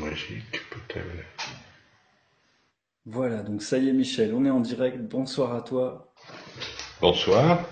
[0.00, 0.60] Magique.
[3.06, 4.98] Voilà, donc ça y est Michel, on est en direct.
[4.98, 6.12] Bonsoir à toi.
[7.00, 7.64] Bonsoir.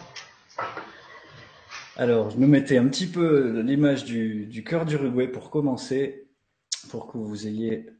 [1.96, 6.28] Alors, je nous mettais un petit peu l'image du, du cœur d'Uruguay pour commencer,
[6.90, 7.90] pour que vous ayez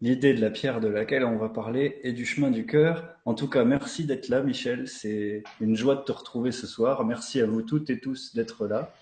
[0.00, 3.04] l'idée de la pierre de laquelle on va parler et du chemin du cœur.
[3.24, 4.88] En tout cas, merci d'être là, Michel.
[4.88, 7.04] C'est une joie de te retrouver ce soir.
[7.04, 8.92] Merci à vous toutes et tous d'être là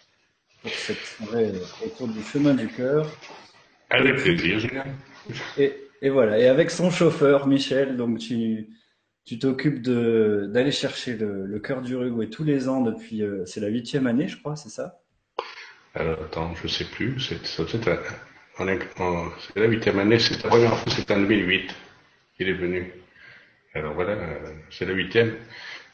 [0.60, 1.52] pour cette soirée
[1.86, 3.10] autour du chemin du cœur.
[3.90, 4.84] Avec plaisir, Julien.
[5.56, 6.38] Et, et voilà.
[6.38, 8.68] Et avec son chauffeur, Michel, donc tu,
[9.24, 13.60] tu t'occupes de, d'aller chercher le, le cœur d'Uruguay tous les ans depuis, euh, c'est
[13.60, 15.00] la huitième année, je crois, c'est ça?
[15.94, 17.20] Alors, attends, je sais plus.
[17.20, 18.02] C'est, c'est, c'est, la-
[18.58, 20.18] c'est huitième année.
[20.18, 21.74] C'est la première fois, c'était en 2008
[22.36, 22.92] qu'il est venu.
[23.74, 25.34] Alors voilà, euh, c'est la huitième.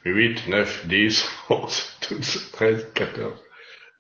[0.05, 3.43] 8, 9, 10, 11, 12, 13, 14,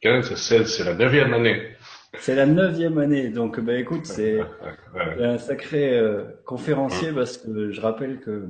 [0.02, 0.76] 15, 16.
[0.76, 1.70] C'est la neuvième année.
[2.20, 4.41] C'est la neuvième année, donc bah écoute, c'est
[5.18, 8.48] un sacré euh, conférencier parce que je rappelle que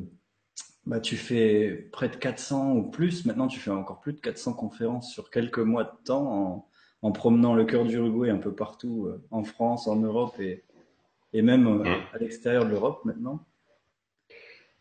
[0.86, 4.52] bah, tu fais près de 400 ou plus, maintenant tu fais encore plus de 400
[4.54, 6.68] conférences sur quelques mois de temps en,
[7.02, 10.64] en promenant le cœur d'Uruguay un peu partout, euh, en France, en Europe et,
[11.32, 12.02] et même euh, Mm.
[12.14, 13.44] à l'extérieur de l'Europe maintenant.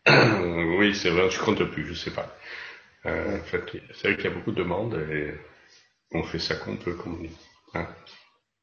[0.78, 2.36] Oui, c'est vrai, je compte plus, je sais pas.
[3.06, 3.62] En fait,
[3.94, 5.34] c'est vrai qu'il y a beaucoup de demandes et
[6.12, 7.36] on fait ça qu'on peut, comme on dit.
[7.74, 7.86] Hein.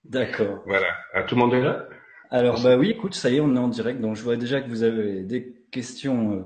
[0.05, 0.63] D'accord.
[0.65, 0.87] Voilà.
[1.13, 1.87] Ah, tout le monde est là?
[2.29, 4.61] Alors bah oui, écoute, ça y est, on est en direct, donc je vois déjà
[4.61, 6.41] que vous avez des questions euh,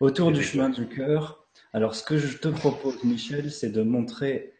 [0.00, 1.46] autour du chemin du cœur.
[1.72, 4.52] Alors ce que je te propose, Michel, c'est de montrer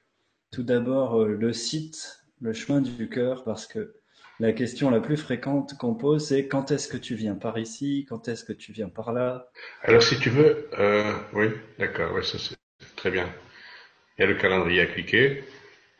[0.50, 3.94] tout d'abord euh, le site, le chemin du cœur, parce que
[4.40, 8.06] la question la plus fréquente qu'on pose, c'est quand est-ce que tu viens par ici,
[8.08, 9.50] quand est-ce que tu viens par là?
[9.82, 11.48] Alors, si tu veux, euh, oui,
[11.78, 12.56] d'accord, ouais, ça c'est
[12.96, 13.28] très bien.
[14.16, 15.44] Il y a le calendrier à cliquer.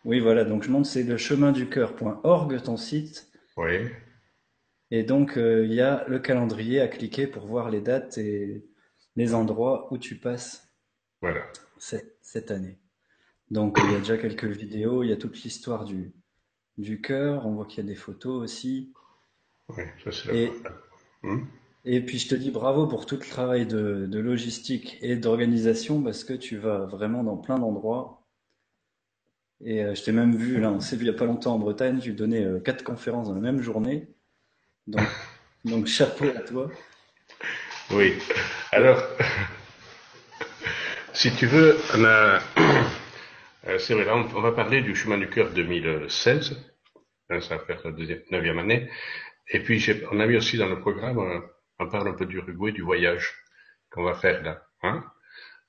[0.04, 3.90] Oui, voilà, donc je montre, c'est le chemin du cœur.org, ton site, Oui,
[4.92, 8.64] et donc euh, il y a le calendrier à cliquer pour voir les dates et
[9.16, 10.70] les endroits où tu passes
[11.20, 11.44] voilà.
[11.78, 12.78] cette, cette année.
[13.50, 16.14] Donc il y a déjà quelques vidéos, il y a toute l'histoire du,
[16.78, 18.92] du cœur, on voit qu'il y a des photos aussi.
[19.68, 20.62] Oui, ça c'est Et,
[21.22, 21.44] Hmm?
[21.84, 26.02] et puis je te dis bravo pour tout le travail de, de logistique et d'organisation
[26.02, 28.19] parce que tu vas vraiment dans plein d'endroits.
[29.64, 31.54] Et euh, je t'ai même vu, là, on s'est vu il n'y a pas longtemps
[31.54, 34.08] en Bretagne, tu donnais euh, quatre conférences dans la même journée.
[34.86, 35.06] Donc,
[35.64, 36.70] donc chapeau à toi.
[37.90, 38.14] Oui.
[38.72, 39.02] Alors,
[41.12, 42.40] si tu veux, on a,
[43.68, 46.56] euh, c'est vrai, là, on, on va parler du chemin du cœur 2016.
[47.30, 48.88] Hein, ça va faire la deuxième, neuvième année.
[49.50, 51.18] Et puis, j'ai- on a mis aussi dans le programme,
[51.78, 53.34] on parle un peu d'Uruguay, du voyage
[53.90, 54.62] qu'on va faire là.
[54.82, 55.04] Hein?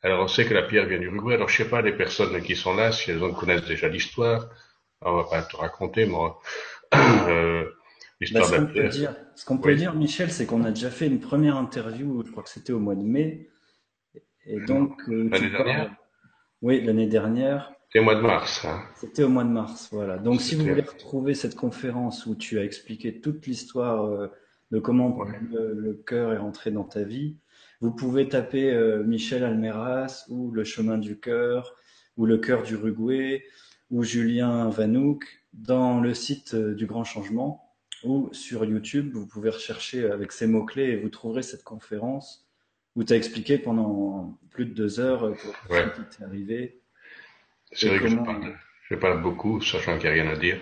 [0.04, 1.36] Alors, on sait que la pierre vient d'Uruguay.
[1.36, 4.50] Alors, je sais pas les personnes qui sont là, si elles en connaissent déjà l'histoire.
[5.02, 6.40] On va pas te raconter, moi,
[6.96, 7.66] euh,
[8.30, 8.88] Bah, l'histoire ce de la qu'on peut pierre.
[8.88, 9.76] dire, ce qu'on peut Oui.
[9.76, 12.80] dire, Michel, c'est qu'on a déjà fait une première interview, je crois que c'était au
[12.80, 13.50] mois de mai,
[14.46, 15.96] et donc euh, L'année parles, dernière?
[16.62, 18.82] oui, l'année dernière, C'est le mois de mars, hein.
[18.94, 20.18] c'était au mois de mars, voilà.
[20.18, 24.28] Donc si vous C'était, voulez retrouver cette conférence où tu as expliqué toute l'histoire euh,
[24.72, 25.42] de comment ouais.
[25.52, 27.38] le, le cœur est rentré dans ta vie,
[27.82, 31.76] vous pouvez taper euh, Michel Almeras ou le chemin du cœur
[32.18, 33.44] ou le cœur d'Uruguay
[33.90, 37.68] ou Julien Vanouk dans le site euh, du Grand Changement
[38.04, 42.48] ou sur YouTube, vous pouvez rechercher avec ces mots-clés et vous trouverez cette conférence
[42.96, 45.86] où tu as expliqué pendant plus de deux heures euh, pour Ouais.
[45.96, 46.82] qui t'est arrivé
[47.72, 48.56] C'est vrai que je parle,
[48.90, 50.60] je parle beaucoup, sachant qu'il n'y a rien à dire.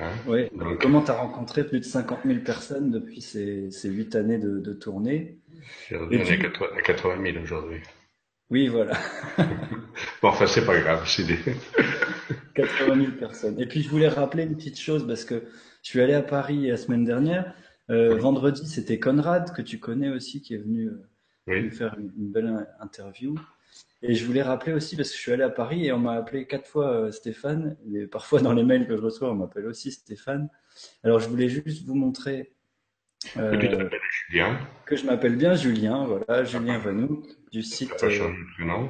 [0.00, 0.12] Hein.
[0.36, 4.14] et Donc, comment tu as rencontré plus de 50 000 personnes depuis ces, ces huit
[4.16, 5.38] années de, de tournée?
[5.92, 7.80] on est puis, 80 à 80 000 aujourd'hui.
[8.50, 8.96] oui, voilà,
[10.22, 11.38] Bon, enfin, c'est pas grave, c'est des...
[12.54, 13.60] 80 000 personnes.
[13.60, 15.44] Et puis je voulais rappeler une petite chose parce que
[15.82, 17.54] je suis allé à Paris la semaine dernière.
[17.90, 21.08] Euh, Oui, vendredi, c'était Conrad, que tu connais aussi, qui est venu euh,
[21.56, 23.34] nous oui, faire une, une belle in- interview.
[24.02, 26.12] Et je voulais rappeler aussi, parce que je suis allé à Paris et on m'a
[26.12, 29.66] appelé quatre fois euh, Stéphane, et parfois dans les mails que je reçois, on m'appelle
[29.66, 30.48] aussi Stéphane.
[31.02, 32.54] Alors je voulais juste vous montrer
[33.34, 38.86] que euh, t'appelles Julien, que je m'appelle bien Julien, voilà, Julien Vanouk, du site, euh,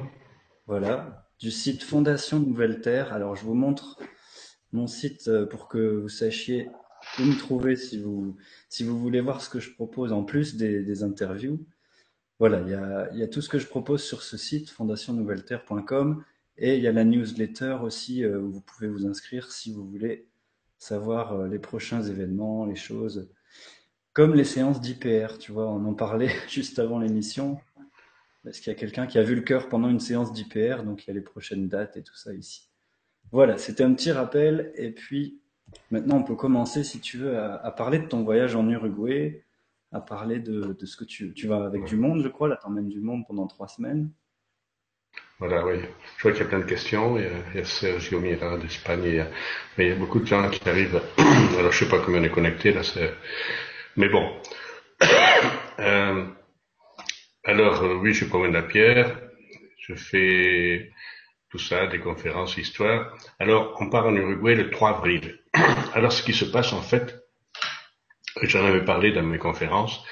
[0.67, 3.11] voilà, du site Fondation Nouvelle Terre.
[3.11, 3.97] Alors je vous montre
[4.71, 6.69] mon site euh, pour que vous sachiez
[7.17, 8.37] où me trouver si vous,
[8.67, 11.65] si vous voulez voir ce que je propose en plus des, des interviews.
[12.39, 12.61] Voilà,
[13.11, 16.23] il y a, tout ce que je propose sur ce site, fondationnouvelleterre.com,
[16.57, 19.85] et il y a la newsletter aussi euh, où vous pouvez vous inscrire si vous
[19.85, 20.27] voulez
[20.77, 23.29] savoir euh, les prochains événements, les choses,
[24.13, 27.59] comme les séances d'IPR, tu vois, on en parlait juste avant l'émission,
[28.43, 31.05] parce qu'il y a quelqu'un qui a vu le cœur pendant une séance d'IPR, donc
[31.05, 32.69] il y a les prochaines dates et tout ça ici.
[33.31, 35.41] Voilà, c'était un petit rappel, et puis
[35.91, 39.43] Maintenant, on peut commencer, si tu veux, à, parler de ton voyage en Uruguay,
[39.91, 42.47] à parler de, ce que tu, tu vas avec du monde, je crois.
[42.47, 44.11] Là, t'emmènes du monde pendant trois semaines.
[45.39, 45.79] Voilà, oui.
[46.17, 47.17] Je vois qu'il y a plein de questions.
[47.17, 47.23] Il
[47.55, 49.03] y a, Sergio Mira d'Espagne.
[49.05, 49.27] Il,
[49.77, 51.01] mais il y a beaucoup de gens qui arrivent.
[51.57, 52.81] Alors, je sais pas combien on est connecté, là.
[53.95, 54.31] Mais bon.
[55.79, 56.25] Euh,
[57.45, 59.17] alors, euh, oui, je promène la pierre.
[59.77, 60.91] Je fais
[61.49, 63.17] tout ça, des conférences, histoire.
[63.39, 65.39] Alors, on part en Uruguay le 3 avril.
[65.93, 67.18] Alors, ce qui se passe, en fait,
[68.43, 70.03] j'en avais parlé dans mes conférences,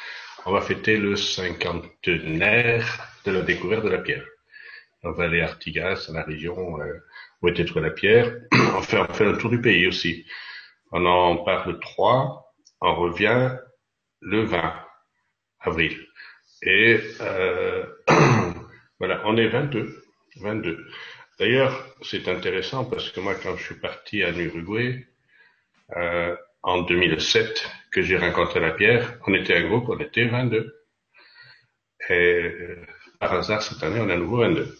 [0.46, 2.86] on va fêter le cinquantenaire
[3.25, 4.25] de la découverte de la pierre
[5.04, 7.00] on va aller à Artigas, dans la région euh,
[7.42, 8.34] où était trouvée la pierre.
[8.52, 10.25] on, fait, on fait un tour du pays aussi.
[10.92, 13.56] On en part le 3, on revient
[14.22, 14.74] le 20
[15.60, 15.98] avril.
[16.64, 17.86] Et euh,
[19.00, 20.04] voilà, on est 22.
[20.38, 20.88] 22.
[21.40, 25.08] D'ailleurs, c'est intéressant parce que moi, quand je suis parti en Uruguay,
[25.96, 26.36] euh,
[26.68, 30.75] en 2007, que j'ai rencontré la pierre, on était un groupe, on était 22.
[32.10, 32.52] Et
[33.22, 34.78] par hasard, cette année, on est à nouveau 22.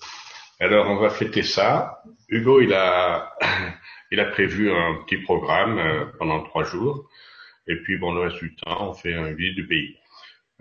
[0.60, 2.04] Alors, on va fêter ça.
[2.28, 3.34] Hugo, il a,
[4.12, 7.10] il a prévu un petit programme euh, pendant trois jours.
[7.68, 9.98] Et puis, bon, le reste du temps, on fait un guide du pays.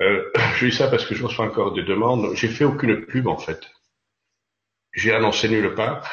[0.00, 2.37] Euh, je dis ça parce que je reçois encore des demandes.
[2.37, 3.69] J'ai fait aucune pub, en fait.
[4.93, 6.08] J'ai annoncé nulle part.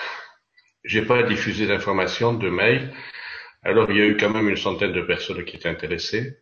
[0.84, 2.92] J'ai pas diffusé d'informations, de mails.
[3.66, 6.38] Alors, il y a eu quand même une centaine de personnes qui étaient intéressées.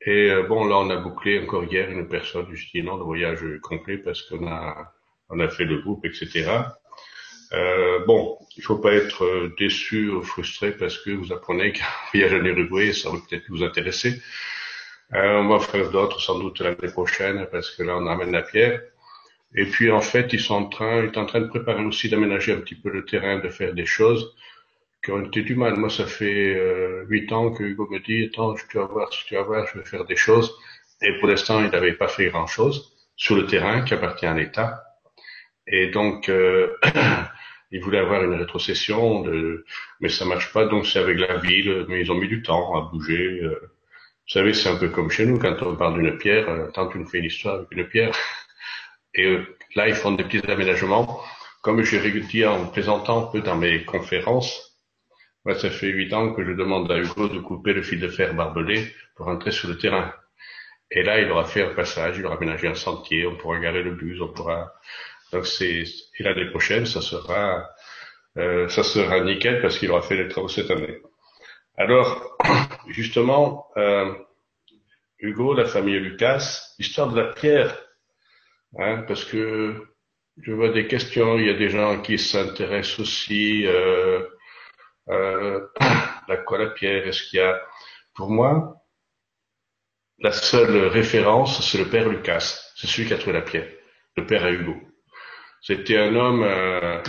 [0.00, 2.46] Et euh, bon, là, on a bouclé encore hier une personne.
[2.52, 4.92] Je dis non, le voyage complet parce qu'on a,
[5.28, 6.64] on a fait le groupe, etc.
[7.52, 11.84] Euh, bon, il faut pas être euh, déçu ou frustré parce que vous apprenez qu'un
[12.12, 14.20] voyage en Uruguay, ça va peut-être vous intéresser.
[15.14, 18.42] Euh, on va faire d'autres sans doute l'année prochaine parce que là, on amène la
[18.42, 18.82] pierre.
[19.54, 22.08] Et puis, en fait, ils sont en train, ils sont en train de préparer aussi
[22.08, 24.34] d'aménager un petit peu le terrain, de faire des choses
[25.04, 25.76] qui ont été du mal.
[25.76, 29.34] Moi, ça fait euh, huit ans que Hugo me dit, attends, tu vas voir, tu
[29.34, 30.56] vas voir, je vais faire des choses.
[31.02, 34.82] Et pour l'instant, il n'avait pas fait grand-chose sur le terrain qui appartient à l'État.
[35.66, 36.76] Et donc, euh,
[37.70, 39.64] il voulait avoir une rétrocession, de...
[40.00, 40.66] mais ça marche pas.
[40.66, 43.40] Donc, c'est avec la ville, mais ils ont mis du temps à bouger.
[43.42, 43.60] Euh.
[44.28, 46.88] Vous savez, c'est un peu comme chez nous, quand on parle d'une pierre, euh, tant
[46.88, 48.12] tu nous fais une histoire avec une pierre.
[49.14, 49.38] Et
[49.74, 51.22] là, ils font des petits aménagements.
[51.62, 54.65] Comme j'ai dit en présentant un peu dans mes conférences,
[55.46, 58.08] moi, ça fait huit ans que je demande à Hugo de couper le fil de
[58.08, 60.12] fer barbelé pour entrer sur le terrain.
[60.90, 63.84] Et là, il aura fait un passage, il aura aménagé un sentier, on pourra garer
[63.84, 64.74] le bus, on pourra
[65.32, 65.84] donc c'est
[66.18, 67.64] et l'année prochaine, ça sera
[68.38, 70.98] euh, ça sera nickel parce qu'il aura fait les travaux cette année.
[71.76, 72.36] Alors
[72.88, 74.12] justement, euh,
[75.20, 77.80] Hugo, la famille Lucas, l'histoire de la pierre,
[78.80, 79.76] hein, parce que
[80.42, 84.24] je vois des questions, il y a des gens qui s'intéressent aussi euh,
[85.08, 87.60] euh, à quoi la pierre, est-ce qu'il y a
[88.14, 88.76] pour moi
[90.18, 93.68] la seule référence, c'est le père Lucas, c'est celui qui a trouvé la pierre,
[94.16, 94.74] le père à Hugo.
[95.60, 97.02] C'était un homme, euh,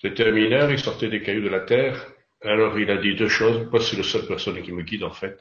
[0.00, 2.06] c'était un mineur, il sortait des cailloux de la terre.
[2.42, 3.68] Alors il a dit deux choses.
[3.70, 5.38] Moi, c'est la seule personne qui me guide en fait.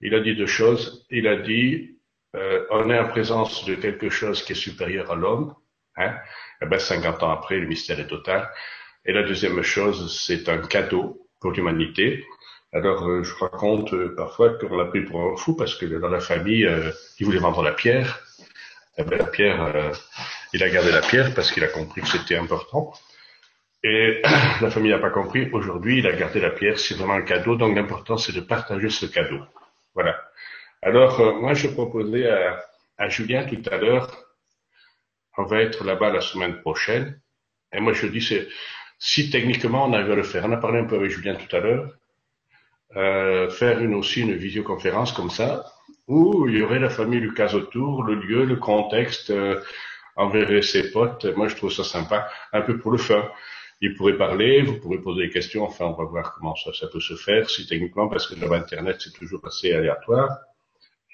[0.00, 1.06] Il a dit deux choses.
[1.10, 1.98] Il a dit,
[2.34, 5.54] euh, on est en présence de quelque chose qui est supérieur à l'homme.
[5.96, 6.14] Hein.
[6.60, 8.50] Et eh ben 50 ans après, le mystère est total.
[9.04, 12.24] Et la deuxième chose, c'est un cadeau pour l'humanité.
[12.72, 16.08] Alors, euh, je raconte euh, parfois qu'on l'a pris pour un fou parce que dans
[16.08, 18.20] la famille, euh, il voulait vendre la pierre.
[18.98, 19.92] Eh ben, la pierre,
[20.52, 22.92] il a gardé la pierre parce qu'il a compris que c'était important.
[23.82, 24.20] Et
[24.60, 25.48] la famille n'a pas compris.
[25.52, 26.78] Aujourd'hui, il a gardé la pierre.
[26.78, 27.56] C'est vraiment un cadeau.
[27.56, 29.40] Donc, l'important, c'est de partager ce cadeau.
[29.94, 30.20] Voilà.
[30.82, 32.64] Alors, euh, moi, je proposais à,
[32.98, 34.26] à Julien tout à l'heure,
[35.36, 37.20] on va être là-bas la semaine prochaine.
[37.72, 38.48] Et moi, je dis, c'est,
[39.00, 41.56] si techniquement on arrive à le faire, on a parlé un peu avec Julien tout
[41.56, 41.90] à l'heure,
[42.96, 45.64] euh, faire une aussi une visioconférence comme ça,
[46.06, 49.58] où il y aurait la famille Lucas autour, le lieu, le contexte, euh,
[50.16, 51.24] enverrait ses potes.
[51.24, 53.26] Moi, je trouve ça sympa, un peu pour le fun.
[53.80, 55.64] Il pourrait parler, vous pourrez poser des questions.
[55.64, 58.52] Enfin, on va voir comment ça, ça peut se faire, si techniquement, parce que dans
[58.52, 60.28] Internet, c'est toujours assez aléatoire.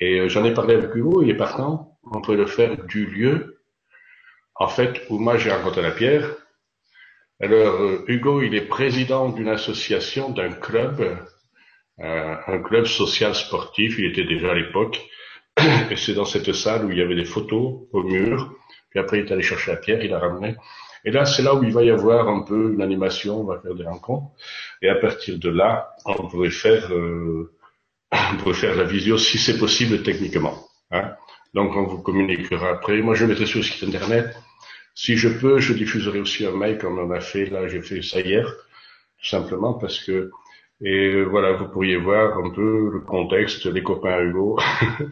[0.00, 1.97] Et euh, j'en ai parlé avec Hugo, il est partant.
[2.11, 3.61] On peut le faire du lieu,
[4.57, 6.35] en fait, où moi j'ai rencontré la pierre.
[7.40, 11.00] Alors, euh, Hugo, il est président d'une association, d'un club,
[12.00, 13.99] euh, un club social sportif.
[13.99, 15.00] Il était déjà à l'époque.
[15.90, 18.57] Et c'est dans cette salle où il y avait des photos au mur
[18.97, 20.57] puis après, il est allé chercher la pierre, il a ramené.
[21.05, 23.61] Et là, c'est là où il va y avoir un peu une animation, on va
[23.61, 24.31] faire des rencontres.
[24.81, 27.52] Et à partir de là, on pourrait faire, euh,
[28.38, 30.55] pourrait faire la visio si c'est possible techniquement.
[30.93, 31.12] Hein.
[31.52, 33.02] Donc, on vous communiquera après.
[33.02, 34.35] Moi, je mettrai sur le site internet.
[34.96, 37.46] Si je peux, je diffuserai aussi un mail comme on a fait.
[37.46, 38.46] Là, j'ai fait ça hier,
[39.18, 40.30] tout simplement parce que
[40.82, 44.58] Et voilà, vous pourriez voir un peu le contexte, les copains Hugo,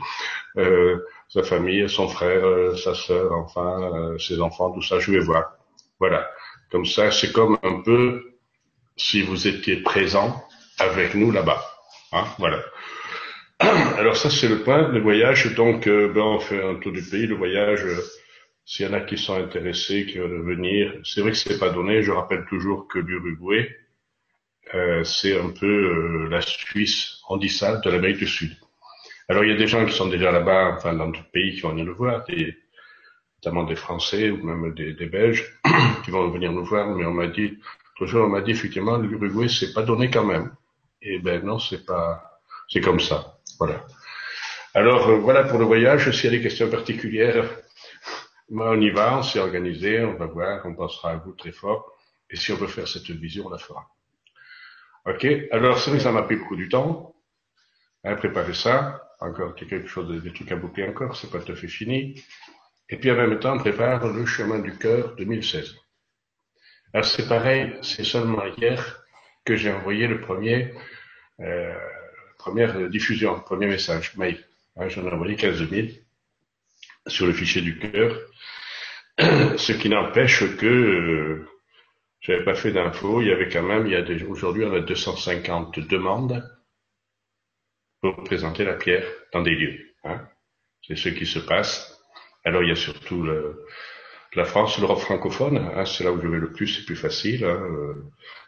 [0.58, 0.98] euh,
[1.28, 5.44] sa famille, son frère, sa sœur, enfin, ses enfants, tout ça, je vais voir.
[6.00, 6.28] Voilà.
[6.70, 8.34] Comme ça, c'est comme un peu
[8.96, 10.44] si vous étiez présent
[10.78, 11.62] avec nous là-bas.
[12.12, 12.60] Hein, voilà.
[13.98, 15.54] Alors ça, c'est le point, le voyage.
[15.54, 17.26] Donc, euh, ben, on fait un tour du pays.
[17.26, 18.00] Le voyage, euh,
[18.64, 21.70] s'il y en a qui sont intéressés, qui veulent venir, c'est vrai que c'est pas
[21.70, 22.02] donné.
[22.02, 23.76] Je rappelle toujours que l'Uruguay,
[24.74, 28.56] euh, c'est un peu la Suisse ça de l'Amérique du Sud.
[29.28, 31.60] Alors, il y a des gens qui sont déjà là-bas, enfin, dans d'autres pays, qui
[31.60, 32.24] vont venir le voir,
[33.38, 35.58] notamment des Français ou même des, des Belges,
[36.04, 37.58] qui vont venir nous voir, mais on m'a dit,
[37.96, 40.50] toujours on m'a dit effectivement l'Uruguay c'est pas donné quand même.
[41.00, 43.38] Et ben non, c'est pas, c'est comme ça.
[43.58, 43.84] Voilà.
[44.74, 46.10] Alors euh, voilà pour le voyage.
[46.10, 47.48] S'il y a des questions particulières,
[48.50, 51.92] on y va, on s'est organisé, on va voir, on pensera à vous très fort.
[52.30, 53.86] Et si on veut faire cette vision, on la fera.
[55.06, 55.26] Ok.
[55.50, 57.14] Alors ça m'a pris beaucoup du temps.
[58.04, 59.00] Hein, préparer ça.
[59.20, 62.22] Encore quelque chose, des trucs à boucler encore, c'est pas tout à fait fini.
[62.90, 65.74] Et puis en même temps, on prépare le chemin du cœur 2016.
[66.92, 69.02] Alors c'est pareil, c'est seulement hier
[69.44, 70.74] que j'ai envoyé le premier,
[71.40, 71.78] euh,
[72.38, 74.44] première diffusion, premier message, mail.
[74.76, 75.88] J'en ai envoyé 15 000
[77.06, 78.18] sur le fichier du cœur,
[79.56, 81.48] ce qui n'empêche que euh,
[82.20, 83.20] j'avais pas fait d'infos.
[83.20, 86.42] Il y avait quand même, il y a aujourd'hui on a 250 demandes
[88.00, 89.94] pour présenter la pierre dans des lieux.
[90.04, 90.20] Hein.
[90.82, 91.98] C'est ce qui se passe.
[92.44, 93.64] Alors il y a surtout le,
[94.34, 97.44] la France, l'Europe francophone, hein, c'est là où je vais le plus, c'est plus facile.
[97.44, 97.94] Hein, euh.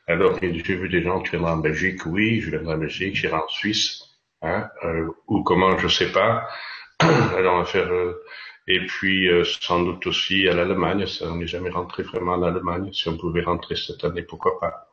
[0.08, 3.34] Alors, j'ai vu des gens qui viendraient en Belgique, oui, je viendrai en Belgique, j'irai
[3.34, 4.02] en Suisse,
[4.42, 6.48] hein, euh, ou comment, je sais pas.
[7.00, 7.90] Alors, on va faire...
[7.90, 8.22] Euh,
[8.66, 9.28] et puis,
[9.60, 12.92] sans doute aussi à l'Allemagne, ça, on n'est jamais rentré vraiment en Allemagne.
[12.92, 14.88] Si on pouvait rentrer cette année, pourquoi pas.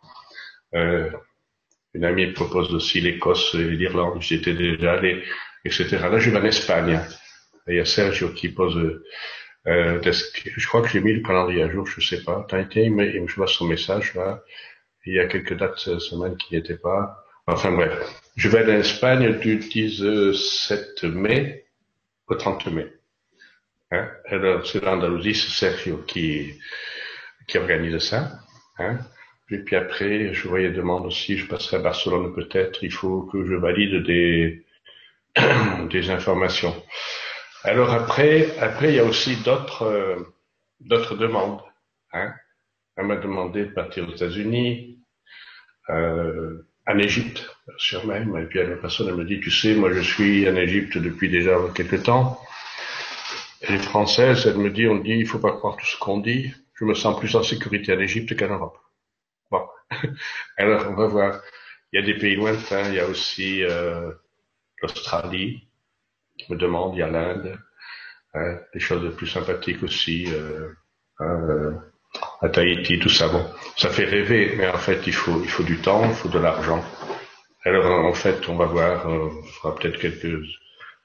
[1.93, 5.23] une amie propose aussi l'Écosse et l'Irlande, j'y étais déjà allé,
[5.65, 5.97] etc.
[6.11, 6.99] Là, je vais en Espagne.
[7.67, 8.77] il y a Sergio qui pose
[9.67, 12.45] euh, je crois que j'ai mis le calendrier à jour, je sais pas.
[12.49, 14.43] T'as été, je vois son message là.
[15.05, 17.23] Il y a quelques dates cette semaine qui n'y étaient pas.
[17.47, 17.91] Enfin bref,
[18.35, 21.65] je vais en Espagne du 17 mai
[22.27, 22.87] au 30 mai.
[23.93, 24.09] Hein?
[24.27, 26.59] Alors c'est l'Andalousie, c'est Sergio qui
[27.47, 28.39] qui organise ça.
[28.79, 28.97] Hein?
[29.51, 32.83] Et puis après, je voyais demande aussi, je passerai à Barcelone peut-être.
[32.83, 34.65] Il faut que je valide des
[35.91, 36.75] des informations.
[37.63, 40.15] Alors après, après il y a aussi d'autres euh,
[40.79, 41.61] d'autres demandes.
[42.13, 42.33] Hein?
[42.97, 44.99] Elle m'a demandé de partir aux États-Unis,
[45.89, 48.35] euh, en Égypte, sur même.
[48.37, 51.29] Et puis la personne elle me dit, tu sais, moi je suis en Égypte depuis
[51.29, 52.39] déjà quelques temps.
[53.63, 56.19] Et les Françaises, elle me dit, on dit, il faut pas croire tout ce qu'on
[56.19, 56.53] dit.
[56.73, 58.77] Je me sens plus en sécurité en Égypte qu'en Europe.
[59.49, 59.65] Bon,
[60.57, 61.41] alors on va voir.
[61.91, 64.11] Il y a des pays lointains, il y a aussi euh,
[64.81, 65.67] l'Australie,
[66.37, 67.57] qui me demande, il y a l'Inde,
[68.33, 70.69] hein, des choses plus sympathiques aussi, euh,
[71.19, 71.71] hein, euh,
[72.41, 73.29] à Tahiti, tout ça.
[73.29, 73.45] Bon,
[73.77, 76.39] ça fait rêver, mais en fait, il faut, il faut du temps, il faut de
[76.39, 76.83] l'argent.
[77.63, 80.43] Alors, en fait, on va voir, on fera peut-être quelques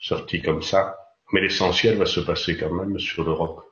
[0.00, 0.96] sorties comme ça,
[1.32, 3.64] mais l'essentiel va se passer quand même sur l'Europe.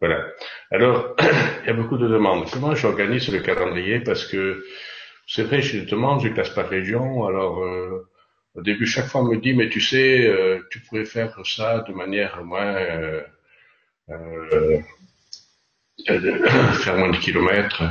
[0.00, 0.26] Voilà.
[0.70, 1.16] Alors,
[1.62, 2.48] il y a beaucoup de demandes.
[2.50, 4.00] Comment j'organise le calendrier?
[4.00, 4.64] Parce que
[5.26, 7.26] c'est vrai, je demande, je classe par région.
[7.26, 8.08] Alors, euh,
[8.54, 11.80] au début, chaque fois, on me dit, mais tu sais, euh, tu pourrais faire ça
[11.80, 13.22] de manière moins, euh,
[14.10, 14.78] euh,
[16.06, 17.82] faire moins de kilomètres.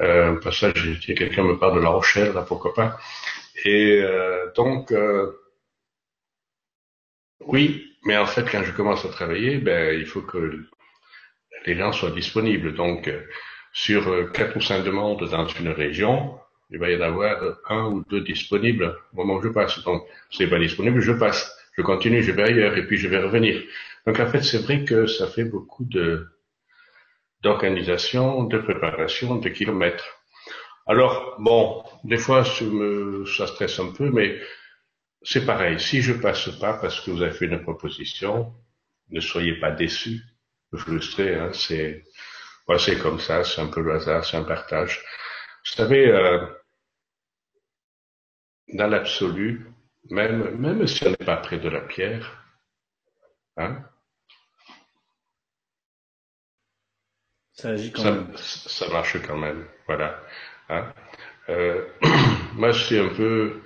[0.00, 2.98] Euh, passage, quelqu'un me parle de La Rochelle, là, pourquoi pas?
[3.64, 4.92] Et euh, donc,
[7.40, 10.64] oui, mais en fait, quand je commence à travailler, ben, il faut que
[11.66, 12.74] les gens soient disponibles.
[12.74, 13.10] Donc,
[13.72, 16.38] sur quatre ou cinq demandes dans une région,
[16.70, 19.82] il va y en avoir un ou deux disponibles au moment où je passe.
[19.84, 21.52] Donc, c'est pas disponible, je passe.
[21.76, 23.62] Je continue, je vais ailleurs et puis je vais revenir.
[24.06, 26.26] Donc, en fait, c'est vrai que ça fait beaucoup de,
[27.42, 30.06] d'organisation, de préparation, de kilomètres.
[30.86, 34.40] Alors, bon, des fois, me, ça stresse un peu, mais
[35.26, 35.80] c'est pareil.
[35.80, 38.54] Si je passe pas parce que vous avez fait une proposition,
[39.10, 40.22] ne soyez pas déçus,
[40.74, 42.04] frustrés, hein, c'est,
[42.68, 45.04] ouais, c'est comme ça, c'est un peu le hasard, c'est un partage.
[45.64, 46.46] Vous savez, euh,
[48.72, 49.66] dans l'absolu,
[50.10, 52.44] même, même si on n'est pas près de la pierre,
[53.56, 53.84] hein,
[57.52, 58.36] ça agit quand même.
[58.36, 60.22] Ça marche quand même, voilà.
[60.68, 60.92] Hein.
[61.48, 61.84] Euh,
[62.54, 63.62] moi, c'est un peu,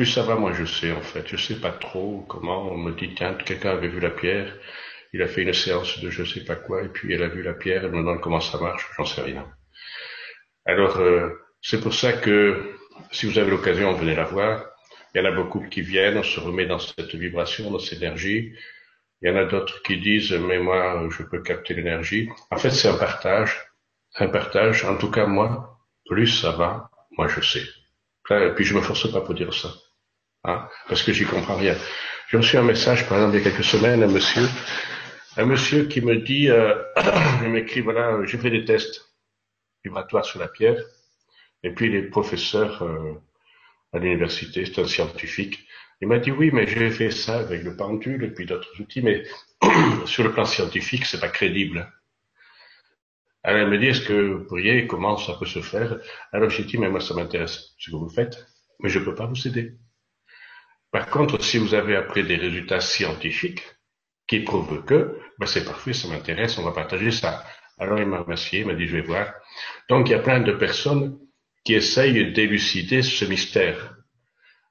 [0.00, 1.26] plus ça va, moi je sais en fait.
[1.26, 2.72] Je sais pas trop comment.
[2.72, 4.56] On me dit tiens, quelqu'un avait vu la pierre.
[5.12, 7.42] Il a fait une séance de je sais pas quoi et puis elle a vu
[7.42, 7.84] la pierre.
[7.84, 8.88] Elle me demande comment ça marche.
[8.96, 9.46] J'en sais rien.
[10.64, 11.28] Alors, euh,
[11.60, 12.78] c'est pour ça que
[13.12, 14.64] si vous avez l'occasion, venez la voir.
[15.14, 17.98] Il y en a beaucoup qui viennent, on se remet dans cette vibration, dans cette
[17.98, 18.54] énergie.
[19.20, 22.30] Il y en a d'autres qui disent, mais moi, je peux capter l'énergie.
[22.50, 23.54] En fait, c'est un partage.
[24.16, 24.82] Un partage.
[24.86, 26.88] En tout cas, moi, plus ça va,
[27.18, 27.66] moi, je sais.
[28.30, 29.68] Et puis, je me force pas pour dire ça.
[30.44, 31.76] Hein, parce que j'y comprends rien.
[32.28, 34.46] J'ai reçu un message, par exemple, il y a quelques semaines, un monsieur,
[35.36, 36.74] un monsieur qui me dit, euh,
[37.42, 39.12] il m'écrit, voilà, j'ai fait des tests
[39.84, 40.82] vibratoires sur la pierre,
[41.62, 43.14] et puis les professeurs euh,
[43.92, 45.66] à l'université, c'est un scientifique,
[46.00, 49.02] il m'a dit oui, mais j'ai fait ça avec le pendule et puis d'autres outils,
[49.02, 49.24] mais
[50.06, 51.92] sur le plan scientifique, c'est pas crédible.
[53.42, 55.98] Alors elle me dit, est-ce que vous pourriez, comment ça peut se faire?
[56.32, 58.46] Alors j'ai dit, mais moi ça m'intéresse ce que vous faites,
[58.80, 59.74] mais je peux pas vous aider.
[60.92, 63.62] Par contre, si vous avez après des résultats scientifiques
[64.26, 67.44] qui prouvent que, ben c'est parfait, ça m'intéresse, on va partager ça.
[67.78, 69.32] Alors il m'a remercié, il m'a dit, je vais voir.
[69.88, 71.18] Donc il y a plein de personnes
[71.64, 73.96] qui essayent d'élucider ce mystère.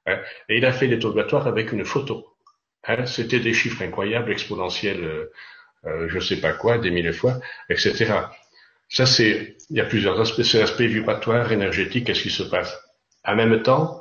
[0.06, 0.18] Hein.
[0.48, 2.26] Et il a fait des tournatoires avec une photo.
[2.86, 3.06] Hein.
[3.06, 5.32] C'était des chiffres incroyables, exponentiels, euh,
[5.86, 8.12] euh, je ne sais pas quoi, des mille fois, etc.
[8.88, 10.42] Ça, c'est, il y a plusieurs aspects.
[10.42, 12.78] C'est l'aspect vibratoire, énergétique, qu'est-ce qui se passe?
[13.24, 13.99] En même temps,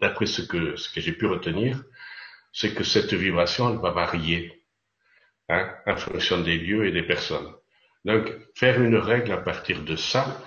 [0.00, 1.82] d'après ce que, ce que j'ai pu retenir,
[2.52, 4.64] c'est que cette vibration, elle va varier,
[5.48, 7.52] hein, en fonction des lieux et des personnes.
[8.04, 10.42] Donc, faire une règle à partir de ça,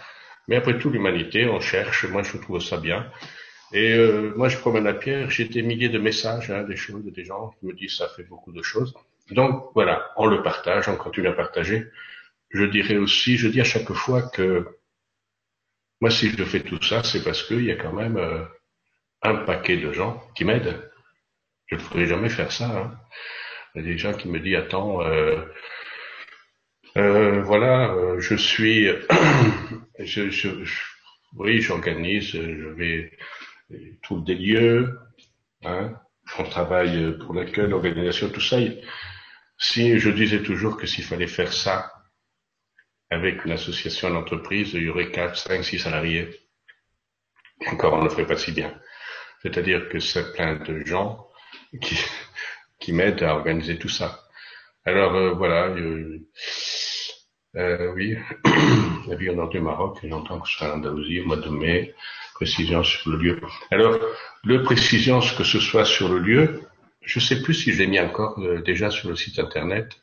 [0.48, 3.12] mais après tout, l'humanité, on cherche, moi je trouve ça bien.
[3.74, 7.06] Et euh, moi, je promène la pierre, j'ai des milliers de messages, hein, des choses,
[7.06, 8.94] des gens qui me disent ça fait beaucoup de choses.
[9.30, 11.88] Donc voilà, on le partage, on continue à partager.
[12.50, 14.68] Je dirais aussi, je dis à chaque fois que
[16.02, 18.44] moi, si je fais tout ça, c'est parce qu'il y a quand même euh,
[19.22, 20.92] un paquet de gens qui m'aident.
[21.68, 22.66] Je ne pourrais jamais faire ça.
[22.66, 23.00] Hein.
[23.76, 25.42] Il y a des gens qui me disent, attends, euh,
[26.98, 28.88] euh, voilà, euh, je suis,
[30.00, 30.50] je, je,
[31.36, 33.18] oui, j'organise, je vais
[34.04, 35.00] trouve des lieux,
[35.64, 35.94] hein,
[36.38, 38.58] on travaille pour l'accueil, l'organisation, tout ça.
[39.58, 41.94] Si je disais toujours que s'il fallait faire ça
[43.10, 46.30] avec une association, une entreprise, il y aurait 4, 5, 6 salariés.
[47.68, 48.74] Encore, on ne le ferait pas si bien.
[49.42, 51.28] C'est-à-dire que c'est plein de gens
[51.82, 51.98] qui,
[52.80, 54.20] qui m'aident à organiser tout ça.
[54.86, 55.68] Alors euh, voilà,
[57.56, 58.18] euh, oui,
[59.08, 61.94] la vie au nord du Maroc, j'entends que ce sera l'Andalousie au mois de mai,
[62.34, 63.42] précision sur le lieu.
[63.70, 64.00] Alors,
[64.44, 66.62] le précision, que ce soit sur le lieu,
[67.02, 69.98] je ne sais plus si je l'ai mis encore euh, déjà sur le site internet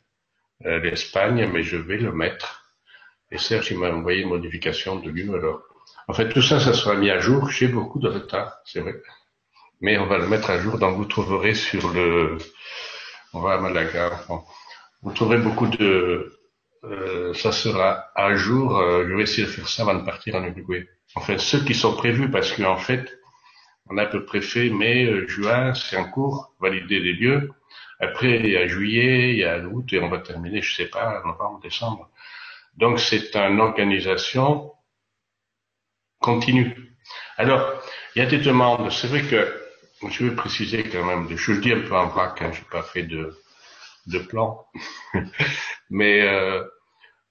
[0.65, 2.65] l'Espagne, mais je vais le mettre.
[3.31, 5.33] Et Serge, il m'a envoyé une modification de lieu.
[5.33, 5.63] Alors,
[6.09, 7.49] en fait, tout ça, ça sera mis à jour.
[7.49, 9.01] J'ai beaucoup de retard, c'est vrai.
[9.81, 10.79] Mais on va le mettre à jour.
[10.79, 12.39] Donc, vous trouverez sur le,
[13.33, 14.21] on va à Malaga.
[15.03, 16.39] Vous trouverez beaucoup de,
[16.85, 18.79] euh, ça sera à jour.
[18.79, 20.89] Euh, je vais essayer de faire ça avant de partir en Uruguay.
[21.15, 23.19] En fait, ceux qui sont prévus, parce qu'en fait,
[23.87, 27.51] on a à peu près fait mai, euh, juin, c'est en cours, valider les lieux.
[28.01, 30.87] Après, il y a juillet, il y a août, et on va terminer, je sais
[30.87, 32.11] pas, novembre, décembre.
[32.77, 34.73] Donc, c'est une organisation
[36.21, 36.95] continue.
[37.37, 37.73] Alors,
[38.15, 38.91] il y a des demandes.
[38.93, 39.68] C'est vrai que
[40.09, 41.57] je veux préciser quand même des choses.
[41.57, 43.37] Je dis un peu en vrac, hein, j'ai pas fait de
[44.09, 44.67] de plan.
[45.91, 46.65] Mais euh,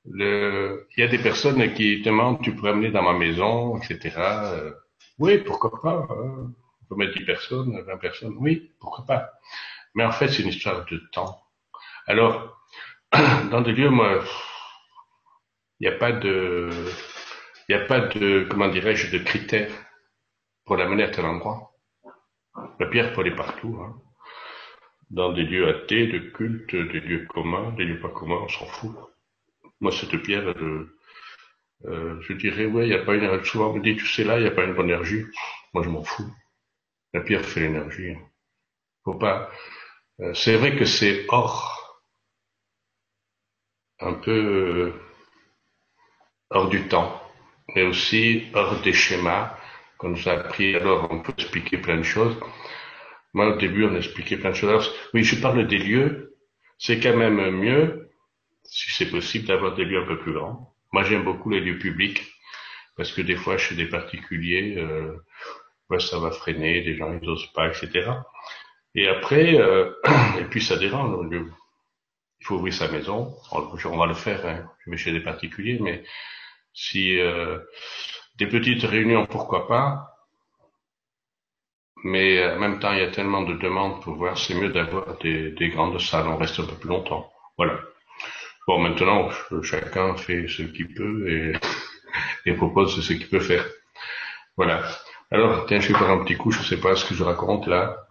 [0.06, 4.16] il y a des personnes qui demandent, tu pourrais amener dans ma maison, etc.
[4.18, 4.72] Euh,
[5.20, 6.08] oui, pourquoi pas.
[6.10, 6.54] Hein.
[6.82, 8.36] On peut mettre 10 personnes, 20 personnes.
[8.40, 9.32] Oui, pourquoi pas.
[9.96, 11.42] Mais en fait, c'est une histoire de temps.
[12.06, 12.58] Alors,
[13.52, 14.24] dans des lieux, moi,
[15.80, 16.70] il n'y a pas de,
[17.68, 19.72] il n'y a pas de, comment dirais-je, de critères
[20.66, 21.74] pour l'amener à tel endroit.
[22.80, 23.78] La pierre peut aller partout.
[23.82, 24.02] Hein
[25.10, 28.66] dans des lieux athées, de culte, des lieux communs, des lieux pas communs, on s'en
[28.66, 28.96] fout.
[29.80, 33.84] Moi, cette pierre, euh, je dirais, ouais, il n'y a pas une, souvent on me
[33.84, 35.26] dit, tu sais, là, il n'y a pas une bonne énergie.
[35.74, 36.30] Moi, je m'en fous.
[37.14, 38.16] La pierre fait l'énergie.
[39.06, 39.50] Faut pas,
[40.20, 42.02] euh, c'est vrai que c'est hors,
[44.00, 44.94] un peu euh,
[46.50, 47.22] hors du temps,
[47.76, 49.57] mais aussi hors des schémas
[49.98, 50.76] qu'on nous a appris.
[50.76, 52.38] Alors, on peut expliquer plein de choses.
[53.34, 54.94] Moi, au début, on expliquait plein de choses.
[55.14, 56.36] oui, je parle des lieux.
[56.78, 58.10] C'est quand même mieux,
[58.64, 60.74] si c'est possible, d'avoir des lieux un peu plus grands.
[60.92, 62.24] Moi, j'aime beaucoup les lieux publics
[62.96, 67.52] parce que des fois, chez des particuliers, euh, ça va freiner, les gens ils n'osent
[67.54, 68.12] pas, etc.
[68.96, 69.92] Et après, euh,
[70.40, 71.28] et puis ça dérange.
[71.32, 73.36] Il faut ouvrir sa maison.
[73.52, 74.46] On, va le faire.
[74.46, 74.70] Hein.
[74.86, 76.04] Je vais chez des particuliers, mais
[76.74, 77.60] si euh,
[78.38, 80.18] des petites réunions, pourquoi pas
[82.04, 84.70] mais euh, en même temps, il y a tellement de demandes pour voir, c'est mieux
[84.70, 87.32] d'avoir des, des, grandes salles, on reste un peu plus longtemps.
[87.58, 87.80] Voilà.
[88.68, 89.30] Bon, maintenant,
[89.64, 91.54] chacun fait ce qu'il peut et,
[92.46, 93.66] et propose ce qu'il peut faire.
[94.58, 94.84] Voilà.
[95.32, 97.24] Alors, tiens, je vais faire un petit coup, je ne sais pas ce que je
[97.24, 98.08] raconte là.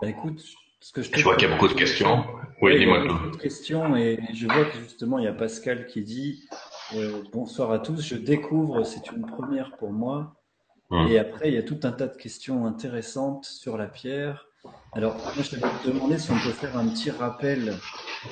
[0.00, 0.42] Bah, écoute,
[0.80, 2.24] ce que je, je vois qu'il y a beaucoup de questions.
[2.62, 3.14] Oui, dis-moi tout.
[3.14, 6.48] Beaucoup de questions et je vois que justement, il y a Pascal qui dit
[6.94, 10.36] euh, Bonsoir à tous, je découvre, c'est une première pour moi.
[10.90, 11.08] Hum.
[11.08, 14.46] Et après, il y a tout un tas de questions intéressantes sur la pierre.
[14.92, 17.74] Alors, moi, je te demander si on peut faire un petit rappel,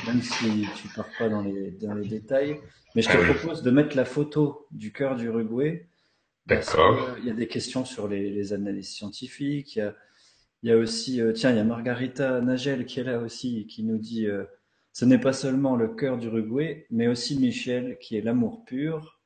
[0.06, 2.60] même si tu pars pas dans les, dans les détails.
[2.94, 5.88] Mais je te ah propose de mettre la photo du cœur d'Uruguay
[6.46, 7.16] D'accord.
[7.18, 9.76] Il y a des questions sur les, analyses scientifiques.
[10.62, 13.66] Il y a, aussi, euh, tiens, il y a Margarita Nagel qui est là aussi,
[13.66, 14.44] qui nous dit euh,
[14.94, 19.18] ce n'est pas seulement le cœur d'Uruguay, mais aussi Michel, qui est l'amour pur.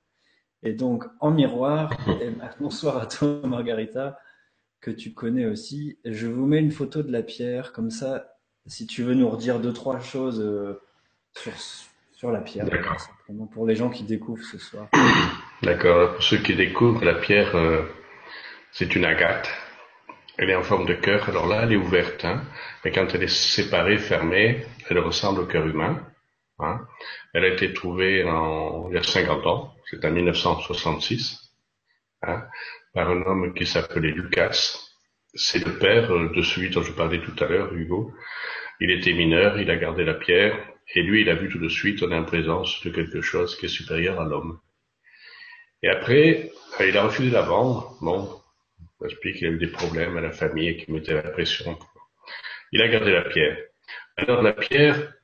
[0.63, 1.93] Et donc, en miroir,
[2.61, 4.19] bonsoir à toi, Margarita,
[4.81, 5.99] que tu connais aussi.
[6.07, 8.35] Je vous mets une photo de la pierre, comme ça,
[8.67, 10.81] si tu veux nous redire deux, trois choses euh,
[11.35, 11.53] sur,
[12.15, 12.67] sur la pierre,
[12.99, 14.89] simplement pour les gens qui découvrent ce soir.
[15.63, 16.15] D'accord.
[16.15, 17.83] Pour ceux qui découvrent, la pierre, euh,
[18.73, 19.51] c'est une agate.
[20.39, 21.29] Elle est en forme de cœur.
[21.29, 22.25] Alors là, elle est ouverte.
[22.25, 22.41] Hein.
[22.85, 26.07] Mais quand elle est séparée, fermée, elle ressemble au cœur humain.
[26.59, 26.87] Hein.
[27.35, 29.74] Elle a été trouvée il y a 50 ans.
[29.90, 31.48] C'est en 1966.
[32.22, 32.42] Hein,
[32.92, 34.77] par un homme qui s'appelait Lucas.
[35.35, 38.12] C'est le père de celui dont je parlais tout à l'heure, Hugo.
[38.81, 40.59] Il était mineur, il a gardé la pierre,
[40.94, 43.68] et lui, il a vu tout de suite, en présence de quelque chose qui est
[43.68, 44.59] supérieur à l'homme.
[45.83, 47.96] Et après, il a refusé la vendre.
[48.01, 48.40] Bon,
[49.01, 51.79] on explique qu'il a eu des problèmes à la famille et qu'il mettait la pression.
[52.72, 53.59] Il a gardé la pierre.
[54.19, 55.15] Alors la pierre,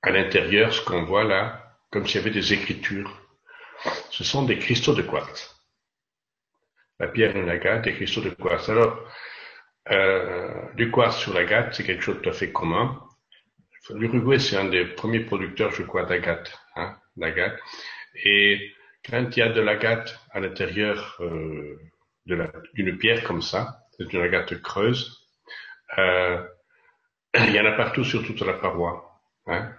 [0.00, 3.20] à l'intérieur, ce qu'on voit là, comme s'il y avait des écritures,
[4.10, 5.54] ce sont des cristaux de quartz.
[6.98, 8.70] La pierre et l'agate, des cristaux de quartz.
[8.70, 9.06] Alors,
[9.90, 12.98] euh, du quartz sur l'agate, c'est quelque chose de tout à fait commun.
[13.90, 16.96] L'Uruguay, c'est un des premiers producteurs, je crois, d'agate, hein.
[18.24, 18.72] Et
[19.04, 21.78] quand il y a de l'agate à l'intérieur euh,
[22.24, 25.28] d'une pierre comme ça, c'est une agate creuse,
[25.98, 26.42] euh,
[27.46, 29.20] il y en a partout sur toute la paroi.
[29.46, 29.70] Hein.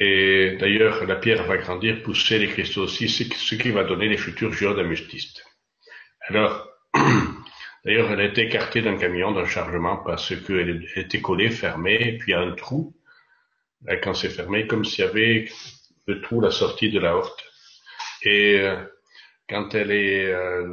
[0.00, 4.18] Et d'ailleurs, la pierre va grandir, pousser les cristaux aussi, ce qui va donner les
[4.18, 5.44] futurs géodamustistes.
[6.28, 6.68] Alors,
[7.84, 12.32] d'ailleurs, elle a été écartée d'un camion d'un chargement parce qu'elle était collée, fermée, puis
[12.32, 12.94] il y a un trou
[14.02, 15.48] quand c'est fermé, comme s'il y avait
[16.06, 17.44] le trou, la sortie de la horte.
[18.22, 18.76] Et euh,
[19.48, 20.66] quand elle est euh,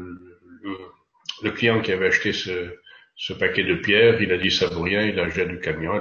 [1.44, 2.76] le, client qui avait acheté ce,
[3.16, 5.98] ce paquet de pierres, il a dit ça vaut rien, il a jeté du camion,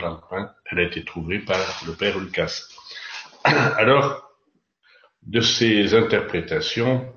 [0.71, 2.63] elle, a été trouvée par le père Lucas.
[3.45, 4.31] Alors,
[5.23, 7.13] de ces interprétations,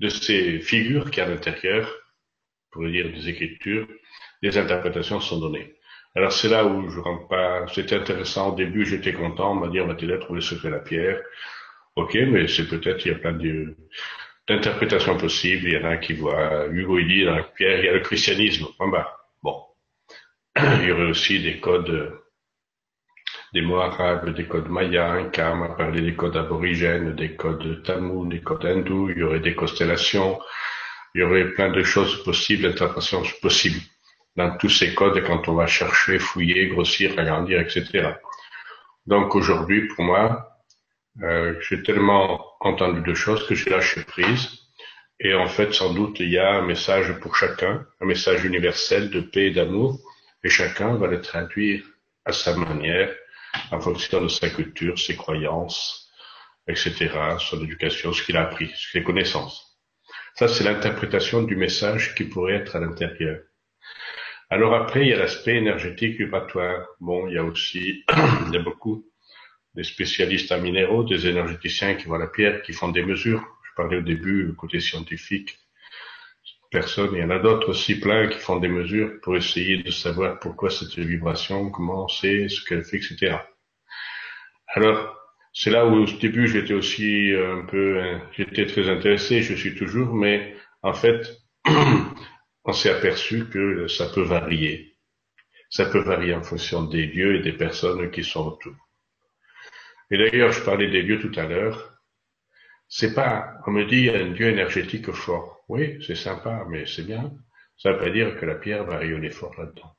[0.00, 1.90] de ces figures qui à l'intérieur,
[2.70, 3.88] pour dire des écritures,
[4.42, 5.74] des interprétations sont données.
[6.14, 7.66] Alors c'est là où je rentre pas.
[7.68, 10.54] C'était intéressant au début, j'étais content, on m'a dit on va t'aider à trouver ce
[10.54, 11.20] que la pierre.
[11.96, 13.38] Ok, mais c'est peut-être, il y a plein
[14.48, 15.68] d'interprétations possibles.
[15.68, 17.92] Il y en a qui voient, Hugo il dit dans la pierre, il y a
[17.92, 18.66] le christianisme.
[18.78, 19.21] bas.
[20.56, 22.12] Il y aurait aussi des codes,
[23.54, 28.28] des mots arabes, des codes mayas, un on parlé des codes aborigènes, des codes tamouls,
[28.28, 30.38] des codes hindous, il y aurait des constellations,
[31.14, 33.80] il y aurait plein de choses possibles, d'interprétations possibles
[34.36, 38.12] dans tous ces codes quand on va chercher, fouiller, grossir, agrandir, etc.
[39.06, 40.48] Donc aujourd'hui, pour moi,
[41.22, 44.58] euh, j'ai tellement entendu de choses que j'ai lâché prise.
[45.18, 49.10] Et en fait, sans doute, il y a un message pour chacun, un message universel
[49.10, 49.98] de paix et d'amour,
[50.44, 51.84] et chacun va le traduire
[52.24, 53.14] à sa manière,
[53.70, 56.10] en fonction de sa culture, ses croyances,
[56.68, 59.78] etc., son éducation, ce qu'il a appris, ses connaissances.
[60.34, 63.40] Ça, c'est l'interprétation du message qui pourrait être à l'intérieur.
[64.48, 66.86] Alors après, il y a l'aspect énergétique vibratoire.
[67.00, 68.04] Bon, il y a aussi,
[68.46, 69.06] il y a beaucoup
[69.74, 73.42] des spécialistes en minéraux, des énergéticiens qui voient la pierre, qui font des mesures.
[73.64, 75.58] Je parlais au début, côté scientifique.
[76.72, 79.90] Personne, il y en a d'autres aussi plein qui font des mesures pour essayer de
[79.90, 83.36] savoir pourquoi cette vibration, comment c'est, ce qu'elle fait, etc.
[84.68, 85.14] Alors,
[85.52, 90.14] c'est là où au début j'étais aussi un peu, j'étais très intéressé, je suis toujours,
[90.14, 91.42] mais en fait,
[92.64, 94.96] on s'est aperçu que ça peut varier.
[95.68, 98.74] Ça peut varier en fonction des lieux et des personnes qui sont autour.
[100.10, 101.98] Et d'ailleurs, je parlais des lieux tout à l'heure.
[102.88, 105.61] C'est pas, on me dit, un lieu énergétique fort.
[105.72, 107.32] Oui, c'est sympa, mais c'est bien.
[107.78, 109.96] Ça ne veut pas dire que la pierre va rayonner fort là-dedans.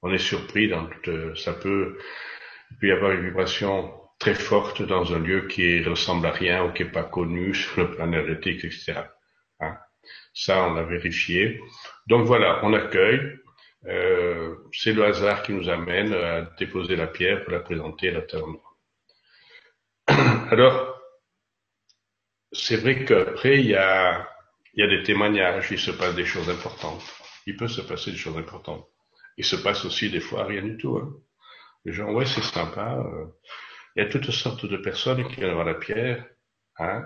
[0.00, 1.98] On est surpris dans toute, ça peut,
[2.70, 6.64] il peut y avoir une vibration très forte dans un lieu qui ressemble à rien
[6.64, 8.94] ou qui est pas connu sur le plan énergétique, etc.
[9.60, 9.76] Hein.
[10.32, 11.60] Ça, on l'a vérifié.
[12.06, 13.20] Donc voilà, on accueille,
[13.88, 18.12] euh, c'est le hasard qui nous amène à déposer la pierre pour la présenter à
[18.12, 18.40] la terre
[20.50, 20.91] Alors,
[22.52, 24.28] c'est vrai qu'après, il y a
[24.74, 27.02] il y a des témoignages, il se passe des choses importantes.
[27.46, 28.88] Il peut se passer des choses importantes.
[29.36, 30.96] Il se passe aussi des fois rien du tout.
[30.96, 31.12] Hein.
[31.84, 32.98] Les gens, ouais, c'est sympa.
[32.98, 33.26] Euh.
[33.96, 36.26] il y a toutes sortes de personnes qui viennent voir la pierre.
[36.78, 37.02] Hein.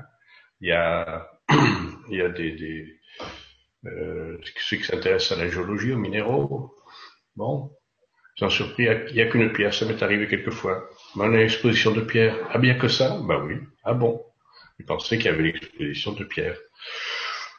[0.61, 1.29] Il y a,
[2.11, 3.01] il y a des, des
[3.87, 6.75] euh, ceux qui s'intéressent à la géologie, aux minéraux.
[7.35, 7.73] Bon,
[8.37, 10.89] j'en surpris, il n'y a, qu'une pierre, ça m'est arrivé quelquefois.
[11.17, 12.37] Mais on a une exposition de pierre.
[12.53, 13.19] Ah bien que ça?
[13.23, 13.57] Bah oui.
[13.83, 14.25] Ah bon
[14.79, 16.57] Je pensais qu'il y avait une exposition de pierre.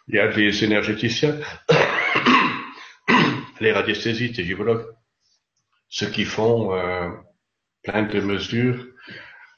[0.08, 1.38] Il y a des énergéticiens,
[3.60, 4.86] les radiesthésistes, les givologues,
[5.90, 7.10] ceux qui font euh,
[7.84, 8.86] plein de mesures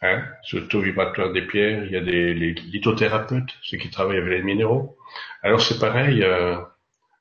[0.02, 1.84] hein, sur le taux vibratoire des pierres.
[1.86, 4.98] Il y a des lithothérapeutes, ceux qui travaillent avec les minéraux.
[5.44, 6.58] Alors c'est pareil, euh,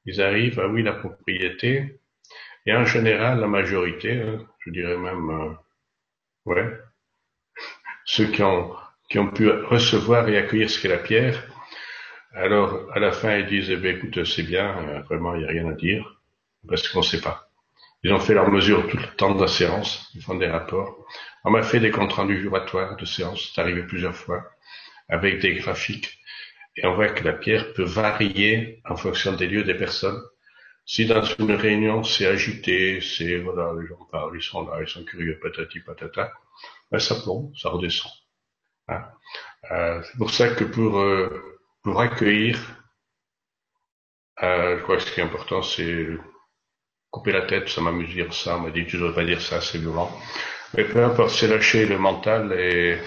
[0.07, 2.01] ils arrivent à oui la propriété,
[2.64, 5.53] et en général la majorité, hein, je dirais même, euh,
[6.46, 6.79] ouais,
[8.05, 8.74] ceux qui ont
[9.09, 11.42] qui ont pu recevoir et accueillir ce qu'est la pierre,
[12.35, 15.49] alors, à la fin, ils disent, eh écoute, c'est bien, euh, vraiment, il n'y a
[15.49, 16.21] rien à dire,
[16.68, 17.51] parce qu'on ne sait pas.
[18.05, 21.05] Ils ont fait leurs mesures tout le temps de la séance, ils font des rapports.
[21.44, 24.44] On m'a fait des comptes rendus juratoires de séance, c'est arrivé plusieurs fois,
[25.09, 26.21] avec des graphiques.
[26.77, 30.23] Et on voit que la pierre peut varier en fonction des lieux, des personnes.
[30.85, 34.88] Si dans une réunion, c'est agité, c'est, voilà, les gens parlent, ils sont là, ils
[34.88, 36.31] sont curieux, patati patata,
[36.90, 38.12] ben, ça plombe, ça redescend.
[38.90, 42.59] Euh, c'est pour ça que pour euh, pour accueillir,
[44.42, 46.07] euh, je crois que ce qui est important, c'est
[47.11, 49.61] couper la tête, ça m'amuse dire ça, on m'a dit tu dois pas dire ça,
[49.61, 50.11] c'est violent.
[50.77, 52.98] Mais peu importe, c'est lâcher le mental et,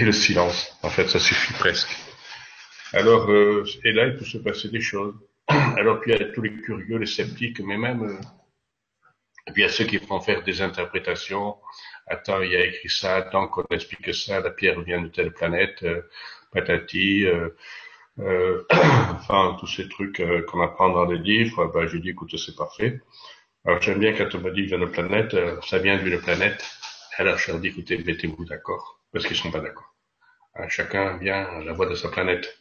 [0.00, 0.78] le silence.
[0.82, 1.96] En fait, ça suffit presque.
[2.92, 5.14] Alors, euh, et là, il peut se passer des choses.
[5.48, 8.20] Alors, puis il y a tous les curieux, les sceptiques, mais même, euh,
[9.46, 11.56] et puis il y a ceux qui font faire des interprétations.
[12.10, 15.82] Attends, il a écrit ça, attends qu'on explique ça, la pierre vient de telle planète,
[15.84, 16.02] euh,
[16.52, 17.50] patati, euh,
[18.18, 22.36] euh, enfin tous ces trucs euh, qu'on apprend dans les livres, ben, j'ai dit écoute
[22.36, 23.00] c'est parfait.
[23.64, 25.36] Alors j'aime bien quand on m'a dit une planète,
[25.68, 26.64] ça vient d'une planète.
[27.16, 29.94] Alors je leur dis écoutez mettez-vous d'accord parce qu'ils sont pas d'accord.
[30.56, 32.58] Hein, chacun vient à la voix de sa planète.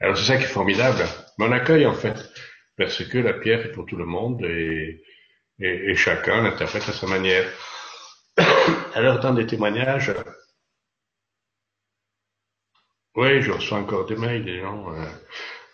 [0.00, 1.04] Alors c'est ça qui est formidable.
[1.38, 2.16] Mon accueil en fait,
[2.76, 5.02] parce que la pierre est pour tout le monde et,
[5.58, 7.44] et chacun l'interprète à sa manière.
[8.94, 10.12] Alors dans des témoignages,
[13.16, 15.04] oui, je reçois encore des mails des gens euh,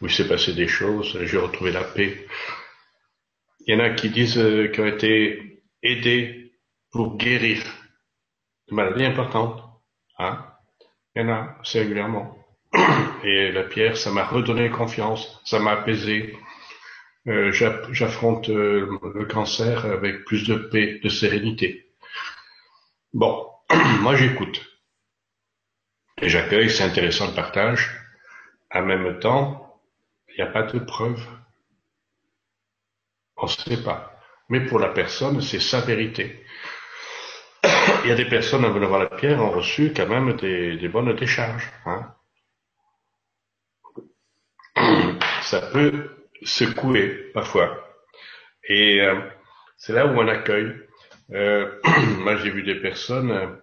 [0.00, 2.26] où il s'est passé des choses, j'ai retrouvé la paix.
[3.66, 6.52] Il y en a qui disent euh, qu'ils ont été aidés
[6.90, 7.62] pour guérir
[8.68, 9.62] de maladies importantes.
[10.18, 10.44] Hein
[11.14, 12.36] Il y en a, c'est régulièrement.
[13.24, 16.36] Et la pierre, ça m'a redonné confiance, ça m'a apaisé.
[17.26, 21.83] Euh, J'affronte euh, le cancer avec plus de paix, de sérénité.
[23.14, 23.48] Bon,
[24.00, 24.60] moi j'écoute.
[26.20, 27.88] Et j'accueille, c'est intéressant le partage.
[28.72, 29.80] En même temps,
[30.28, 31.24] il n'y a pas de preuve.
[33.36, 34.20] On ne sait pas.
[34.48, 36.44] Mais pour la personne, c'est sa vérité.
[38.02, 40.88] Il y a des personnes, en venant voir la pierre, ont reçu quand même des,
[40.88, 41.70] bonnes décharges.
[41.86, 42.14] Hein.
[45.42, 47.78] Ça peut secouer parfois.
[48.68, 49.20] Et euh,
[49.76, 50.83] c'est là où on accueille.
[51.34, 51.68] Euh,
[52.20, 53.58] moi, j'ai vu des personnes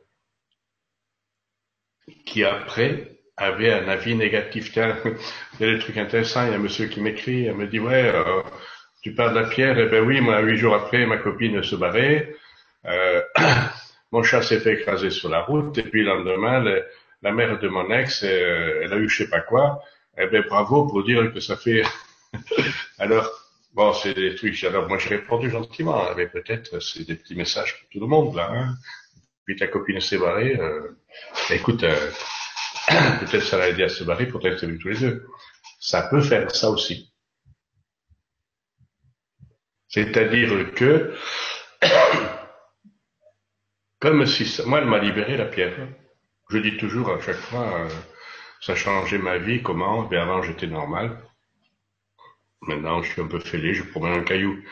[2.25, 4.71] qui après avait un avis négatif.
[4.71, 4.97] Tiens,
[5.59, 6.45] il y a des trucs intéressants.
[6.45, 8.41] Il y a un monsieur qui m'écrit, il me dit ouais, euh,
[9.01, 9.79] tu parles de la pierre.
[9.79, 12.35] Eh ben oui, moi huit jours après, ma copine se barrait.
[12.85, 13.21] Euh,
[14.11, 16.63] mon chat s'est fait écraser sur la route et puis le lendemain,
[17.21, 19.81] la mère de mon ex, euh, elle a eu je sais pas quoi.
[20.17, 21.83] Eh ben bravo pour dire que ça fait.
[22.99, 23.40] Alors
[23.73, 24.63] bon, c'est des trucs.
[24.63, 28.35] Alors moi, je répondu gentiment, mais peut-être c'est des petits messages pour tout le monde
[28.35, 28.49] là.
[28.51, 28.75] Hein
[29.45, 30.97] puis ta copine s'est barrée, euh,
[31.49, 32.11] écoute, euh,
[33.19, 35.27] peut-être ça l'a aidé à se barrer pour être vu tous les deux.
[35.79, 37.11] Ça peut faire ça aussi.
[39.87, 41.15] C'est-à-dire que,
[43.99, 45.87] comme si ça, moi, elle m'a libéré la pierre.
[46.49, 47.89] Je dis toujours à chaque fois, euh,
[48.61, 51.17] ça a changé ma vie, comment, mais avant j'étais normal.
[52.61, 54.63] Maintenant, je suis un peu fêlé, je promène un caillou.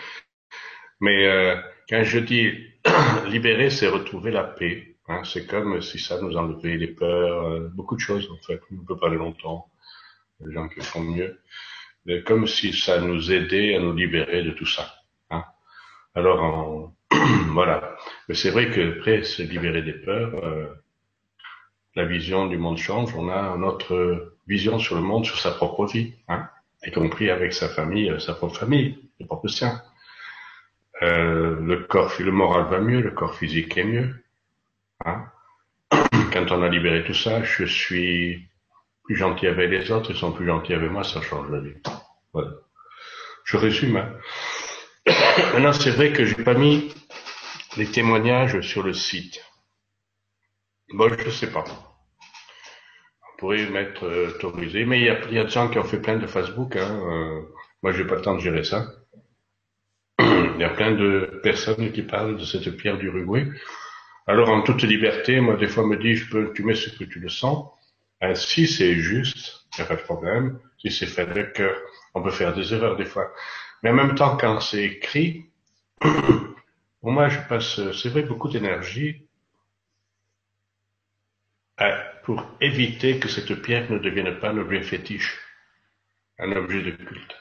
[1.00, 1.56] Mais euh,
[1.90, 2.52] quand je dis
[3.28, 4.96] libérer, c'est retrouver la paix.
[5.08, 5.24] Hein.
[5.24, 8.62] C'est comme si ça nous enlevait les peurs, euh, beaucoup de choses en fait.
[8.72, 9.70] On peut pas aller longtemps.
[10.46, 11.40] Les gens qui font mieux.
[12.06, 14.96] Mais comme si ça nous aidait à nous libérer de tout ça.
[15.32, 15.44] Hein.
[16.16, 16.94] Alors
[17.48, 17.98] voilà.
[18.28, 20.68] Mais c'est vrai que après se libérer des peurs, euh,
[21.96, 23.14] la vision du monde change.
[23.16, 26.50] On a notre vision sur le monde, sur sa propre vie, hein,
[26.86, 29.82] y compris avec sa famille, euh, sa propre famille, le propre sien.
[31.02, 34.24] Euh, le corps, le moral va mieux, le corps physique est mieux.
[35.06, 35.26] Hein
[36.34, 38.48] Quand on a libéré tout ça, je suis
[39.04, 41.76] plus gentil avec les autres, ils sont plus gentils avec moi, ça change la vie.
[42.34, 42.52] Voilà.
[43.44, 43.98] Je résume.
[43.98, 44.14] Hein.
[45.54, 46.94] Maintenant, c'est vrai que j'ai pas mis
[47.78, 49.44] les témoignages sur le site.
[50.94, 51.64] Bon, je sais pas.
[53.40, 56.02] Pourrait mettre euh, autorisé, mais il y a, y a des gens qui ont fait
[56.02, 56.76] plein de Facebook.
[56.76, 57.02] Hein.
[57.10, 57.42] Euh,
[57.82, 58.88] moi, j'ai pas le temps de gérer ça.
[60.20, 63.48] Il y a plein de personnes qui parlent de cette pierre d'Uruguay.
[64.28, 67.06] Alors, en toute liberté, moi, des fois, me dis, je peux, tu mets ce que
[67.06, 67.70] tu le sens.
[68.36, 70.60] Si c'est juste, il n'y a pas de problème.
[70.78, 71.78] Si c'est fait avec cœur,
[72.14, 73.32] on peut faire des erreurs des fois.
[73.82, 75.46] Mais en même temps, quand c'est écrit,
[77.02, 79.26] moi, je passe, c'est vrai, beaucoup d'énergie
[82.24, 85.40] pour éviter que cette pierre ne devienne pas un objet fétiche,
[86.38, 87.36] un objet de culte.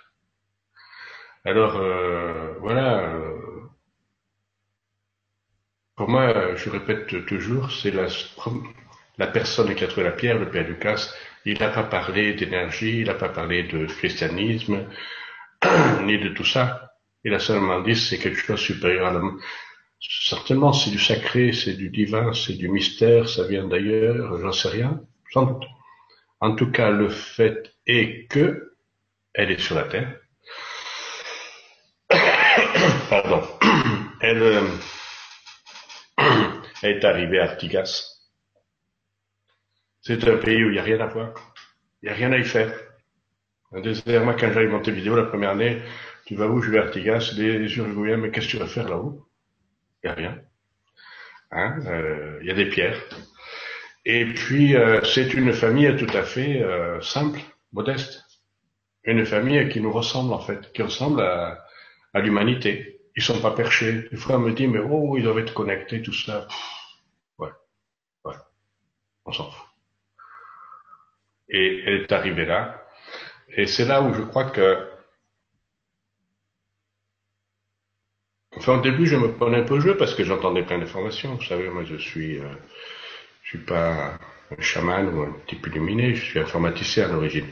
[1.45, 3.38] Alors, euh, voilà, euh,
[5.97, 10.67] pour moi, je répète toujours, c'est la, personne qui a trouvé la pierre, le Père
[10.67, 11.12] Lucas,
[11.45, 14.87] il n'a pas parlé d'énergie, il n'a pas parlé de christianisme,
[16.03, 16.93] ni de tout ça.
[17.25, 19.41] Il a seulement dit c'est quelque chose de supérieur à l'homme.
[20.00, 24.68] Certainement, c'est du sacré, c'est du divin, c'est du mystère, ça vient d'ailleurs, j'en sais
[24.68, 25.00] rien,
[25.32, 25.64] sans doute.
[26.40, 28.76] En tout cas, le fait est que
[29.34, 30.20] elle est sur la terre.
[33.11, 33.42] Pardon.
[34.20, 34.68] Elle, euh,
[36.82, 38.18] est arrivée à Artigas.
[40.00, 41.34] C'est un pays où il n'y a rien à voir.
[42.02, 42.72] Il n'y a rien à y faire.
[43.70, 45.82] Un désert, moi, quand j'arrive vidéo la première année,
[46.24, 46.61] tu vas où?
[46.61, 49.28] Je vais à Artigas, les Uruguayens, mais qu'est-ce que tu vas faire là-haut?
[50.02, 50.38] Il n'y a rien.
[51.50, 53.00] Hein euh, il y a des pierres.
[54.04, 57.40] Et puis, euh, c'est une famille tout à fait euh, simple,
[57.72, 58.24] modeste.
[59.04, 61.64] Une famille qui nous ressemble, en fait, qui ressemble à,
[62.14, 63.00] à l'humanité.
[63.16, 64.08] Ils sont pas perchés.
[64.11, 66.46] Des fois, on me dit, mais oh, ils doivent être connectés, tout ça.
[67.38, 67.50] ouais,
[68.24, 68.34] ouais,
[69.24, 69.66] on s'en fout.
[71.48, 72.87] Et elle est arrivée là.
[73.56, 74.88] Et c'est là où je crois que,
[78.59, 81.35] enfin, au début, je me prenais un peu au jeu parce que j'entendais plein d'informations.
[81.35, 82.44] Vous savez, moi, je suis, euh,
[83.42, 84.18] je suis pas
[84.57, 87.49] un chaman ou un type illuminé, je suis informaticien à l'origine.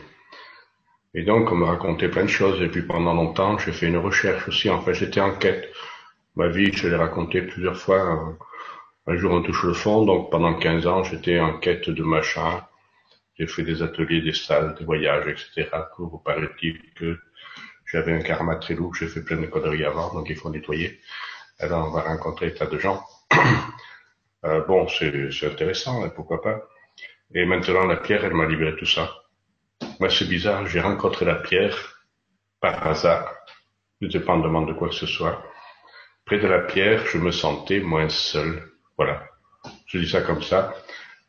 [1.15, 2.61] Et donc, on me racontait plein de choses.
[2.63, 4.69] Et puis, pendant longtemps, j'ai fait une recherche aussi.
[4.71, 5.69] En fait, j'étais en quête.
[6.35, 8.37] Ma vie, je l'ai raconté plusieurs fois.
[9.07, 10.05] Un jour, on touche le fond.
[10.05, 12.61] Donc, pendant 15 ans, j'étais en quête de machin
[13.39, 15.69] j'ai fait des ateliers, des salles, des voyages, etc.
[15.95, 17.19] Pour paraît-il que
[17.87, 21.01] j'avais un karma très lourd, j'ai fait plein de conneries avant, donc il faut nettoyer.
[21.59, 23.05] Alors on va rencontrer tas de gens.
[24.45, 26.63] Euh, bon, c'est intéressant, hein, pourquoi pas.
[27.35, 29.13] Et maintenant la pierre, elle m'a libéré tout ça.
[29.99, 32.05] Moi c'est bizarre, j'ai rencontré la pierre
[32.61, 33.35] par hasard,
[34.01, 35.43] indépendamment de quoi que ce soit.
[36.27, 38.63] Près de la pierre, je me sentais moins seul.
[38.97, 39.27] Voilà.
[39.87, 40.75] Je dis ça comme ça,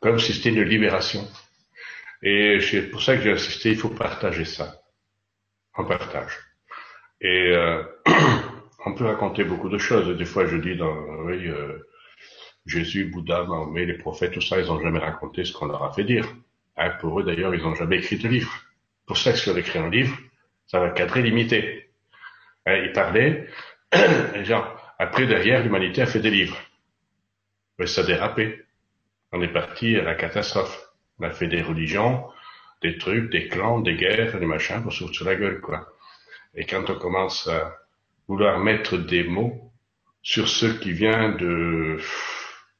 [0.00, 1.26] comme si c'était une libération.
[2.22, 4.80] Et c'est pour ça que j'ai insisté, il faut partager ça.
[5.76, 6.47] On partage.
[7.20, 7.82] Et euh,
[8.86, 10.16] on peut raconter beaucoup de choses.
[10.16, 11.78] Des fois, je dis dans oui, euh,
[12.66, 15.92] Jésus, Bouddha, Mahomet, les prophètes, tout ça, ils n'ont jamais raconté ce qu'on leur a
[15.92, 16.26] fait dire.
[16.76, 18.52] Hein, pour eux, d'ailleurs, ils n'ont jamais écrit de livre.
[19.06, 20.16] Pour ça si on écrit un livre,
[20.66, 21.90] ça va cadrer limité.
[22.66, 23.48] Hein, ils parlaient,
[24.34, 26.58] et genre, après, derrière, l'humanité a fait des livres.
[27.78, 28.64] Mais ça a dérapé.
[29.32, 30.90] On est parti à la catastrophe.
[31.18, 32.24] On a fait des religions,
[32.82, 35.88] des trucs, des clans, des guerres, des machins pour se foutre sur la gueule, quoi.
[36.54, 37.76] Et quand on commence à
[38.26, 39.72] vouloir mettre des mots
[40.22, 41.98] sur ce qui vient de,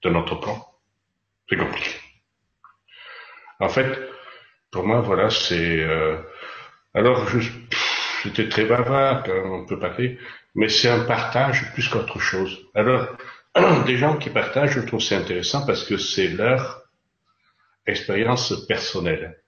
[0.03, 0.67] de notre plan,
[1.49, 1.91] c'est compliqué.
[3.61, 3.99] En fait,
[4.71, 5.81] pour moi, voilà, c'est...
[5.81, 6.19] Euh,
[6.95, 7.27] alors,
[8.23, 10.19] j'étais très bavard, on peut parler,
[10.55, 12.67] mais c'est un partage plus qu'autre chose.
[12.75, 13.17] Alors,
[13.87, 16.83] des gens qui partagent, je trouve c'est intéressant parce que c'est leur
[17.87, 19.43] expérience personnelle.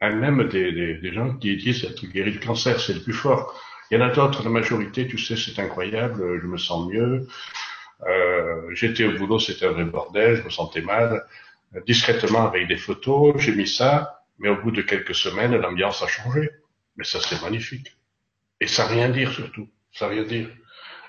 [0.00, 3.60] Hein, même des, des, gens qui disent être guéri du cancer, c'est le plus fort.
[3.90, 7.26] Il y en a d'autres, la majorité, tu sais, c'est incroyable, je me sens mieux.
[8.06, 11.26] Euh, J'étais au boulot, c'était un vrai bordel, je me sentais mal.
[11.86, 16.06] Discrètement avec des photos, j'ai mis ça, mais au bout de quelques semaines, l'ambiance a
[16.06, 16.50] changé.
[16.96, 17.96] Mais ça, c'est magnifique.
[18.60, 20.48] Et ça rien dire surtout, ça rien dire.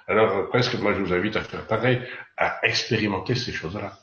[0.07, 2.01] Alors presque, moi, je vous invite à faire pareil,
[2.37, 3.99] à expérimenter ces choses-là.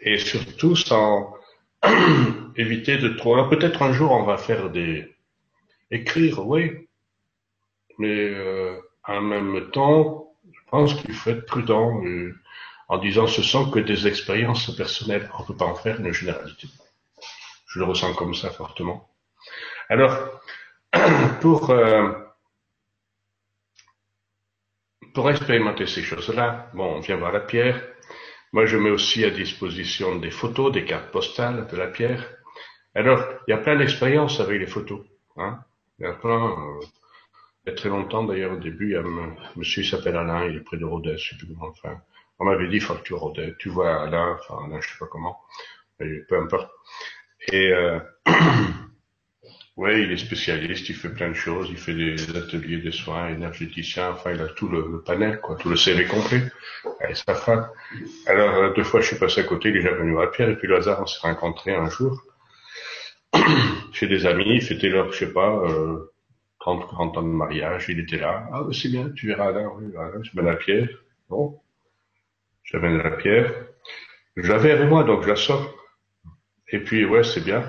[0.00, 1.34] Et surtout sans
[2.56, 3.48] éviter de trop.
[3.48, 5.16] Peut-être un jour on va faire des
[5.90, 6.88] écrire, oui,
[7.98, 12.34] mais euh, en même temps, je pense qu'il faut être prudent euh,
[12.88, 15.28] en disant ce sont que des expériences personnelles.
[15.38, 16.68] On ne peut pas en faire une généralité.
[17.66, 19.08] Je le ressens comme ça fortement.
[19.88, 20.16] Alors,
[21.40, 22.12] pour euh,
[25.14, 27.82] pour expérimenter ces choses-là, bon, on vient voir la pierre,
[28.52, 32.28] moi, je mets aussi à disposition des photos, des cartes postales de la pierre.
[32.94, 35.02] Alors, il y a plein d'expériences avec les photos.
[35.36, 35.60] Hein.
[35.98, 36.50] Il y a plein.
[36.50, 36.80] Euh,
[37.66, 40.46] Il y a très longtemps, d'ailleurs, au début, il y a un monsieur, s'appelle Alain,
[40.46, 42.00] il est près de Rodez, je sais plus comment, enfin.
[42.38, 43.54] On m'avait dit, il faut que tu Rodez.
[43.58, 45.38] Tu vois Alain, enfin, Alain, je sais pas comment.
[45.98, 46.70] Peu importe.
[47.52, 48.00] Et, euh,
[49.80, 53.28] ouais, il est spécialiste, il fait plein de choses, il fait des ateliers de soins
[53.28, 56.42] énergéticiens, enfin, il a tout le, panel, quoi, tout le CV complet.
[58.26, 60.50] Alors, euh, deux fois, je suis passé à côté, il est déjà venu à Pierre,
[60.50, 62.22] et puis le hasard, on s'est rencontrés un jour.
[63.92, 66.12] Chez des amis, fêtait leur, je sais pas, euh,
[66.60, 68.48] 30, 40 ans de mariage, il était là.
[68.52, 70.88] Ah, c'est bien, tu verras là, oui, voilà, je mets la pierre.
[71.30, 71.58] Bon.
[72.64, 73.50] J'amène la pierre.
[74.36, 75.74] Je l'avais avec moi, donc je la sors.
[76.68, 77.64] Et puis, ouais, c'est bien.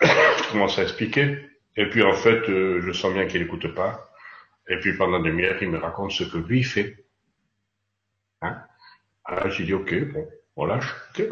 [0.00, 1.38] Je commence à expliquer.
[1.76, 4.10] Et puis, en fait, euh, je sens bien qu'il n'écoute pas.
[4.68, 7.04] Et puis, pendant des minutes, il me raconte ce que lui fait.
[8.42, 8.58] Hein?
[9.24, 11.26] Alors, j'ai dit, ok, bon, on lâche, ok.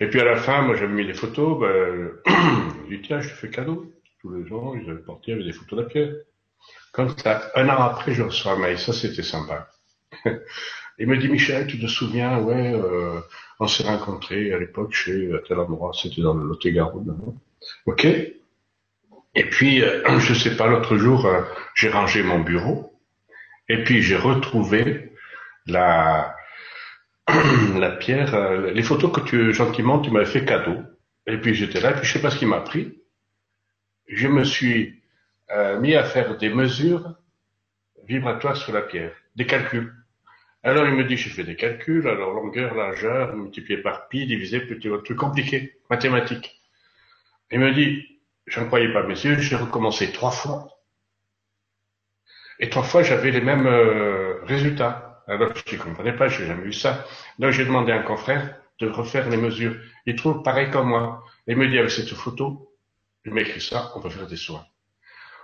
[0.00, 3.28] Et puis, à la fin, moi, j'avais mis des photos, ben, je dit, tiens, je
[3.28, 6.14] te fais cadeau tous les jours, ils avaient porté avec des photos de la pierre.
[6.92, 9.68] Comme ça, un an après, je reçois un mail, ça c'était sympa.
[10.98, 13.20] Il me dit, Michel, tu te souviens, ouais, euh,
[13.60, 17.38] on s'est rencontrés à l'époque chez tel endroit, c'était dans le Lot-et-Garonne.
[17.86, 18.04] Ok.
[18.04, 21.42] Et puis, euh, je sais pas, l'autre jour, euh,
[21.74, 22.92] j'ai rangé mon bureau,
[23.68, 25.12] et puis j'ai retrouvé
[25.66, 26.36] la,
[27.74, 30.78] la pierre, euh, les photos que tu, gentiment, tu m'avais fait cadeau.
[31.26, 32.96] Et puis j'étais là, et puis je sais pas ce qui m'a pris
[34.06, 35.02] je me suis
[35.50, 37.14] euh, mis à faire des mesures
[38.06, 39.92] vibratoires sur la pierre, des calculs.
[40.62, 44.60] Alors il me dit, j'ai fait des calculs, alors longueur, largeur, multiplié par pi, divisé,
[44.60, 46.60] petit, truc compliqué, mathématique.
[47.50, 50.68] Il me dit, j'en croyais pas mes yeux, j'ai recommencé trois fois.
[52.58, 55.22] Et trois fois, j'avais les mêmes euh, résultats.
[55.28, 57.04] Alors je ne comprenais pas, j'ai jamais vu ça.
[57.38, 59.76] Donc j'ai demandé à un confrère de refaire les mesures.
[60.06, 61.24] Il trouve pareil comme moi.
[61.46, 62.72] Il me dit, avec cette photo,
[63.24, 64.64] il m'écrit ça, on peut faire des soins.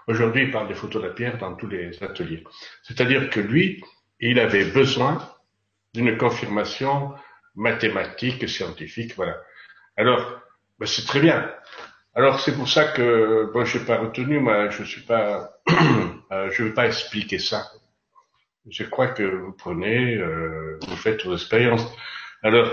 [0.06, 2.44] Aujourd'hui, il parle des photos de la pierre dans tous les ateliers.
[2.82, 3.82] C'est-à-dire que lui,
[4.20, 5.18] il avait besoin
[5.94, 7.14] d'une confirmation
[7.54, 9.36] mathématique, scientifique, voilà.
[9.96, 10.40] Alors,
[10.78, 11.52] ben c'est très bien.
[12.14, 15.50] Alors c'est pour ça que bon, je n'ai pas retenu, moi, je suis pas,
[16.32, 17.70] euh, je ne veux pas expliquer ça.
[18.68, 21.84] Je crois que vous prenez, euh, vous faites vos expériences.
[22.42, 22.70] Alors,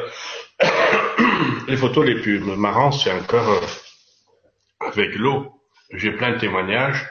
[1.68, 5.62] les photos les plus marrantes, c'est encore euh, avec l'eau.
[5.94, 7.10] J'ai plein de témoignages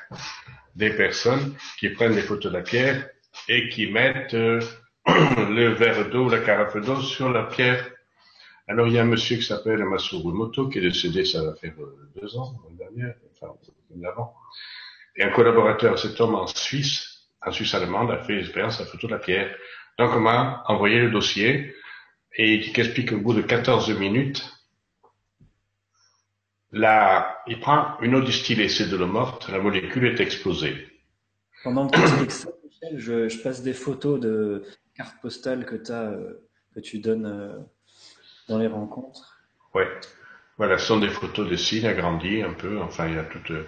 [0.77, 3.09] des personnes qui prennent des photos de la pierre
[3.49, 4.61] et qui mettent euh,
[5.07, 7.85] le verre d'eau, la carafe d'eau sur la pierre.
[8.69, 11.55] Alors il y a un monsieur qui s'appelle Masuru Moto qui est décédé, ça va
[11.55, 13.55] faire euh, deux ans, l'année dernière, enfin
[14.07, 14.35] avant.
[15.17, 18.91] Et un collaborateur, cet homme en Suisse, en Suisse allemande, a fait l'expérience à la
[18.91, 19.55] photo de la pierre.
[19.99, 21.75] Donc on m'a envoyé le dossier
[22.37, 24.45] et il explique au bout de 14 minutes,
[26.73, 30.87] Là, il prend une eau distillée, c'est de l'eau morte, la molécule est explosée.
[31.65, 34.65] Pendant que tu expliques ça, Michel, je, passe des photos de
[34.95, 36.35] cartes postales que, euh,
[36.83, 37.59] tu donnes euh,
[38.49, 39.39] dans les rencontres.
[39.75, 39.83] Oui,
[40.57, 43.53] voilà, ce sont des photos de signes agrandis un peu, enfin il y a tout.
[43.53, 43.65] Euh.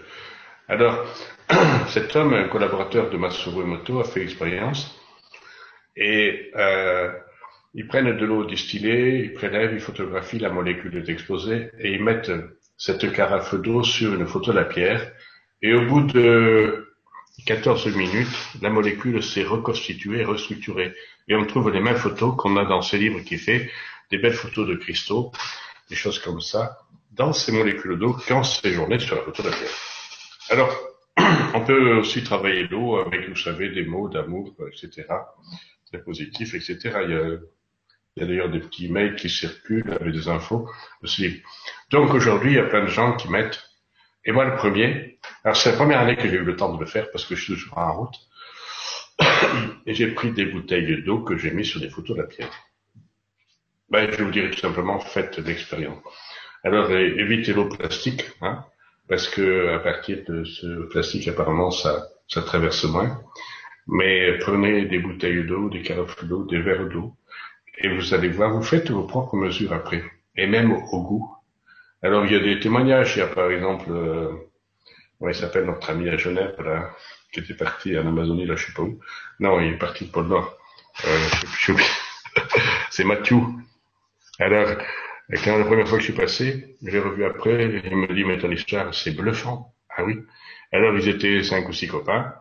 [0.69, 1.05] Alors,
[1.89, 4.97] cet homme, un collaborateur de Matsuru Emoto, a fait l'expérience
[5.97, 6.53] et
[7.75, 12.03] ils prennent de l'eau distillée, ils prélèvent, ils photographient, la molécule est explosée et ils
[12.03, 12.33] mettent
[12.77, 15.13] cette carafe d'eau sur une photo de la pierre,
[15.63, 16.95] et au bout de
[17.45, 20.95] 14 minutes, la molécule s'est reconstituée, restructurée.
[21.29, 23.71] Et on trouve les mêmes photos qu'on a dans ce livre qui fait
[24.11, 25.33] des belles photos de cristaux,
[25.89, 26.79] des choses comme ça,
[27.13, 29.71] dans ces molécules d'eau quand séjourné sur la photo de la pierre.
[30.49, 30.77] Alors,
[31.55, 35.07] on peut aussi travailler l'eau avec, vous savez, des mots d'amour, etc.,
[35.87, 36.79] très positifs, etc.
[37.07, 40.69] Il y a d'ailleurs des petits mails qui circulent avec des infos
[41.19, 41.41] livre.
[41.91, 43.63] Donc aujourd'hui, il y a plein de gens qui mettent,
[44.25, 46.81] et moi le premier, alors c'est la première année que j'ai eu le temps de
[46.81, 48.17] le faire parce que je suis toujours en route,
[49.87, 52.51] et j'ai pris des bouteilles d'eau que j'ai mis sur des photos de la pierre.
[53.91, 55.99] Ben, je vous dirais tout simplement, faites l'expérience.
[56.63, 58.65] Alors évitez l'eau plastique, hein,
[59.09, 63.21] parce que à partir de ce plastique, apparemment, ça, ça traverse moins.
[63.89, 67.17] Mais prenez des bouteilles d'eau, des carafes d'eau, des verres d'eau,
[67.79, 70.05] et vous allez voir, vous faites vos propres mesures après,
[70.37, 71.35] et même au, goût.
[72.03, 74.31] Alors il y a des témoignages, il y a par exemple, euh,
[75.27, 76.91] il s'appelle notre ami à Genève, là,
[77.33, 79.01] qui était parti en Amazonie, là je sais pas où.
[79.41, 80.57] Non, il est parti de Pôle Nord.
[81.07, 81.29] Euh,
[82.91, 83.39] c'est Mathieu.
[84.41, 84.71] Alors,
[85.45, 88.39] quand la première fois que je suis passé, j'ai revu après, il me dit, mais
[88.39, 89.75] ton histoire, c'est bluffant.
[89.91, 90.19] Ah oui.
[90.73, 92.35] Alors, ils étaient cinq ou six copains.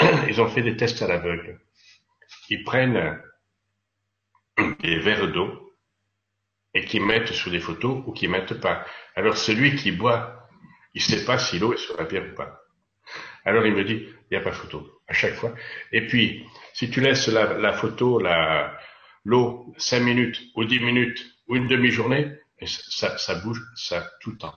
[0.28, 1.60] Ils ont fait des tests à l'aveugle.
[2.50, 3.20] Ils prennent
[4.80, 5.74] des verres d'eau
[6.74, 8.86] et qui mettent sur des photos ou qui mettent pas.
[9.16, 10.48] Alors celui qui boit,
[10.94, 12.60] il sait pas si l'eau est sur la pierre ou pas.
[13.44, 15.54] Alors il me dit, il n'y a pas de photo, à chaque fois.
[15.92, 18.78] Et puis, si tu laisses la, photo, la,
[19.28, 22.32] l'eau, cinq minutes, ou dix minutes, ou une demi-journée,
[22.64, 24.54] ça, ça bouge, ça tout le temps.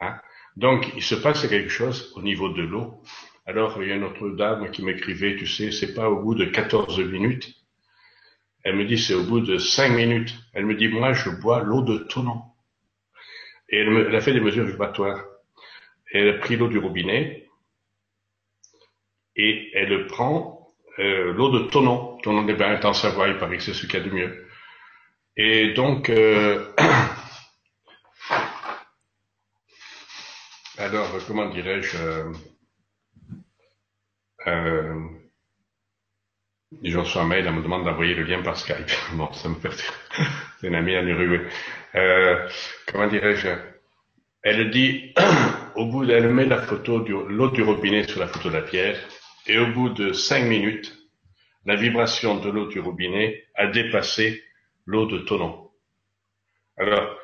[0.00, 0.18] Hein?
[0.56, 3.00] Donc, il se passe quelque chose au niveau de l'eau.
[3.46, 6.34] Alors, il y a une autre dame qui m'écrivait, tu sais, c'est pas au bout
[6.34, 7.54] de 14 minutes.
[8.64, 10.34] Elle me dit, c'est au bout de 5 minutes.
[10.52, 12.42] Elle me dit, moi, je bois l'eau de Tonon.
[13.68, 15.24] Et elle, a fait des mesures vibratoires.
[16.10, 17.48] Elle a pris l'eau du robinet
[19.36, 20.53] et elle prend
[20.98, 22.18] euh, l'eau de Tonon.
[22.22, 24.46] Tonon des bains à Savoie, il paraît que c'est ce qu'il y a de mieux.
[25.36, 26.72] Et donc, euh,
[30.78, 32.32] alors, comment dirais-je euh,
[34.46, 34.94] euh,
[36.82, 38.90] je reçois un mail, elle me demande d'envoyer le lien par Skype.
[39.14, 39.70] Bon, ça me fait
[40.60, 41.46] c'est une amie à l'Uruguay.
[41.94, 42.48] Euh,
[42.86, 43.48] comment dirais-je
[44.42, 45.14] Elle dit,
[45.76, 48.62] au bout, elle met la photo de l'eau du robinet sur la photo de la
[48.62, 48.98] pierre,
[49.46, 50.96] et au bout de cinq minutes,
[51.64, 54.42] la vibration de l'eau du robinet a dépassé
[54.86, 55.70] l'eau de Tonon.
[56.76, 57.18] Alors,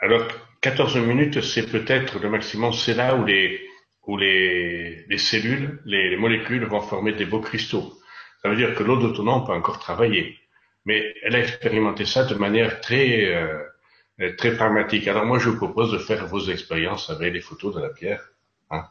[0.00, 0.26] alors
[0.60, 3.60] 14 minutes, c'est peut-être le maximum, c'est là où les,
[4.06, 7.94] où les, les cellules, les, molécules vont former des beaux cristaux.
[8.42, 10.38] Ça veut dire que l'eau de Tonon peut encore travailler.
[10.84, 15.08] Mais elle a expérimenté ça de manière très, euh, très pragmatique.
[15.08, 18.30] Alors moi, je vous propose de faire vos expériences avec les photos de la pierre.
[18.70, 18.84] Hein.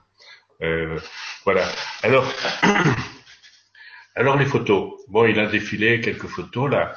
[0.62, 1.00] Euh,
[1.46, 1.68] voilà.
[2.04, 2.32] Alors,
[4.16, 4.94] alors les photos.
[5.08, 6.96] Bon, il a défilé quelques photos là.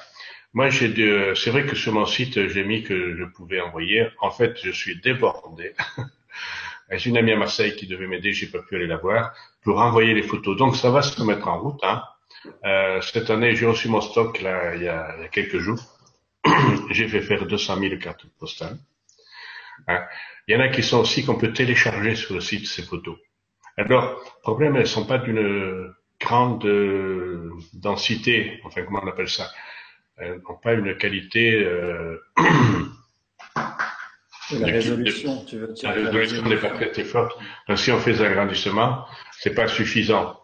[0.54, 4.08] Moi, j'ai c'est vrai que sur mon site, j'ai mis que je pouvais envoyer.
[4.20, 5.74] En fait, je suis débordé.
[6.90, 9.32] J'ai une amie à Marseille qui devait m'aider, j'ai pas pu aller la voir,
[9.62, 10.56] pour envoyer les photos.
[10.58, 11.80] Donc ça va se mettre en route.
[11.82, 12.02] Hein.
[12.64, 15.58] Euh, cette année, j'ai reçu mon stock là, il, y a, il y a quelques
[15.58, 15.80] jours.
[16.90, 18.78] j'ai fait faire 200 000 cartes postales.
[19.88, 20.04] Hein.
[20.46, 23.16] Il y en a qui sont aussi qu'on peut télécharger sur le site ces photos.
[23.76, 29.50] Alors, le problème, elles sont pas d'une grande euh, densité, enfin comment on appelle ça,
[30.16, 32.18] elles n'ont pas une qualité euh,
[34.52, 35.88] la résolution, tu veux dire.
[35.88, 37.38] La résolution n'est pas très, forte.
[37.68, 40.38] Donc, si on fait des agrandissements, c'est pas suffisant.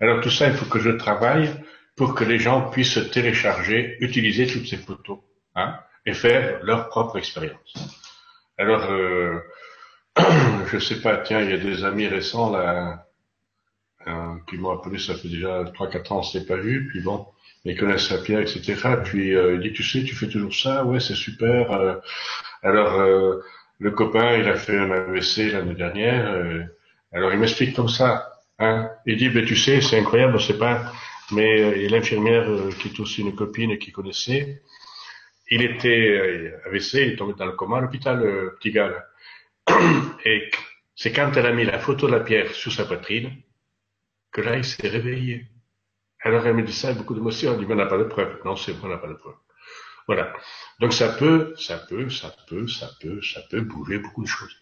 [0.00, 1.50] Alors, tout ça, il faut que je travaille
[1.96, 5.18] pour que les gens puissent télécharger, utiliser toutes ces photos,
[5.54, 7.74] hein, et faire leur propre expérience.
[8.58, 9.40] Alors, euh,
[10.72, 13.06] je sais pas, tiens, il y a des amis récents, là,
[14.48, 17.26] qui m'ont appelé, ça fait déjà 3-4 ans, on s'est pas vu, puis bon,
[17.66, 18.74] ils connaissent la pierre, etc.
[19.04, 21.72] Puis euh, il dit, tu sais, tu fais toujours ça, ouais, c'est super.
[21.72, 21.96] Euh,
[22.62, 23.40] alors, euh,
[23.78, 26.32] le copain, il a fait un AVC l'année dernière.
[27.12, 28.40] Alors, il m'explique comme ça.
[28.58, 28.88] Hein.
[29.04, 30.92] Il dit, ben, tu sais, c'est incroyable, sait pas.
[31.32, 32.46] Mais l'infirmière
[32.80, 34.62] qui est aussi une copine qui connaissait.
[35.50, 38.20] Il était AVC, il est tombé dans le coma à l'hôpital,
[38.58, 38.92] petit gars.
[40.24, 40.50] Et
[40.94, 43.42] c'est quand elle a mis la photo de la pierre sur sa poitrine
[44.32, 45.46] que là, il s'est réveillé.
[46.20, 47.52] Alors elle me dit ça avec beaucoup d'émotion.
[47.52, 48.40] Elle dit, mais on n'a pas de preuve.
[48.44, 49.36] Non, c'est vrai, on n'a pas de preuve.
[50.06, 50.32] Voilà.
[50.80, 54.56] Donc ça peut, ça peut, ça peut, ça peut, ça peut bouger beaucoup de choses.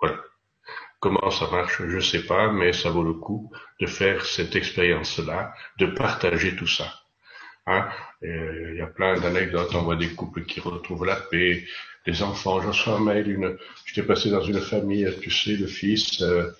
[0.00, 0.18] Voilà.
[1.00, 5.52] Comment ça marche, je sais pas, mais ça vaut le coup de faire cette expérience-là,
[5.78, 7.01] de partager tout ça.
[7.66, 7.88] Hein
[8.22, 11.64] il y a plein d'anecdotes, on voit des couples qui retrouvent la paix,
[12.06, 12.60] des enfants.
[12.60, 16.50] J'en reçois un mail, une, j'étais passé dans une famille, tu sais, le fils, euh,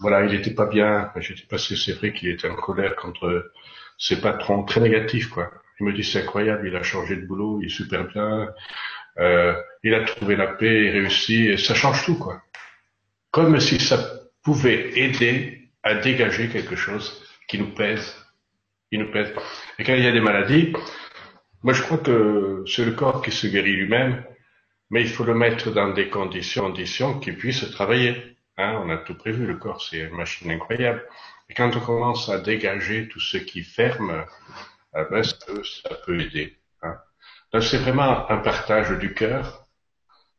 [0.00, 1.10] voilà, il était pas bien.
[1.16, 3.52] J'étais passé, c'est vrai qu'il était en colère contre
[3.98, 5.50] ses patrons, très négatif, quoi.
[5.80, 8.52] Il me dit c'est incroyable, il a changé de boulot, il est super bien,
[9.18, 12.42] euh, il a trouvé la paix, il réussit, et ça change tout, quoi.
[13.30, 13.98] Comme si ça
[14.42, 18.16] pouvait aider à dégager quelque chose qui nous pèse,
[18.90, 19.08] qui nous.
[19.78, 20.72] Et quand il y a des maladies,
[21.62, 24.24] moi je crois que c'est le corps qui se guérit lui-même,
[24.90, 28.36] mais il faut le mettre dans des conditions, conditions qui puissent travailler.
[28.56, 31.04] Hein, on a tout prévu, le corps c'est une machine incroyable.
[31.48, 34.24] Et quand on commence à dégager tout ce qui ferme,
[34.92, 36.58] ah ben, ça, peut, ça peut aider.
[36.82, 36.96] Hein.
[37.52, 39.66] Donc c'est vraiment un partage du cœur,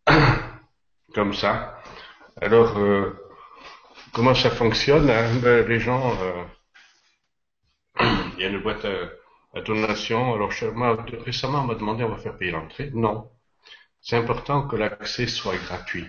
[1.13, 1.81] comme ça.
[2.41, 3.11] Alors, euh,
[4.13, 5.39] comment ça fonctionne hein?
[5.41, 6.43] ben, Les gens, euh,
[8.39, 10.33] il y a une boîte à, donation.
[10.33, 10.51] Alors
[11.25, 12.91] récemment, on m'a demandé on va faire payer l'entrée.
[12.93, 13.29] Non,
[14.01, 16.07] c'est important que l'accès soit gratuit.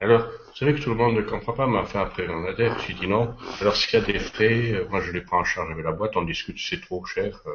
[0.00, 2.78] Alors, c'est vrai que tout le monde ne comprend pas, mais enfin après on adhère,
[2.80, 3.34] j'ai dit non.
[3.60, 5.92] Alors s'il y a des frais, euh, moi je les prends en charge avec la
[5.92, 7.40] boîte, on discute, c'est trop cher.
[7.46, 7.50] Euh,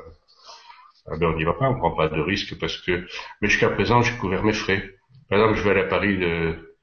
[1.07, 3.07] ah ben on n'y va pas, on prend pas de risque parce que.
[3.41, 4.95] Mais jusqu'à présent, j'ai couvert mes frais.
[5.29, 6.75] Par exemple, je vais aller à Paris le,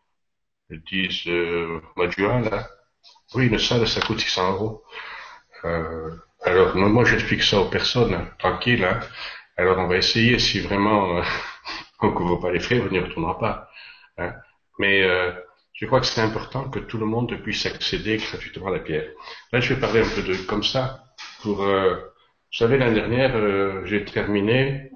[0.68, 2.68] le 10 euh, mois de juin, là.
[3.34, 4.84] Oui, une salle, ça coûte 600 euros.
[5.64, 6.16] Euh,
[6.48, 8.84] alors, moi, j'explique ça aux personnes, hein, tranquille.
[8.84, 9.00] Hein.
[9.56, 10.38] Alors, on va essayer.
[10.38, 11.22] Si vraiment euh,
[12.00, 13.70] on couvre pas les frais, on n'y retournera pas.
[14.18, 14.34] Hein.
[14.78, 15.02] Mais
[15.78, 19.08] je crois que c'est important que tout le monde puisse accéder gratuitement à la pierre.
[19.52, 21.04] Là, je vais parler un peu de comme ça.
[21.42, 24.90] Pour, euh, vous savez, l'année dernière, euh, j'ai terminé,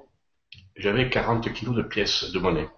[0.75, 2.69] j'avais 40 kilos de pièces de monnaie.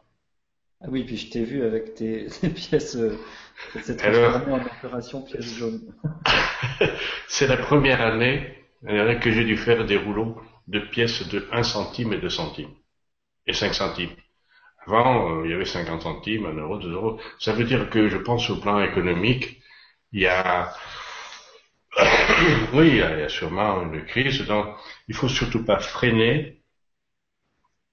[0.82, 3.16] Ah oui, puis je t'ai vu avec tes, pièces, euh,
[3.82, 5.94] cette transformée en opération pièces jaunes.
[7.26, 12.12] c'est la première année, que j'ai dû faire des rouleaux de pièces de 1 centime
[12.12, 12.74] et 2 centimes.
[13.46, 14.10] Et 5 centimes.
[14.86, 17.20] Avant, euh, il y avait 50 centimes, 1 euro, 2 euros.
[17.38, 19.60] Ça veut dire que je pense au plan économique,
[20.12, 20.74] il y a,
[22.74, 24.46] oui, il y a, sûrement une crise.
[24.46, 24.76] Donc,
[25.08, 26.62] il faut surtout pas freiner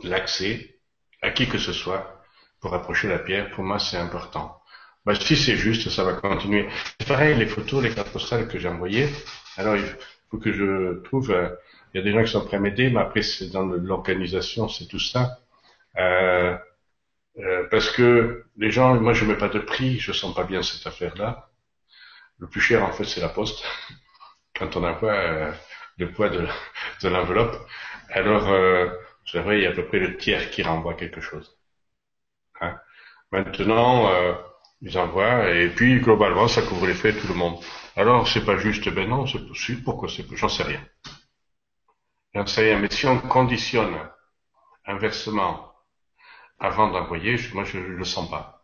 [0.04, 0.80] l'accès
[1.22, 2.22] à qui que ce soit
[2.60, 3.52] pour approcher la pierre.
[3.52, 4.62] Pour moi, c'est important.
[5.06, 6.68] Bah, si c'est juste, ça va continuer.
[7.00, 9.10] C'est pareil, les photos, les cartes postales que j'ai envoyées.
[9.58, 9.78] Alors,
[10.32, 11.50] faut que je trouve, euh,
[11.94, 14.70] il y a des gens qui sont prêts à m'aider, mais après, c'est dans l'organisation,
[14.70, 15.40] c'est tout ça.
[15.98, 16.58] Euh,
[17.40, 20.62] euh, parce que les gens, moi je mets pas de prix, je sens pas bien
[20.64, 21.50] cette affaire-là.
[22.40, 23.64] Le plus cher en fait c'est la poste.
[24.56, 25.54] Quand on envoie euh,
[25.98, 26.48] le poids de,
[27.04, 27.58] de l'enveloppe,
[28.12, 28.90] alors euh,
[29.26, 31.58] c'est vrai il y a à peu près le tiers qui renvoie quelque chose.
[32.62, 32.80] Hein
[33.32, 34.34] Maintenant euh,
[34.82, 37.60] ils envoient et puis globalement ça couvre les de tout le monde.
[37.96, 39.84] Alors c'est pas juste, ben non, c'est possible.
[39.84, 40.84] Pourquoi c'est J'en sais rien.
[42.34, 42.80] J'en sais rien.
[42.80, 43.96] Mais si on conditionne
[44.86, 45.72] inversement
[46.60, 48.64] avant d'envoyer, moi je ne le sens pas.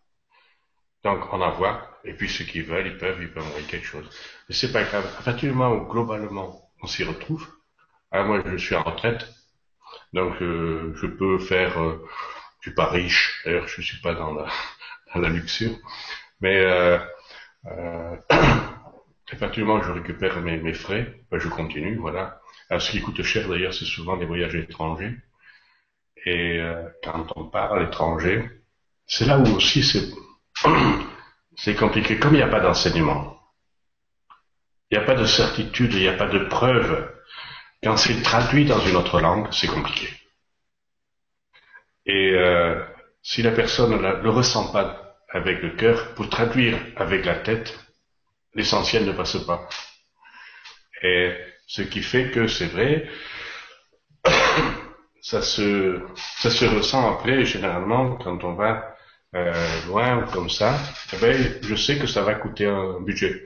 [1.04, 4.10] Donc on envoie, et puis ceux qui veulent, ils peuvent, ils peuvent envoyer quelque chose.
[4.50, 5.06] Mais c'est pas grave.
[5.20, 7.48] À partir du moment où globalement on s'y retrouve,
[8.12, 9.28] ah, moi je suis en retraite,
[10.14, 12.06] donc euh, je peux faire, euh,
[12.62, 14.48] je suis pas riche, d'ailleurs je suis pas dans la,
[15.14, 15.76] dans la luxure,
[16.42, 17.00] mais euh,
[17.66, 22.40] euh, à où je récupère mes, frais, ben, je continue, voilà.
[22.70, 25.16] Alors, ce qui coûte cher d'ailleurs, c'est souvent les voyages étrangers.
[26.26, 28.50] Et euh, quand on part à l'étranger,
[29.06, 30.14] c'est là où aussi c'est
[31.56, 32.20] c'est compliqué.
[32.20, 33.40] Comme il n'y a pas d'enseignement,
[34.90, 37.14] il n'y a pas de certitude, il n'y a pas de preuve.
[37.84, 40.10] Quand c'est traduit dans une autre langue, c'est compliqué.
[42.06, 42.82] Et euh,
[43.28, 47.78] si la personne ne le ressent pas avec le cœur, pour traduire avec la tête,
[48.56, 49.68] l'essentiel ne passe pas.
[51.04, 53.06] Et ce qui fait que c'est vrai,
[55.22, 56.00] ça se,
[56.74, 58.96] ressent après, généralement, quand on va
[59.36, 59.54] euh,
[59.88, 60.80] loin comme ça,
[61.12, 63.44] eh ben, je sais que ça va coûter un budget.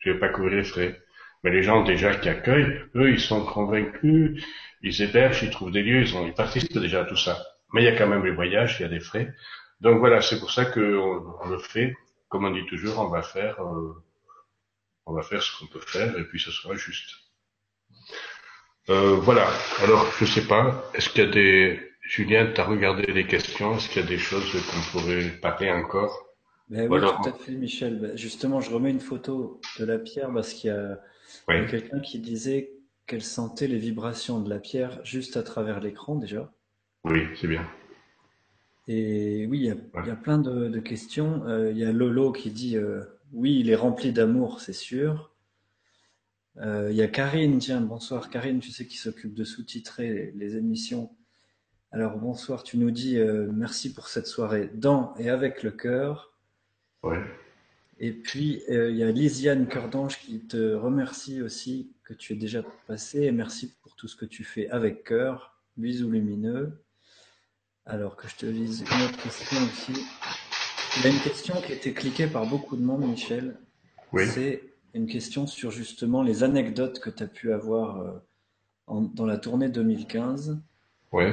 [0.00, 1.00] Je vais pas couvrir les frais.
[1.42, 4.44] Mais les gens déjà qui accueillent, eux, ils sont convaincus,
[4.82, 7.38] ils hébergent, ils trouvent des lieux, ils, ont, ils participent déjà à tout ça.
[7.72, 9.34] Mais il y a quand même les voyages, il y a des frais.
[9.80, 11.94] Donc voilà, c'est pour ça qu'on on le fait.
[12.28, 14.02] Comme on dit toujours, on va faire, euh,
[15.06, 17.10] on va faire ce qu'on peut faire et puis ce sera juste.
[18.90, 19.48] Euh, voilà.
[19.82, 20.90] Alors, je sais pas.
[20.94, 23.76] Est-ce qu'il y a des Julien, tu as regardé les questions.
[23.76, 26.28] Est-ce qu'il y a des choses qu'on pourrait parler encore?
[26.68, 27.98] Ben Oui, tout à fait, Michel.
[27.98, 32.18] Ben, justement, je remets une photo de la pierre parce qu'il y a, quelqu'un qui
[32.18, 32.72] disait
[33.06, 36.52] qu'elle sentait les vibrations de la pierre juste à travers l'écran déjà.
[37.04, 37.66] Oui, c'est bien.
[38.88, 41.46] Et oui, il y a, plein de, questions.
[41.46, 43.02] Euh, il y a Lolo qui dit euh,
[43.32, 45.30] oui, il est rempli d'amour, c'est sûr.
[46.58, 50.56] Euh, il y a Karine, tiens, bonsoir Karine, tu sais qui s'occupe de sous-titrer les,
[50.56, 51.10] émissions.
[51.92, 53.18] Alors bonsoir, tu nous dis
[53.52, 56.32] merci pour cette soirée dans et avec le cœur.
[57.02, 57.22] Ouais.
[58.00, 62.64] Et puis il y a Lisiane Cœur qui te remercie aussi que tu es déjà
[62.88, 65.60] passé et merci pour tout ce que tu fais avec cœur.
[65.76, 66.83] Bisous lumineux.
[67.86, 70.06] Alors que je te lise une autre question aussi.
[70.96, 73.58] Il y a une question qui a été cliquée par beaucoup de monde, Michel.
[74.12, 74.26] Oui.
[74.26, 74.62] C'est
[74.94, 78.20] une question sur justement les anecdotes que tu as pu avoir euh,
[78.88, 80.58] dans la tournée 2015.
[81.12, 81.24] Oui.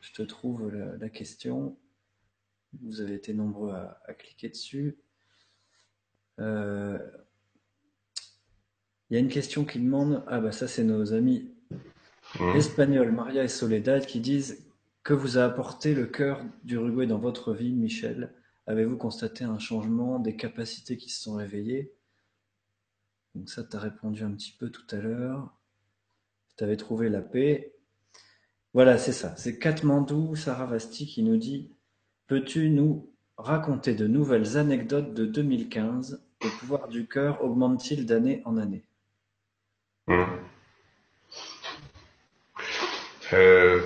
[0.00, 1.76] je te trouve la, question.
[2.80, 4.96] Vous avez été nombreux à, cliquer dessus.
[6.40, 6.98] Euh,
[9.10, 11.50] il y a une question qui demande, ah bah ça c'est nos amis
[12.40, 12.56] mmh.
[12.56, 14.71] espagnols, Maria et Soledad, qui disent
[15.02, 18.32] que vous a apporté le cœur d'Uruguay dans votre vie, Michel?
[18.66, 21.92] Avez-vous constaté un changement, des capacités qui se sont réveillées?
[23.34, 25.52] Donc ça, tu as répondu un petit peu tout à l'heure.
[26.56, 27.74] Tu avais trouvé la paix.
[28.74, 29.34] Voilà, c'est ça.
[29.36, 31.72] C'est Katmandou Saravasti qui nous dit
[32.28, 38.56] Peux-tu nous raconter de nouvelles anecdotes de 2015 Le pouvoir du cœur augmente-t-il d'année en
[38.56, 38.84] année?
[40.06, 40.24] Hmm.
[43.32, 43.80] euh,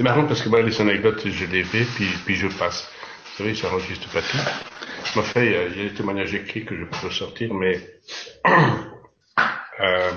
[0.00, 2.90] C'est marrant parce que moi, les anecdotes, je les fais, puis, puis je passe.
[3.22, 4.38] Vous savez, j'enregistre pas tout.
[5.18, 7.78] Enfin, il y a des témoignages écrits que je peux sortir, mais
[9.80, 10.10] euh,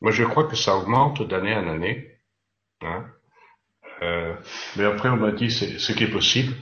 [0.00, 2.22] moi je crois que ça augmente d'année en année.
[2.80, 3.04] Hein.
[4.00, 4.34] Euh,
[4.76, 6.54] mais après on m'a dit c'est ce qui est possible.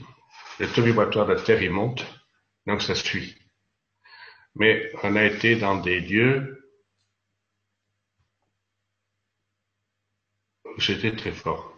[0.58, 2.04] le taux vibratoire de la Terre, il monte,
[2.66, 3.36] donc ça suit.
[4.56, 6.68] Mais on a été dans des lieux
[10.76, 11.75] où c'était très fort.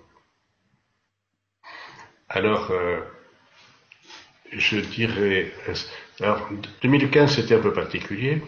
[2.31, 3.01] Alors, euh,
[4.53, 5.51] je dirais,
[6.21, 6.49] alors
[6.83, 8.43] 2015 c'était un peu particulier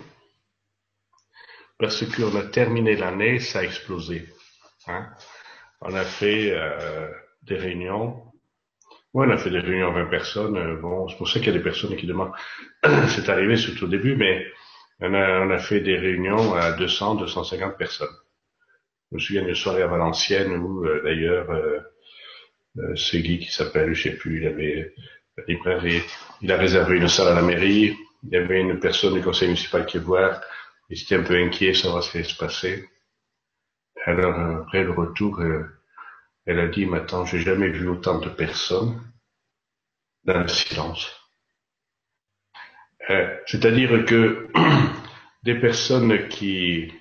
[1.79, 4.29] parce qu'on a terminé l'année, ça a explosé.
[4.87, 5.09] Hein.
[5.81, 7.11] On a fait euh,
[7.43, 8.23] des réunions.
[9.15, 10.59] Oui, on a fait des réunions à 20 personnes.
[10.59, 12.33] Euh, bon, c'est pour ça qu'il y a des personnes qui demandent.
[13.09, 14.47] c'est arrivé surtout au début, mais
[15.01, 18.15] on a, on a fait des réunions à 200, 250 personnes.
[19.11, 21.49] Je me souviens d'une soirée à Valenciennes où, euh, d'ailleurs,
[22.79, 24.95] euh, c'est Guy qui s'appelle, je sais plus, il avait
[25.49, 26.03] librairie,
[26.43, 27.97] il a réservé une salle à la mairie.
[28.23, 30.41] Il y avait une personne du conseil municipal qui est voir.
[30.91, 32.89] Il était un peu inquiet savoir ce qui allait se passer.
[34.05, 35.41] Alors, après le retour,
[36.47, 39.01] elle a dit, maintenant, j'ai jamais vu autant de personnes
[40.25, 41.11] dans le silence.
[43.09, 44.49] Euh, C'est-à-dire que
[45.43, 46.93] des personnes qui,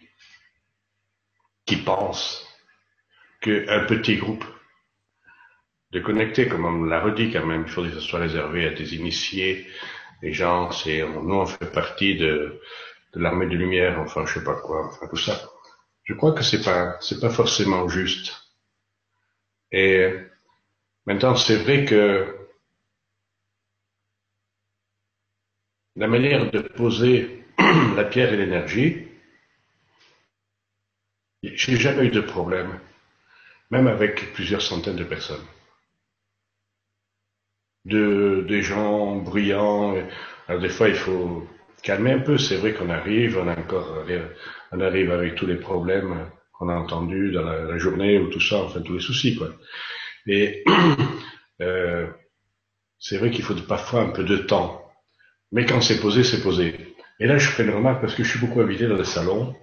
[1.66, 2.46] qui pensent
[3.42, 4.46] qu'un petit groupe
[5.92, 8.74] de connectés, comme on l'a redit quand même, il faut que ce soit réservé à
[8.74, 9.68] des initiés,
[10.22, 12.60] des gens, c'est, nous on fait partie de,
[13.14, 15.40] de l'armée de lumière, enfin je sais pas quoi, enfin tout ça.
[16.04, 18.34] Je crois que c'est pas, c'est pas forcément juste.
[19.72, 20.12] Et
[21.06, 22.36] maintenant, c'est vrai que
[25.96, 27.46] la manière de poser
[27.96, 29.08] la pierre et l'énergie,
[31.44, 32.80] j'ai jamais eu de problème,
[33.72, 35.46] même avec plusieurs centaines de personnes.
[37.90, 39.96] De, des gens bruyants.
[40.48, 41.48] Alors des fois, il faut
[41.82, 42.38] calmer un peu.
[42.38, 44.06] C'est vrai qu'on arrive, on a encore,
[44.72, 48.58] on arrive avec tous les problèmes qu'on a entendus dans la, journée ou tout ça,
[48.58, 49.50] enfin tous les soucis, quoi.
[50.28, 50.64] Et
[51.62, 52.08] euh,
[53.00, 54.92] c'est vrai qu'il faut parfois un peu de temps.
[55.52, 56.96] Mais quand c'est posé, c'est posé.
[57.20, 59.56] Et là, je fais une remarque parce que je suis beaucoup invité dans des salons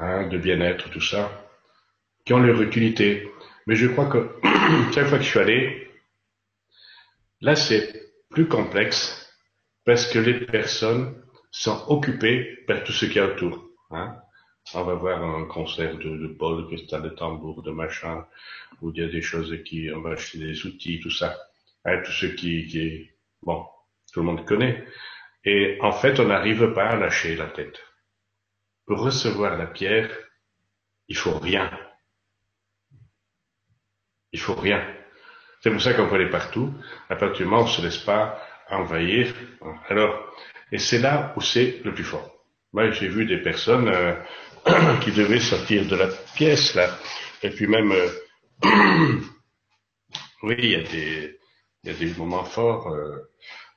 [0.00, 1.48] hein, de bien-être, tout ça,
[2.24, 3.30] qui ont leur utilité.
[3.66, 4.28] Mais je crois que
[4.92, 5.88] chaque fois que je suis allé,
[7.42, 9.30] là, c'est plus complexe
[9.84, 13.68] parce que les personnes sont occupées par tout ce qu'il y a autour.
[13.90, 14.16] Hein.
[14.74, 18.24] On va voir un concert de, Paul, de cristal de tambour, de machin,
[18.80, 21.36] où il y a des choses qui, on va acheter des outils, tout ça.
[21.84, 23.10] Hein, tout ce qui, qui
[23.42, 23.66] bon,
[24.12, 24.86] tout le monde connaît.
[25.44, 27.80] Et en fait, on n'arrive pas à lâcher la tête.
[28.86, 30.16] Pour recevoir la pierre,
[31.08, 31.70] il faut rien.
[34.30, 35.01] Il faut rien.
[35.62, 36.72] C'est pour ça qu'on peut aller partout.
[37.08, 38.38] À partir du moment où on se laisse pas
[38.70, 39.32] envahir.
[39.88, 40.34] Alors,
[40.70, 42.30] et c'est là où c'est le plus fort.
[42.72, 44.14] Moi, j'ai vu des personnes euh,
[45.02, 46.88] qui devaient sortir de la pièce là,
[47.42, 48.08] et puis même, euh,
[50.42, 51.38] oui, il y a des,
[51.84, 52.88] y a des moments forts.
[52.88, 53.28] Euh,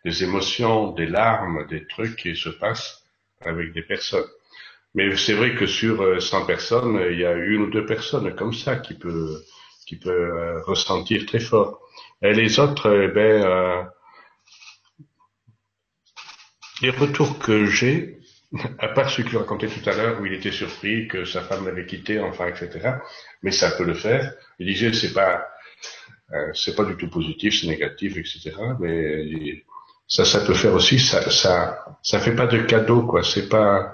[0.06, 3.04] des émotions, des larmes, des trucs qui se passent
[3.42, 4.30] avec des personnes.
[4.94, 8.34] Mais c'est vrai que sur 100 euh, personnes, il y a une ou deux personnes
[8.36, 9.42] comme ça qui peut
[9.86, 11.80] qui peut euh, ressentir très fort.
[12.22, 13.84] Et les autres, eh ben, euh,
[16.82, 18.20] les retours que j'ai,
[18.80, 21.66] à part ce qu'il racontait tout à l'heure où il était surpris que sa femme
[21.66, 22.98] l'avait quitté, enfin, etc.
[23.44, 24.34] Mais ça peut le faire.
[24.60, 25.48] Il disait c'est pas
[26.54, 28.52] c'est pas du tout positif, c'est négatif, etc.
[28.80, 29.64] Mais
[30.08, 33.24] ça, ça peut faire aussi, ça, ça, ça fait pas de cadeau, quoi.
[33.24, 33.94] C'est pas,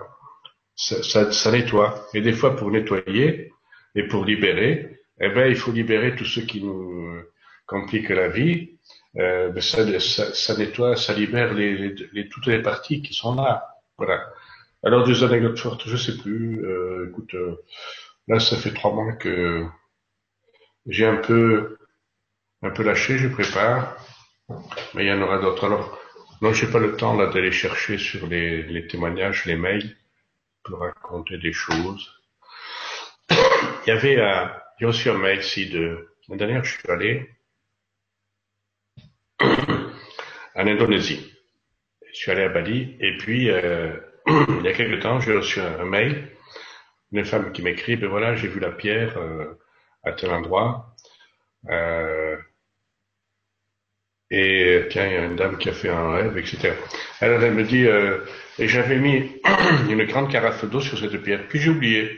[0.76, 2.08] ça, ça, nettoie.
[2.14, 3.54] Et des fois, pour nettoyer
[3.96, 7.24] et pour libérer, eh ben, il faut libérer tout ce qui nous
[7.66, 8.72] complique la vie.
[9.18, 11.56] Euh, ben ça, nettoie, ça libère
[12.30, 13.78] toutes les parties qui sont là.
[13.98, 14.30] Voilà.
[14.84, 16.66] Alors des anecdotes fortes, je sais plus.
[16.66, 17.56] Euh, écoute, euh,
[18.28, 19.66] là, ça fait trois mois que
[20.88, 21.78] j'ai un peu,
[22.64, 23.18] un peu lâché.
[23.18, 23.98] Je prépare,
[24.94, 25.66] mais il y en aura d'autres.
[25.66, 26.00] Alors,
[26.42, 29.96] non, j'ai pas le temps d'aller chercher sur les, les, témoignages, les mails,
[30.64, 32.12] pour raconter des choses.
[33.30, 34.52] Il y avait un,
[34.82, 37.30] j'ai reçu un mail ici de, la dernière, je suis allé
[39.40, 41.32] en Indonésie.
[42.12, 43.96] Je suis allé à Bali, et puis, euh,
[44.28, 46.30] il y a quelques temps, j'ai reçu un, mail
[47.12, 49.54] d'une femme qui m'écrit, ben voilà, j'ai vu la pierre euh,
[50.04, 50.96] à tel endroit.
[51.70, 52.38] Euh,
[54.32, 56.74] et tiens, il y a une dame qui a fait un rêve, etc.
[57.20, 58.26] Alors elle me dit, euh,
[58.58, 59.40] et j'avais mis
[59.92, 62.18] une grande carafe d'eau sur cette pierre, puis j'ai oublié.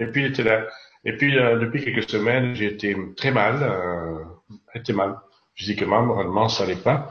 [0.00, 0.66] Et puis il était là.
[1.04, 4.24] Et puis euh, depuis quelques semaines, j'ai été très mal, euh,
[4.74, 5.16] été mal,
[5.54, 7.08] physiquement, moralement, ça n'allait pas.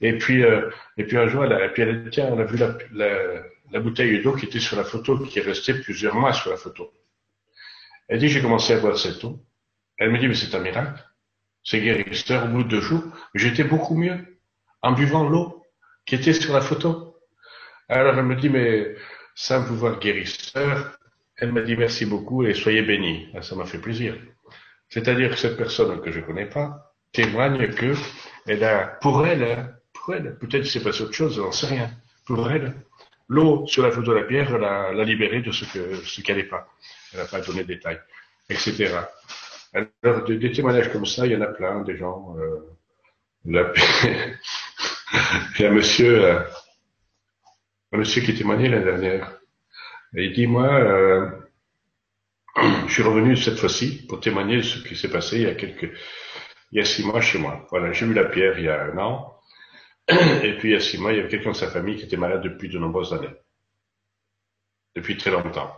[0.00, 2.44] Et puis, euh, et puis un jour, elle a, puis elle a tiens, on a
[2.44, 6.14] vu la, la, la bouteille d'eau qui était sur la photo, qui est restée plusieurs
[6.14, 6.92] mois sur la photo.
[8.08, 9.40] Elle dit, j'ai commencé à boire cette eau.
[9.98, 11.02] Elle me dit, mais c'est un miracle.
[11.64, 14.38] ces guérisseurs au bout de deux jours, j'étais beaucoup mieux
[14.82, 15.64] en buvant l'eau
[16.06, 17.16] qui était sur la photo.
[17.88, 18.94] Alors elle me dit, mais
[19.34, 20.97] sans pouvoir guérisseur,
[21.38, 23.28] elle m'a dit merci beaucoup et soyez bénis.
[23.34, 24.16] Ah, ça m'a fait plaisir.
[24.88, 27.94] C'est-à-dire que cette personne que je connais pas témoigne que
[28.46, 31.90] elle a, pour elle, hein, pour elle, peut-être c'est passé autre chose, j'en sais rien.
[32.26, 32.74] Pour elle,
[33.28, 36.44] l'eau sur la photo de la pierre l'a, libérée de ce que, ce qu'elle n'est
[36.44, 36.68] pas.
[37.12, 38.00] Elle n'a pas donné de détails,
[38.48, 38.98] etc.
[40.02, 42.76] Alors, des, témoignages comme ça, il y en a plein, des gens, euh,
[43.44, 43.72] la...
[45.58, 46.40] il y a un monsieur, euh,
[47.92, 49.37] un monsieur qui témoignait l'année dernière.
[50.16, 51.30] Et il dit, moi, euh,
[52.86, 55.54] je suis revenu cette fois-ci pour témoigner de ce qui s'est passé il y a
[55.54, 55.90] quelques,
[56.72, 57.66] il y a six mois chez moi.
[57.70, 59.34] Voilà, j'ai vu la pierre il y a un an.
[60.08, 62.04] Et puis il y a six mois, il y avait quelqu'un de sa famille qui
[62.04, 63.34] était malade depuis de nombreuses années.
[64.96, 65.74] Depuis très longtemps.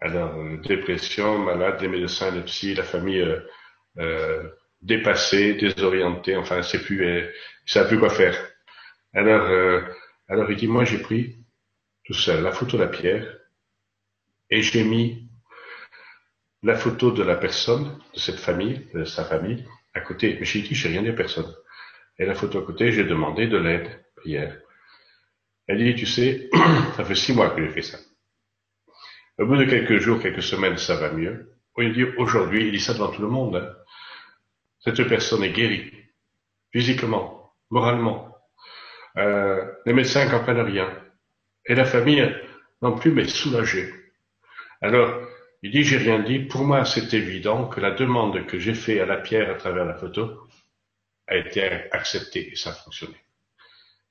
[0.00, 3.38] Alors, euh, dépression, malade, des médecins, des psy, la famille euh,
[3.98, 4.48] euh,
[4.80, 7.32] dépassée, désorientée, enfin, sait plus, elle,
[7.66, 8.36] savait plus quoi faire.
[9.14, 9.80] Alors, euh,
[10.28, 11.36] alors il dit, moi j'ai pris
[12.04, 13.38] tout seul la photo de la pierre
[14.52, 15.30] et j'ai mis
[16.62, 20.36] la photo de la personne, de cette famille, de sa famille, à côté.
[20.38, 21.50] Mais j'ai dit, j'ai rien dit à personne.
[22.18, 24.60] Et la photo à côté, j'ai demandé de l'aide, prière.
[25.66, 26.50] Elle dit, tu sais,
[26.96, 27.98] ça fait six mois que j'ai fait ça.
[29.38, 31.56] Au bout de quelques jours, quelques semaines, ça va mieux.
[31.78, 33.56] Dit aujourd'hui, il dit ça devant tout le monde.
[33.56, 33.74] Hein.
[34.80, 35.90] Cette personne est guérie,
[36.72, 38.36] physiquement, moralement.
[39.16, 40.90] Euh, les médecins ne comprennent rien.
[41.64, 42.30] Et la famille
[42.82, 44.01] non plus, mais soulagée.
[44.82, 45.22] Alors,
[45.62, 46.40] il dit, j'ai rien dit.
[46.40, 49.84] Pour moi, c'est évident que la demande que j'ai faite à la pierre à travers
[49.84, 50.48] la photo
[51.28, 51.62] a été
[51.92, 53.16] acceptée et ça a fonctionné.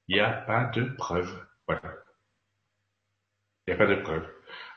[0.07, 1.45] Il n'y a pas de preuve.
[1.67, 1.81] Voilà.
[3.67, 4.25] Il n'y a pas de preuve.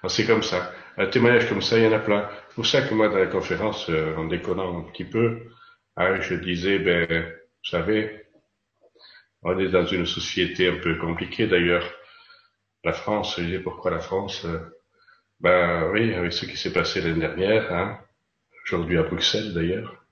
[0.09, 0.72] C'est comme ça.
[0.97, 2.28] Un témoignage comme ça, il y en a plein.
[2.49, 5.49] C'est pour ça que moi, dans la conférence, euh, en déconnant un petit peu,
[5.97, 8.26] hein, je disais, ben, vous savez,
[9.42, 11.88] on est dans une société un peu compliquée d'ailleurs.
[12.82, 14.59] La France, je disais pourquoi la France euh,
[15.45, 18.01] Ben oui, avec ce qui s'est passé l'année dernière, hein,
[18.64, 20.03] aujourd'hui à Bruxelles d'ailleurs,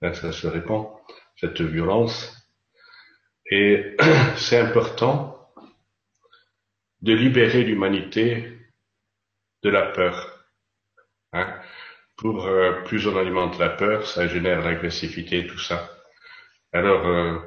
[0.00, 0.88] ça se répand,
[1.36, 2.48] cette violence.
[3.50, 3.98] Et
[4.38, 5.52] c'est important
[7.02, 8.58] de libérer l'humanité
[9.62, 10.46] de la peur.
[11.34, 11.60] Hein.
[12.16, 15.90] Pour euh, plus on alimente la peur, ça génère l'agressivité, tout ça.
[16.72, 17.38] Alors euh,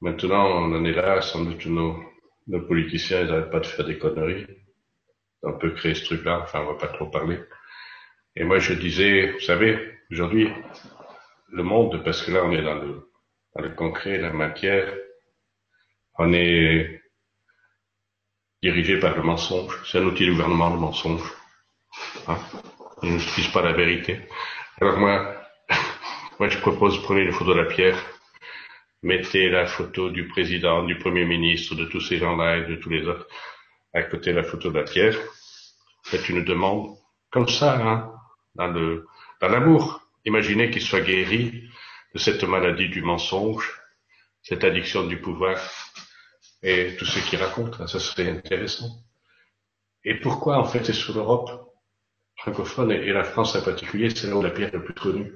[0.00, 2.02] maintenant, on en est là, sans doute nos,
[2.48, 4.61] nos politiciens, n'arrêtent pas de faire des conneries.
[5.42, 7.38] On peut créer ce truc-là, enfin on va pas trop parler.
[8.36, 10.48] Et moi je disais, vous savez, aujourd'hui,
[11.50, 13.10] le monde, parce que là on est dans le,
[13.54, 14.94] dans le concret, la matière,
[16.18, 17.02] on est
[18.62, 19.82] dirigé par le mensonge.
[19.84, 21.22] C'est un outil du gouvernement, le mensonge.
[22.28, 22.38] Hein?
[23.02, 24.20] Ils n'utilisent pas la vérité.
[24.80, 25.34] Alors moi,
[26.38, 27.98] moi je propose, prenez une photo de la pierre,
[29.02, 32.90] mettez la photo du président, du premier ministre, de tous ces gens-là et de tous
[32.90, 33.26] les autres,
[33.92, 35.18] à côté de la photo de la pierre.
[36.04, 36.96] Faites une demande,
[37.30, 38.12] comme ça, hein,
[38.54, 40.02] dans l'amour.
[40.24, 41.68] Imaginez qu'il soit guéri
[42.14, 43.80] de cette maladie du mensonge,
[44.42, 45.58] cette addiction du pouvoir
[46.62, 47.86] et tout ce qu'il raconte.
[47.88, 48.90] Ça serait intéressant.
[50.04, 51.50] Et pourquoi, en fait, c'est sur l'Europe
[52.36, 55.32] francophone et la France en particulier, c'est là où la pierre est le plus connue.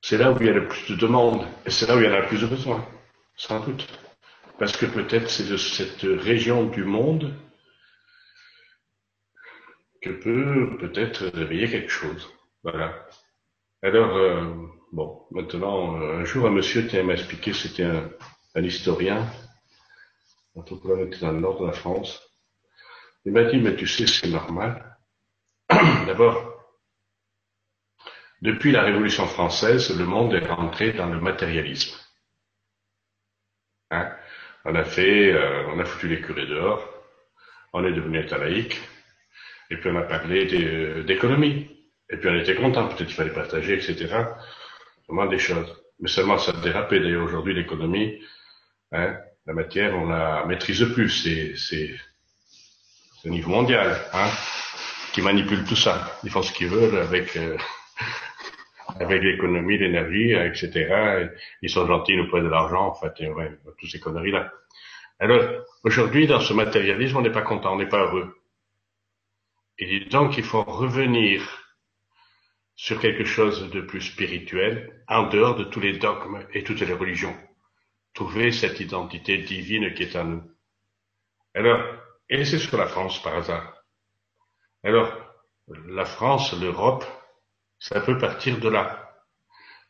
[0.00, 2.06] C'est là où il y a le plus de demandes et c'est là où il
[2.06, 2.84] y en a le plus de besoins,
[3.36, 3.86] sans doute.
[4.62, 7.34] Parce que peut-être c'est de cette région du monde
[10.00, 12.32] que peut peut-être réveiller quelque chose.
[12.62, 13.08] Voilà.
[13.82, 14.54] Alors, euh,
[14.92, 18.08] bon, maintenant, euh, un jour, un monsieur m'a expliqué, c'était un,
[18.54, 19.28] un historien,
[20.54, 22.22] anthropologue était dans le nord de la France,
[23.24, 24.96] il m'a dit, mais tu sais, c'est normal.
[26.06, 26.54] D'abord,
[28.42, 31.98] depuis la Révolution française, le monde est rentré dans le matérialisme.
[33.90, 34.16] Hein?
[34.64, 36.88] On a fait, euh, on a foutu les curés dehors,
[37.72, 38.38] on est devenu état
[39.72, 41.68] et puis on a parlé d'économie.
[42.10, 44.24] Et puis on était content, peut-être qu'il fallait partager, etc.
[45.08, 45.82] Vraiment des choses.
[45.98, 47.00] Mais seulement ça a dérapé.
[47.00, 48.20] D'ailleurs, aujourd'hui, l'économie,
[48.92, 51.08] hein, la matière, on la maîtrise plus.
[51.56, 51.94] C'est
[53.24, 54.28] au niveau mondial, hein,
[55.14, 56.18] qui manipulent tout ça.
[56.22, 57.56] Ils font ce qu'ils veulent avec euh,
[59.00, 61.28] avec l'économie, l'énergie, etc.
[61.62, 64.52] Ils sont gentils, ils nous prennent de l'argent, en fait, et ouais, toutes ces conneries-là.
[65.18, 68.34] Alors, aujourd'hui, dans ce matérialisme, on n'est pas content, on n'est pas heureux.
[69.78, 71.42] Et donc, il faut revenir
[72.74, 76.92] sur quelque chose de plus spirituel, en dehors de tous les dogmes et toutes les
[76.92, 77.36] religions.
[78.14, 80.42] Trouver cette identité divine qui est en nous.
[81.54, 81.80] Alors,
[82.28, 83.84] et c'est sur la France par hasard.
[84.82, 85.12] Alors,
[85.86, 87.04] la France, l'Europe,
[87.82, 89.12] ça peut partir de là.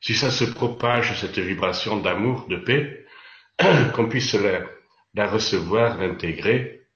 [0.00, 3.06] si ça se propage, cette vibration d'amour, de paix,
[3.94, 4.62] qu'on puisse la,
[5.12, 6.88] la recevoir, l'intégrer,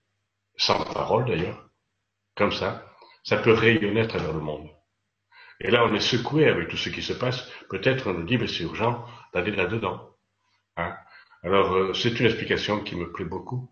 [0.56, 1.68] sans parole d'ailleurs,
[2.34, 2.82] comme ça,
[3.24, 4.70] ça peut rayonner à travers le monde.
[5.60, 7.46] Et là, on est secoué avec tout ce qui se passe.
[7.68, 10.16] Peut-être on nous dit, mais c'est urgent d'aller là-dedans.
[10.78, 10.96] Hein
[11.42, 13.70] Alors, euh, c'est une explication qui me plaît beaucoup.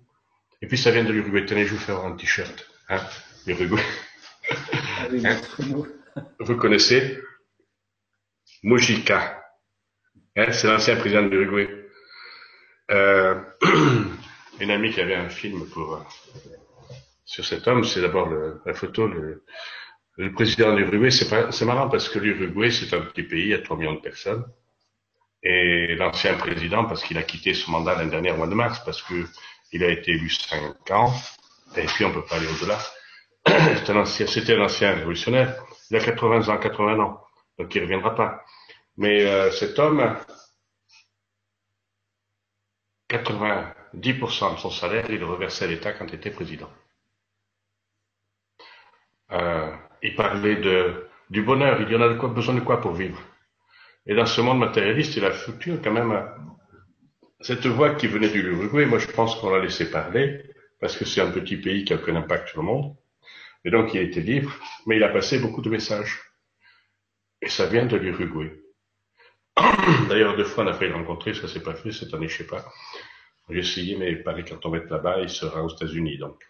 [0.61, 1.47] Et puis, ça vient de l'Uruguay.
[1.47, 2.71] Tenez, je vous faire un t-shirt.
[2.91, 3.01] Hein
[3.47, 3.83] Uruguay.
[6.41, 7.21] Vous connaissez
[8.63, 9.43] Mujica.
[10.37, 11.69] Hein c'est l'ancien président de l'Uruguay.
[12.91, 13.41] Euh,
[14.61, 16.01] une amie qui avait un film pour euh,
[17.25, 18.29] sur cet homme, c'est d'abord
[18.65, 19.45] la photo, le,
[20.17, 23.77] le président de l'Uruguay, c'est marrant parce que l'Uruguay, c'est un petit pays à 3
[23.77, 24.45] millions de personnes.
[25.43, 28.81] Et l'ancien président, parce qu'il a quitté son mandat l'année dernière, au mois de mars,
[28.85, 29.27] parce que
[29.73, 31.13] il a été élu 5 ans,
[31.77, 32.79] et puis on peut pas aller au-delà.
[34.27, 35.57] C'était un ancien révolutionnaire.
[35.91, 37.21] Il a 80 ans, 80 ans.
[37.59, 38.45] Donc il reviendra pas.
[38.97, 40.17] Mais euh, cet homme,
[43.11, 46.71] 90% de son salaire, il le reversait à l'État quand il était président.
[49.33, 52.81] Euh, il parlait de, du bonheur, il y en a de quoi, besoin de quoi
[52.81, 53.21] pour vivre?
[54.07, 56.13] Et dans ce monde matérialiste, il a foutu quand même
[57.41, 58.87] cette voix qui venait du Uruguay.
[58.87, 60.43] Moi, je pense qu'on l'a laissé parler
[60.81, 62.97] parce que c'est un petit pays qui a aucun impact sur le monde.
[63.65, 64.53] Et donc, il était libre,
[64.87, 66.21] mais il a passé beaucoup de messages.
[67.41, 68.53] Et ça vient de l'Uruguay.
[70.09, 72.39] D'ailleurs, deux fois, on a failli le rencontrer, ça s'est pas fait cette année, je
[72.39, 72.65] sais pas.
[73.49, 76.43] J'ai essayé, mais pareil, quand on va être là-bas, il sera aux États-Unis, donc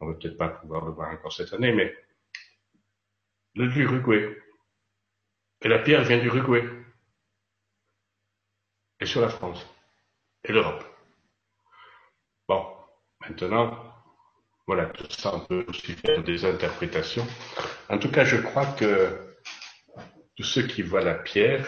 [0.00, 1.94] on va peut-être pas pouvoir le voir encore cette année, mais
[3.54, 4.36] l'Uruguay.
[5.60, 6.64] Et la pierre vient d'Uruguay.
[9.00, 9.66] Et sur la France.
[10.44, 10.84] Et l'Europe.
[12.48, 12.66] Bon,
[13.20, 13.87] maintenant,
[14.68, 17.26] voilà, tout ça, on peut aussi faire des interprétations.
[17.88, 19.18] En tout cas, je crois que
[20.36, 21.66] tous ceux qui voient la pierre,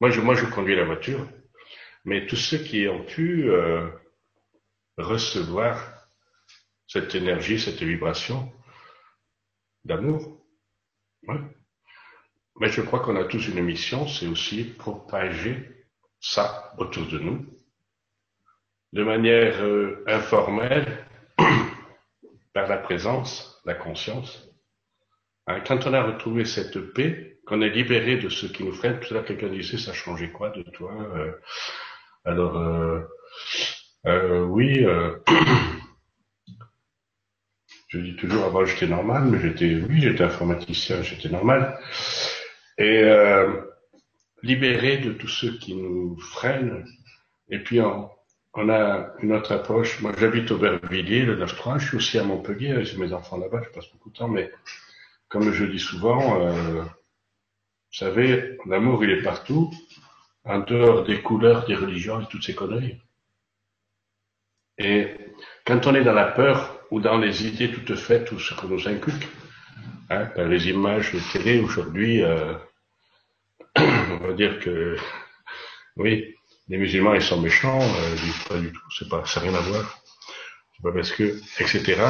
[0.00, 1.28] moi je, moi je conduis la voiture,
[2.06, 3.86] mais tous ceux qui ont pu euh,
[4.96, 6.08] recevoir
[6.86, 8.50] cette énergie, cette vibration
[9.84, 10.42] d'amour,
[12.60, 15.86] mais je crois qu'on a tous une mission, c'est aussi propager
[16.18, 17.46] ça autour de nous,
[18.94, 21.07] de manière euh, informelle,
[22.52, 24.50] par la présence, la conscience.
[25.46, 29.00] Hein, quand on a retrouvé cette paix, qu'on est libéré de ce qui nous freine,
[29.00, 31.32] tout à l'heure quelqu'un disait, ça changeait quoi de toi euh,
[32.24, 32.56] Alors,
[34.06, 34.84] euh, oui,
[37.88, 41.78] Je dis toujours avant j'étais normal, mais j'étais, oui, j'étais informaticien, j'étais normal.
[42.76, 43.62] Et euh,
[44.42, 46.84] libéré de tous ceux qui nous freinent.
[47.48, 48.10] Et puis on,
[48.58, 50.00] on a une autre approche.
[50.00, 51.78] Moi, j'habite au Bervilliers, le 9-3.
[51.78, 52.84] Je suis aussi à Montpellier.
[52.84, 53.62] J'ai mes enfants là-bas.
[53.64, 54.26] Je passe beaucoup de temps.
[54.26, 54.50] Mais
[55.28, 59.70] comme je dis souvent, euh, vous savez, l'amour, il est partout,
[60.44, 63.00] en dehors des couleurs, des religions et toutes ces conneries.
[64.76, 65.06] Et
[65.64, 68.66] quand on est dans la peur, ou dans les idées toutes faites, ou ce que
[68.66, 69.28] nous inculque.
[70.10, 72.54] Hein, par les images télé aujourd'hui, euh,
[73.76, 74.96] on va dire que
[75.96, 76.34] oui,
[76.68, 78.16] les musulmans ils sont méchants, euh,
[78.48, 80.02] pas du tout, c'est pas, ça n'a rien à voir.
[80.76, 82.02] C'est pas parce que, etc.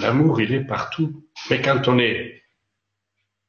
[0.00, 2.42] L'amour il est partout, mais quand on est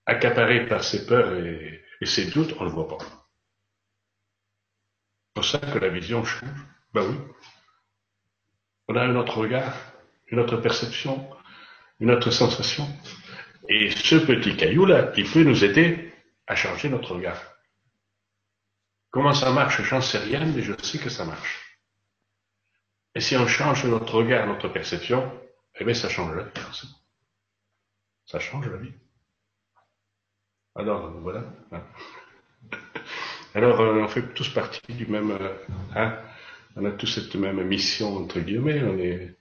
[0.06, 2.98] accaparé par ses peurs et, et ses doutes, on le voit pas.
[5.28, 6.52] C'est pour ça que la vision change.
[6.94, 7.18] Ben oui.
[8.90, 9.74] On a un autre regard
[10.34, 11.30] une autre perception,
[12.00, 12.88] une autre sensation.
[13.70, 16.12] Et ce petit caillou-là, il peut nous aider
[16.48, 17.40] à changer notre regard.
[19.14, 21.78] Comment ça marche, j'en sais rien, mais je sais que ça marche.
[23.14, 25.32] Et si on change notre regard, notre perception,
[25.76, 26.90] eh bien, ça change la vie.
[28.26, 28.94] Ça change la vie.
[30.74, 31.44] Alors, voilà.
[33.54, 35.54] Alors, euh, on fait tous partie du même, euh,
[35.96, 36.18] hein,
[36.76, 39.38] on a tous cette même mission, entre guillemets, on est,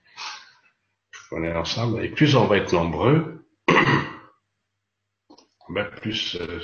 [1.31, 3.43] on est ensemble, et plus on va être nombreux,
[5.69, 6.59] ben plus euh,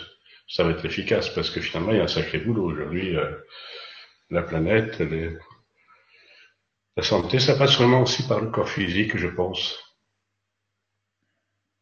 [0.49, 3.15] ça va être efficace, parce que finalement, il y a un sacré boulot aujourd'hui.
[3.15, 3.31] Euh,
[4.31, 5.01] la planète,
[6.97, 9.77] la santé, ça passe vraiment aussi par le corps physique, je pense.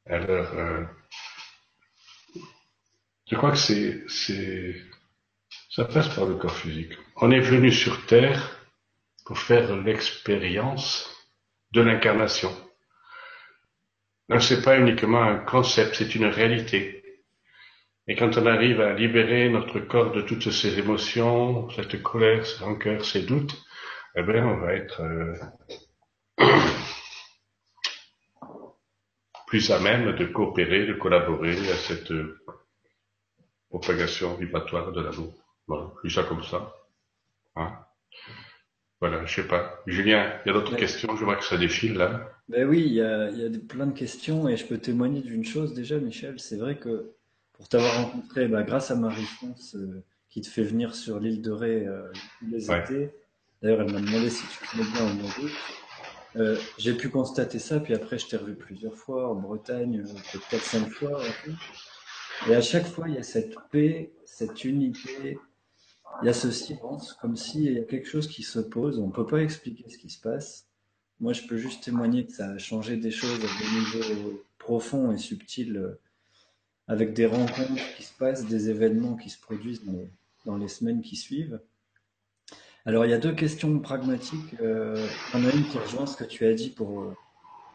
[0.06, 0.84] Alors, euh,
[3.30, 4.76] je crois que c'est, c'est,
[5.70, 6.94] ça passe par le corps physique.
[7.18, 8.68] On est venu sur Terre
[9.26, 11.10] pour faire l'expérience
[11.72, 12.56] de l'incarnation.
[14.30, 16.97] Non, c'est pas uniquement un concept, c'est une réalité.
[18.10, 22.60] Et quand on arrive à libérer notre corps de toutes ces émotions, cette colère, cette
[22.60, 23.62] rancœur, ces doutes,
[24.16, 25.34] eh bien, on va être euh,
[29.48, 32.14] plus à même de coopérer, de collaborer à cette
[33.70, 35.34] propagation vibratoire de l'amour.
[35.68, 36.74] Voilà, je dis ça comme ça.
[37.58, 37.78] Hein
[39.00, 39.82] voilà, je sais pas.
[39.86, 42.32] Julien, il y a d'autres questions, je vois que ça défile là.
[42.48, 45.22] Ben oui, il y a, il y a plein de questions et je peux témoigner
[45.22, 46.40] d'une chose déjà, Michel.
[46.40, 47.14] C'est vrai que
[47.58, 51.52] pour t'avoir rencontré, bah, grâce à Marie-France euh, qui te fait venir sur l'île de
[51.52, 53.12] Ré euh, les étés,
[53.62, 55.32] d'ailleurs elle m'a demandé si tu connais bien au mois
[56.36, 60.14] euh, j'ai pu constater ça, puis après je t'ai revu plusieurs fois en Bretagne, euh,
[60.34, 61.20] peut-être cinq fois.
[62.48, 65.40] Et à chaque fois, il y a cette paix, cette unité,
[66.22, 69.00] il y a ce silence, comme s'il y a quelque chose qui se pose.
[69.00, 70.68] On ne peut pas expliquer ce qui se passe.
[71.20, 75.12] Moi, je peux juste témoigner que ça a changé des choses à des niveaux profonds
[75.12, 76.00] et subtils, euh,
[76.88, 79.82] avec des rencontres qui se passent, des événements qui se produisent
[80.46, 81.60] dans les, semaines qui suivent.
[82.86, 84.56] Alors, il y a deux questions pragmatiques.
[84.62, 87.14] Euh, en a une qui rejoint ce que tu as dit pour, euh,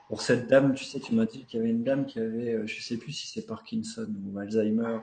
[0.09, 0.75] pour cette dame.
[0.75, 2.97] Tu sais, tu m'as dit qu'il y avait une dame qui avait, euh, je sais
[2.97, 5.01] plus si c'est Parkinson ou Alzheimer,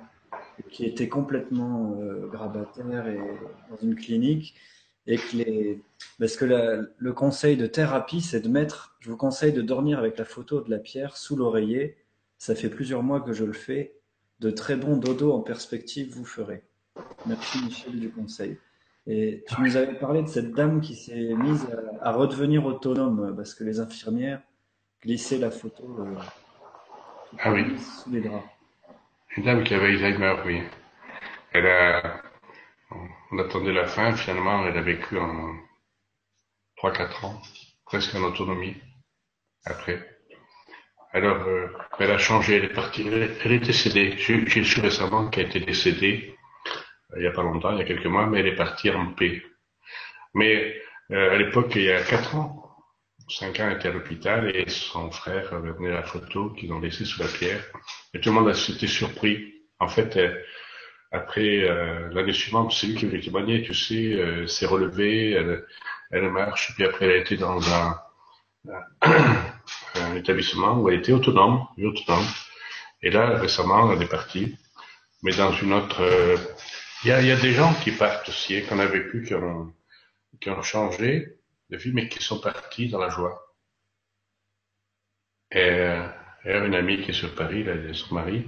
[0.70, 3.20] qui était complètement euh, grabataire et
[3.70, 4.55] dans une clinique
[5.07, 5.82] et que les
[6.20, 6.45] parce que
[6.97, 10.62] le conseil de thérapie c'est de mettre je vous conseille de dormir avec la photo
[10.62, 11.97] de la pierre sous l'oreiller
[12.38, 13.99] ça fait plusieurs mois que je le fais
[14.39, 16.63] de très bons dodo en perspective vous ferez
[17.25, 18.57] merci Michel du conseil
[19.07, 21.67] et tu nous avais parlé de cette dame qui s'est mise
[22.01, 24.41] à, redevenir autonome parce que les infirmières
[25.01, 26.15] glissaient la photo euh,
[27.39, 27.77] ah oui.
[27.79, 28.43] sous les draps
[29.37, 30.63] une dame qui avait Alzheimer, oui.
[31.51, 32.21] Elle a,
[33.31, 35.55] on attendait la fin, finalement, elle a vécu en
[36.77, 37.41] 3-4 ans,
[37.85, 38.75] presque en autonomie,
[39.65, 40.18] après.
[41.12, 41.68] Alors, euh,
[41.99, 44.16] elle a changé, elle est partie, elle, est décédée.
[44.18, 46.36] J'ai su récemment qu'elle était décédée,
[47.12, 48.91] euh, il n'y a pas longtemps, il y a quelques mois, mais elle est partie
[48.91, 49.43] en paix.
[50.34, 50.76] Mais
[51.12, 52.76] euh, à l'époque, il y a 4 ans,
[53.28, 56.80] 5 ans, elle était à l'hôpital et son frère avait donné la photo qu'ils ont
[56.80, 57.64] laissée sous la pierre.
[58.14, 59.53] Et tout le monde s'était surpris.
[59.80, 60.18] En fait,
[61.12, 65.66] après euh, l'année suivante, c'est lui qui avait témoigné, tu sais, euh, s'est relevée, elle,
[66.12, 67.99] elle marche, puis après elle a été dans un,
[69.95, 72.25] un établissement où elle était autonome, autonome.
[73.01, 74.57] Et là, récemment, elle est partie,
[75.23, 76.01] mais dans une autre...
[76.01, 76.37] Euh,
[77.03, 79.33] il y, a, y, a, des gens qui partent aussi, hein, qu'on a vécu, qui
[79.33, 79.73] ont,
[80.41, 81.37] qui ont changé
[81.69, 83.55] de vie, mais qui sont partis dans la joie.
[85.51, 85.95] Et
[86.45, 88.47] et une amie qui est sur Paris, là, son mari,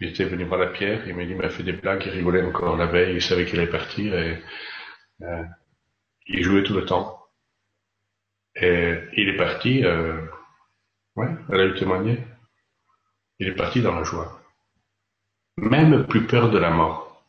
[0.00, 2.12] il était venu voir la pierre, il m'a dit, il m'a fait des blagues, il
[2.12, 4.42] rigolait encore la veille, il savait qu'il allait partir et
[5.22, 5.44] euh,
[6.26, 7.26] il jouait tout le temps.
[8.56, 10.20] Et il est parti, euh,
[11.18, 12.24] ouais, elle a eu témoigné.
[13.38, 14.40] Il est parti dans la joie.
[15.56, 17.24] Même plus peur de la mort.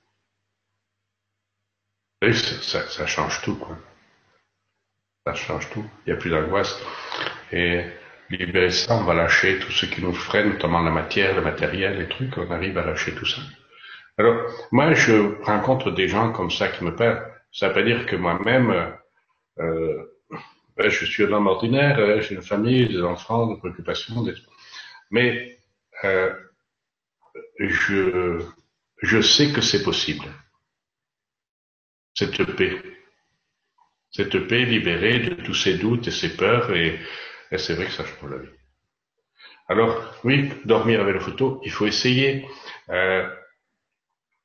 [2.21, 3.77] Et ça, ça change tout, quoi.
[5.25, 5.85] Ça change tout.
[6.05, 6.79] Il n'y a plus d'angoisse.
[7.51, 7.85] Et
[8.29, 11.97] libérer ça, on va lâcher tout ce qui nous freine, notamment la matière, le matériel,
[11.97, 13.41] les trucs, on arrive à lâcher tout ça.
[14.17, 14.37] Alors,
[14.71, 17.25] moi, je rencontre des gens comme ça qui me parlent.
[17.51, 18.93] Ça veut pas dire que moi-même,
[19.59, 20.03] euh,
[20.87, 24.33] je suis un homme ordinaire, euh, j'ai une famille, des enfants, des préoccupations, des...
[25.11, 25.59] mais
[26.05, 26.33] euh,
[27.59, 28.39] je,
[29.01, 30.25] je sais que c'est possible.
[32.13, 32.81] Cette paix.
[34.11, 36.99] Cette paix libérée de tous ces doutes et ces peurs et,
[37.57, 38.49] c'est vrai que ça change la vie.
[39.67, 42.47] Alors, oui, dormir avec la photo, il faut essayer.
[42.89, 43.27] Euh,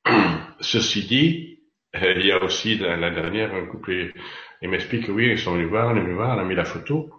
[0.59, 1.54] ceci dit, euh,
[2.01, 4.13] il y a aussi la dernière un couple,
[4.61, 6.55] il m'explique que oui, ils sont venus voir, on est venus voir, on a mis
[6.55, 7.11] la photo.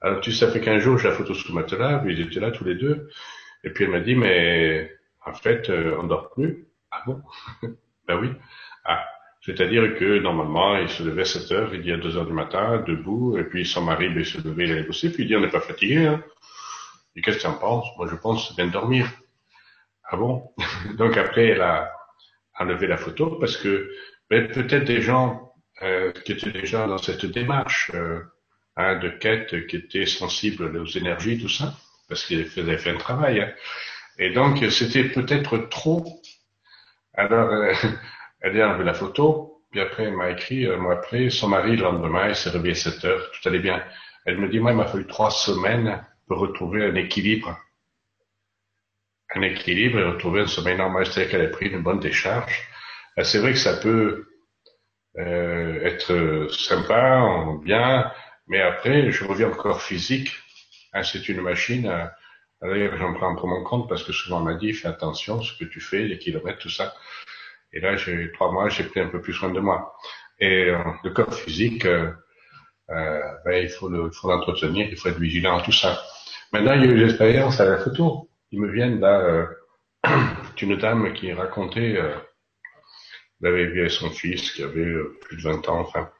[0.00, 2.40] Alors tu sais, ça fait qu'un jour, j'ai la photo sous le matelas, ils étaient
[2.40, 3.08] là tous les deux.
[3.64, 4.90] Et puis elle m'a dit, mais
[5.24, 6.66] en fait, euh, on dort plus.
[6.90, 7.22] Ah bon?
[8.08, 8.30] Ben oui.
[8.84, 9.06] Ah,
[9.42, 12.32] c'est-à-dire que normalement, il se levait à 7 heures, il dit à 2 heures du
[12.32, 15.26] matin, debout, et puis son mari, ben, il se levait, il allait bosser, puis il
[15.28, 16.06] dit on n'est pas fatigué.
[16.06, 16.24] Hein.
[17.14, 17.86] Et qu'est-ce que tu en penses?
[17.96, 19.06] Moi, je pense c'est bien de dormir.
[20.04, 20.50] Ah bon?
[20.98, 21.92] Donc après, elle a
[22.60, 23.90] enlevé la photo parce que
[24.28, 28.20] ben, peut-être des gens euh, qui étaient déjà dans cette démarche euh,
[28.76, 31.74] hein, de quête, qui étaient sensibles aux énergies, tout ça,
[32.08, 33.40] parce qu'ils avaient fait un travail.
[33.40, 33.52] Hein.
[34.18, 36.20] Et donc, c'était peut-être trop.
[37.14, 37.72] Alors, euh,
[38.40, 41.76] elle a enlevé la photo, puis après elle m'a écrit un mois après, son mari
[41.76, 43.82] le lendemain, il s'est réveillé à 7 heures, tout allait bien.
[44.26, 47.58] Elle me dit, moi il m'a fallu trois semaines pour retrouver un équilibre.
[49.34, 52.68] Un équilibre et retrouver un sommeil normal, c'est-à-dire qu'elle a pris une bonne décharge.
[53.18, 54.26] Euh, c'est vrai que ça peut
[55.18, 57.24] euh, être sympa,
[57.62, 58.10] bien,
[58.48, 60.36] mais après, je reviens au corps physique.
[60.92, 62.10] Hein, c'est une machine.
[62.62, 65.56] D'ailleurs, j'en prends pour mon compte parce que souvent on m'a dit, fais attention, ce
[65.56, 66.94] que tu fais, les kilomètres, tout ça.
[67.72, 69.94] Et là, j'ai trois mois, j'ai pris un peu plus soin de moi.
[70.40, 72.12] Et euh, le corps physique, euh,
[72.88, 76.02] ben, il faut l'entretenir, il faut être vigilant tout ça.
[76.52, 78.29] Maintenant, il y a eu l'expérience à la photo.
[78.52, 79.46] Ils me viennent là, euh,
[80.60, 82.14] une dame qui racontait, euh,
[83.42, 86.10] elle avait vu son fils qui avait euh, plus de 20 ans, enfin,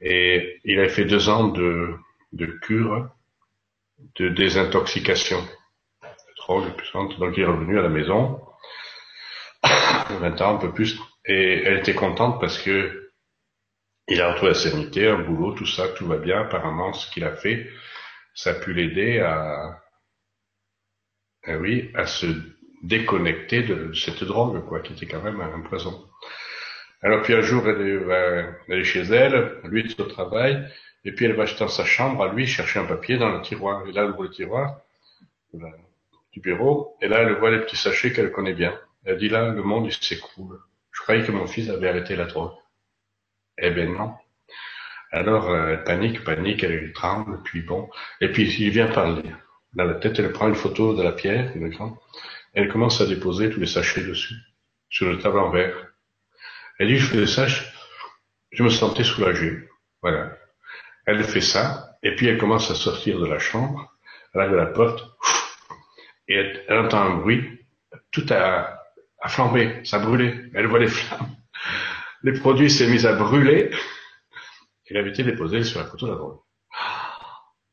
[0.00, 1.94] et il avait fait deux ans de,
[2.32, 3.10] de cure
[4.16, 5.40] de désintoxication.
[6.02, 8.40] De drogue puissante, donc il est revenu à la maison,
[9.64, 13.00] 20 ans, un peu plus, et elle était contente parce que
[14.08, 16.42] il a retrouvé la sérénité, un boulot, tout ça, tout va bien.
[16.42, 17.70] Apparemment, ce qu'il a fait,
[18.34, 19.82] ça a pu l'aider à,
[21.46, 22.26] ah oui, à se
[22.82, 26.04] déconnecter de cette drogue, quoi, qui était quand même un poison.
[27.02, 30.66] Alors puis un jour, elle va aller chez elle, lui est au travail,
[31.04, 33.86] et puis elle va dans sa chambre, à lui, chercher un papier dans le tiroir.
[33.86, 34.80] Et là, elle ouvre le tiroir
[36.32, 38.78] du bureau, et là, elle voit les petits sachets qu'elle connaît bien.
[39.04, 40.58] Elle dit là, le monde, il s'écroule.
[40.92, 42.54] Je croyais que mon fils avait arrêté la drogue.
[43.58, 44.14] Eh ben non.
[45.12, 47.88] Alors, euh, elle panique, panique, elle tremble, puis bon.
[48.20, 49.30] Et puis, il vient parler.
[49.74, 51.96] Dans la tête, elle prend une photo de la pierre, une grande.
[52.52, 54.34] Elle commence à déposer tous les sachets dessus,
[54.88, 55.92] sur le table en verre.
[56.78, 57.46] Elle dit, je faisais ça,
[58.52, 59.68] je, me sentais soulagé.
[60.02, 60.36] Voilà.
[61.06, 63.92] Elle fait ça, et puis elle commence à sortir de la chambre,
[64.32, 65.04] elle arrive à la porte,
[66.28, 66.34] et
[66.68, 67.60] elle, entend un bruit,
[68.10, 68.80] tout a,
[69.20, 70.50] a flambé, ça a brûlé.
[70.54, 71.34] Elle voit les flammes
[72.24, 73.70] les produits s'est mis à brûler.
[74.88, 76.42] Il avait été déposé sur la photo d'avant.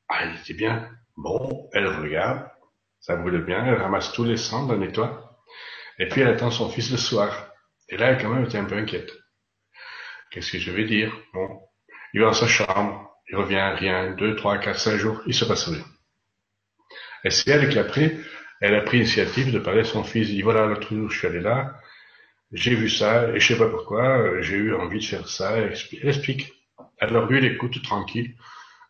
[0.10, 0.90] Ah, il était bien.
[1.24, 2.50] Bon, elle regarde,
[3.00, 5.40] ça brûle bien, elle ramasse tous les cendres, elle nettoie.
[6.00, 7.52] Et puis elle attend son fils le soir.
[7.90, 9.12] Et là, elle quand même était un peu inquiète.
[10.32, 11.16] Qu'est-ce que je vais dire?
[11.34, 11.62] Bon,
[12.16, 15.46] il va dans sa chambre, il revient, rien, deux, trois, quatre, cinq jours, il se
[15.46, 15.86] passe rien.
[17.24, 18.18] Et c'est elle qui après,
[18.60, 20.28] elle a pris l'initiative de parler à son fils.
[20.28, 21.76] Il dit voilà, l'autre jour, je suis allé là,
[22.52, 25.52] j'ai vu ça, et je sais pas pourquoi, euh, j'ai eu envie de faire ça,
[25.56, 26.52] elle explique.
[27.00, 28.36] Alors lui, il écoute tranquille.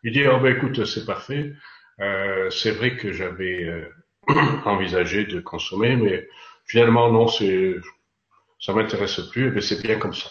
[0.03, 1.53] Il dit, oh ben écoute, c'est parfait.
[2.02, 3.94] Euh, c'est vrai que j'avais euh,
[4.65, 6.28] envisagé de consommer, mais
[6.65, 7.76] finalement, non, c'est,
[8.60, 10.30] ça m'intéresse plus, mais c'est bien comme ça.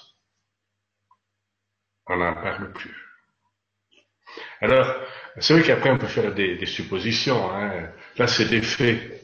[2.06, 2.96] On n'en parle plus.
[4.60, 4.94] Alors,
[5.38, 7.50] c'est vrai qu'après, on peut faire des, des suppositions.
[7.52, 7.88] Hein.
[8.16, 9.20] Là, c'est des faits.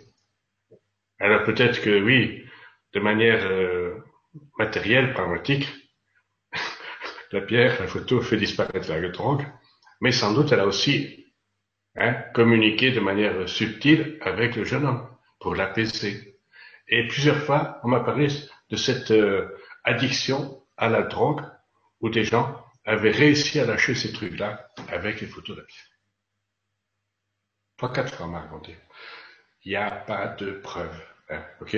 [1.19, 2.45] Alors peut-être que oui,
[2.93, 3.95] de manière euh,
[4.59, 5.67] matérielle, pragmatique,
[7.33, 9.47] la pierre, la photo fait disparaître la drogue,
[10.01, 11.26] mais sans doute elle a aussi
[12.35, 15.09] communiqué de manière subtile avec le jeune homme
[15.41, 16.39] pour l'apaiser.
[16.89, 18.29] Et plusieurs fois, on m'a parlé
[18.71, 19.49] de cette euh,
[19.85, 21.43] addiction à la drogue
[22.01, 25.87] où des gens avaient réussi à lâcher ces trucs-là avec les photos pierre.
[27.77, 28.77] Trois, quatre fois, on m'a raconté.
[29.65, 30.97] Il n'y a pas de preuve.
[31.29, 31.77] Hein, ok?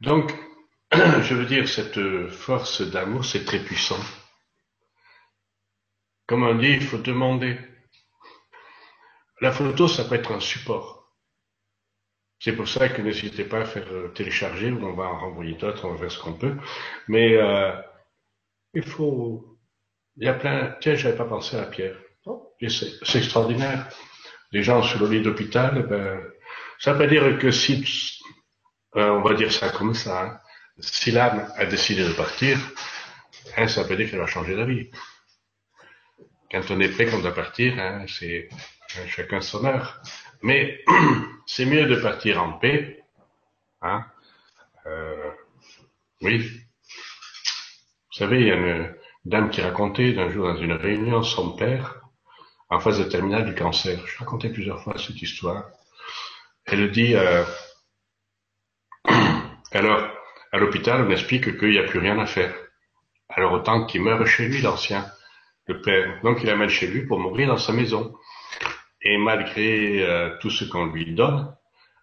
[0.00, 0.32] Donc,
[0.92, 3.98] je veux dire, cette force d'amour, c'est très puissant.
[6.26, 7.58] Comme on dit, il faut demander.
[9.42, 11.12] La photo, ça peut être un support.
[12.38, 15.54] C'est pour ça que n'hésitez pas à faire euh, télécharger, ou on va en renvoyer
[15.54, 16.56] d'autres, on va faire ce qu'on peut.
[17.08, 17.72] Mais euh,
[18.72, 19.58] il faut...
[20.16, 20.76] Il y a plein...
[20.80, 21.96] Tiens, j'avais pas pensé à la pierre.
[22.68, 23.88] C'est extraordinaire.
[24.52, 26.20] Les gens sur le lit d'hôpital, ben,
[26.78, 28.20] ça veut dire que si
[28.94, 30.40] euh, on va dire ça comme ça, hein.
[30.78, 32.58] si l'âme a décidé de partir,
[33.56, 34.88] hein, ça veut dire qu'elle va changer d'avis.
[36.48, 38.48] Quand on est prêt, qu'on doit partir, hein, c'est
[39.06, 40.00] chacun son heure.
[40.42, 40.84] Mais
[41.46, 43.02] c'est mieux de partir en paix.
[43.80, 44.04] Hein.
[44.86, 45.30] Euh,
[46.20, 46.38] oui.
[46.38, 48.94] Vous savez, il y a une
[49.24, 52.00] dame qui racontait d'un jour dans une réunion son père
[52.68, 53.98] en phase de terminale du cancer.
[54.06, 55.70] Je racontais plusieurs fois cette histoire.
[56.64, 57.44] Elle dit, euh,
[59.72, 60.08] alors,
[60.52, 62.54] à l'hôpital, on explique qu'il n'y a plus rien à faire.
[63.28, 65.06] Alors autant qu'il meure chez lui, l'ancien,
[65.66, 66.20] le père.
[66.22, 68.14] Donc il amène chez lui pour mourir dans sa maison.
[69.02, 71.54] Et malgré euh, tout ce qu'on lui donne,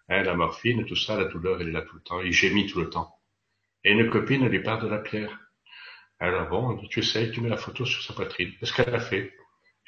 [0.08, 2.20] hein, la morphine, tout ça, la douleur, elle est là tout le temps.
[2.20, 3.14] Il gémit tout le temps.
[3.84, 5.38] Et une copine lui parle de la pierre.
[6.18, 8.52] Alors bon, tu essayes, tu mets la photo sur sa poitrine.
[8.58, 9.32] Qu'est-ce qu'elle a fait?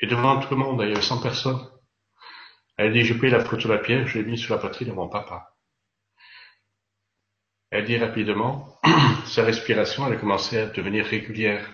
[0.00, 1.60] Et devant tout le monde, il y avait 100 personnes.
[2.78, 4.88] Elle dit, j'ai pris la photo de la pierre, je l'ai mis sur la poitrine
[4.88, 5.54] de mon papa.
[7.70, 8.78] Elle dit rapidement,
[9.26, 11.66] sa respiration elle a commencé à devenir régulière.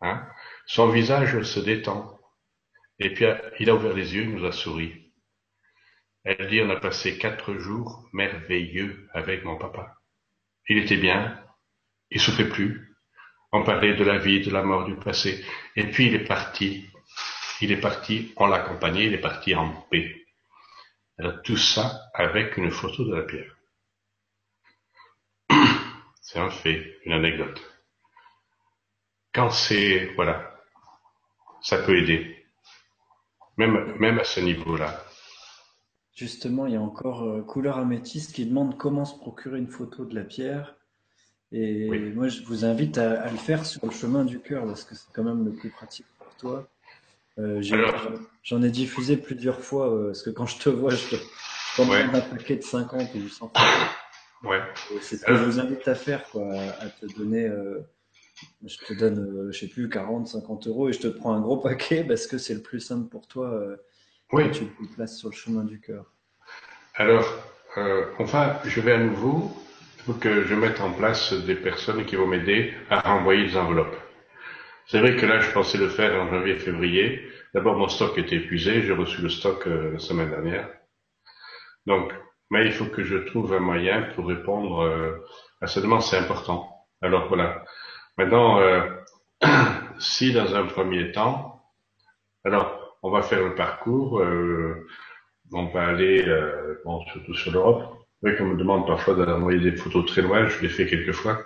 [0.00, 0.26] Hein?
[0.66, 2.17] Son visage se détend.
[2.98, 3.26] Et puis
[3.60, 5.12] il a ouvert les yeux, il nous a souri.
[6.24, 9.96] Elle dit, on a passé quatre jours merveilleux avec mon papa.
[10.68, 11.42] Il était bien,
[12.10, 12.94] il souffrait plus.
[13.52, 15.44] On parlait de la vie, de la mort, du passé.
[15.76, 16.86] Et puis il est parti.
[17.60, 20.26] Il est parti, on l'a accompagné, il est parti en paix.
[21.18, 23.56] Alors tout ça avec une photo de la pierre.
[26.20, 27.60] C'est un fait, une anecdote.
[29.32, 30.58] Quand c'est, voilà,
[31.62, 32.37] ça peut aider.
[33.58, 35.04] Même, même à ce niveau-là.
[36.14, 40.04] Justement, il y a encore euh, Couleur Améthyste qui demande comment se procurer une photo
[40.04, 40.76] de la pierre.
[41.50, 44.94] Et moi, je vous invite à, le faire sur le chemin du cœur parce que
[44.94, 46.68] c'est quand même le plus pratique pour toi.
[47.38, 47.62] Euh,
[48.42, 51.22] j'en ai, diffusé plusieurs fois euh, parce que quand je te vois, je te
[51.76, 53.52] commande un paquet de 50 ou 100
[54.44, 54.60] Ouais.
[55.00, 57.50] C'est ce que je vous invite à faire, quoi, à te donner.
[58.64, 61.58] Je te donne, je sais plus, 40, 50 euros et je te prends un gros
[61.58, 63.78] paquet parce que c'est le plus simple pour toi
[64.32, 64.50] oui.
[64.50, 66.04] tu te places sur le chemin du cœur.
[66.94, 67.26] Alors,
[67.76, 69.50] euh, enfin, je vais à nouveau,
[69.98, 73.56] il faut que je mette en place des personnes qui vont m'aider à renvoyer des
[73.56, 73.96] enveloppes.
[74.86, 77.28] C'est vrai que là, je pensais le faire en janvier-février.
[77.54, 80.68] D'abord, mon stock était épuisé, j'ai reçu le stock euh, la semaine dernière.
[81.86, 82.12] Donc,
[82.50, 85.24] mais il faut que je trouve un moyen pour répondre euh,
[85.60, 86.68] à cette demande, c'est important.
[87.00, 87.64] Alors voilà.
[88.18, 88.82] Maintenant, euh,
[90.00, 91.62] si dans un premier temps,
[92.44, 94.86] alors on va faire le parcours, euh,
[95.52, 97.94] on va aller, euh, bon, surtout sur l'Europe.
[98.22, 101.44] Oui, qu'on me demande parfois d'envoyer des photos très loin, je l'ai fait quelques fois.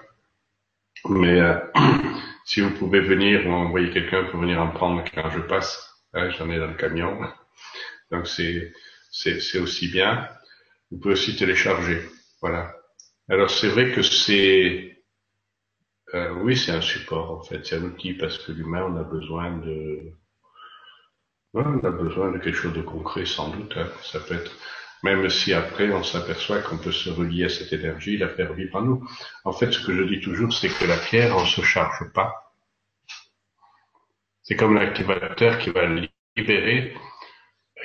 [1.11, 1.59] Mais euh,
[2.47, 6.31] si vous pouvez venir ou envoyer quelqu'un pour venir en prendre quand je passe, hein,
[6.31, 7.19] j'en ai dans le camion.
[8.11, 8.73] Donc c'est
[9.11, 10.27] c'est aussi bien.
[10.91, 12.01] Vous pouvez aussi télécharger.
[12.41, 12.75] Voilà.
[13.29, 14.92] Alors c'est vrai que c'est
[16.15, 19.05] euh, oui c'est un support en fait, c'est un outil parce que l'humain on a
[19.05, 20.13] besoin de
[21.55, 23.75] on a besoin de quelque chose de concret, sans doute.
[23.77, 23.89] Hein.
[24.03, 24.53] Ça peut être,
[25.03, 28.77] même si après on s'aperçoit qu'on peut se relier à cette énergie, la faire vivre
[28.77, 29.09] en nous.
[29.45, 32.55] En fait, ce que je dis toujours, c'est que la pierre, on se charge pas.
[34.43, 35.83] C'est comme l'activateur qui va
[36.37, 36.97] libérer,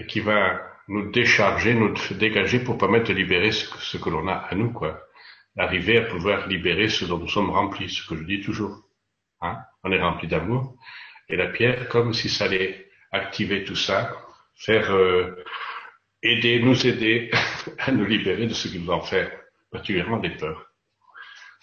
[0.07, 4.27] qui va nous décharger, nous dégager pour permettre de libérer ce que, ce que l'on
[4.27, 5.06] a à nous, quoi.
[5.57, 8.87] Arriver à pouvoir libérer ce dont nous sommes remplis, ce que je dis toujours.
[9.41, 10.75] Hein on est rempli d'amour.
[11.29, 14.15] Et la pierre, comme si ça allait activer tout ça,
[14.55, 15.43] faire euh,
[16.21, 17.31] aider, nous aider
[17.79, 19.31] à nous libérer de ce qui nous en fait
[19.71, 20.71] particulièrement des peurs.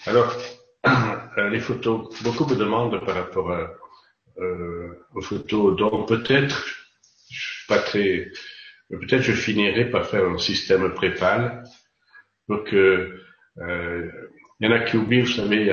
[0.06, 0.36] Alors,
[0.86, 3.70] euh, les photos, beaucoup me demandent par rapport à,
[4.38, 6.66] euh, aux photos, donc peut-être,
[7.30, 8.30] je suis pas très,
[8.90, 11.64] peut-être je finirai par faire un système prépal
[12.46, 13.23] pour que
[13.58, 14.10] euh,
[14.60, 15.66] il y en a qui oublient, vous savez, il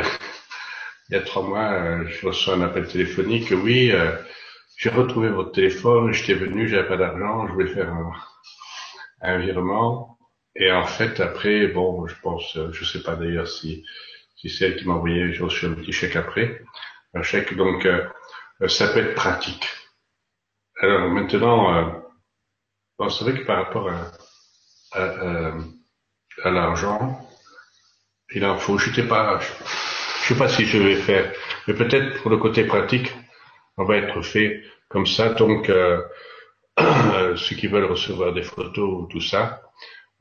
[1.09, 3.91] y a, trois mois, je reçois un appel téléphonique, oui,
[4.77, 7.93] j'ai retrouvé votre téléphone, j'étais venu, j'avais pas d'argent, je voulais faire
[9.21, 10.17] un, virement.
[10.55, 13.85] Et en fait, après, bon, je pense, je sais pas d'ailleurs si,
[14.41, 16.63] si c'est elle qui m'a envoyé, j'ai reçu un petit chèque après,
[17.13, 18.07] un chèque, donc euh,
[18.67, 19.67] ça peut être pratique.
[20.81, 21.91] Alors maintenant, euh,
[22.97, 24.11] bon, c'est vrai que par rapport à,
[24.93, 25.53] à,
[26.43, 27.19] à, l'argent,
[28.33, 29.39] il en faut, je sais pas,
[30.23, 31.31] je sais pas si je vais faire,
[31.67, 33.11] mais peut-être pour le côté pratique,
[33.77, 35.29] on va être fait comme ça.
[35.29, 36.01] Donc, euh,
[37.35, 39.61] ceux qui veulent recevoir des photos ou tout ça,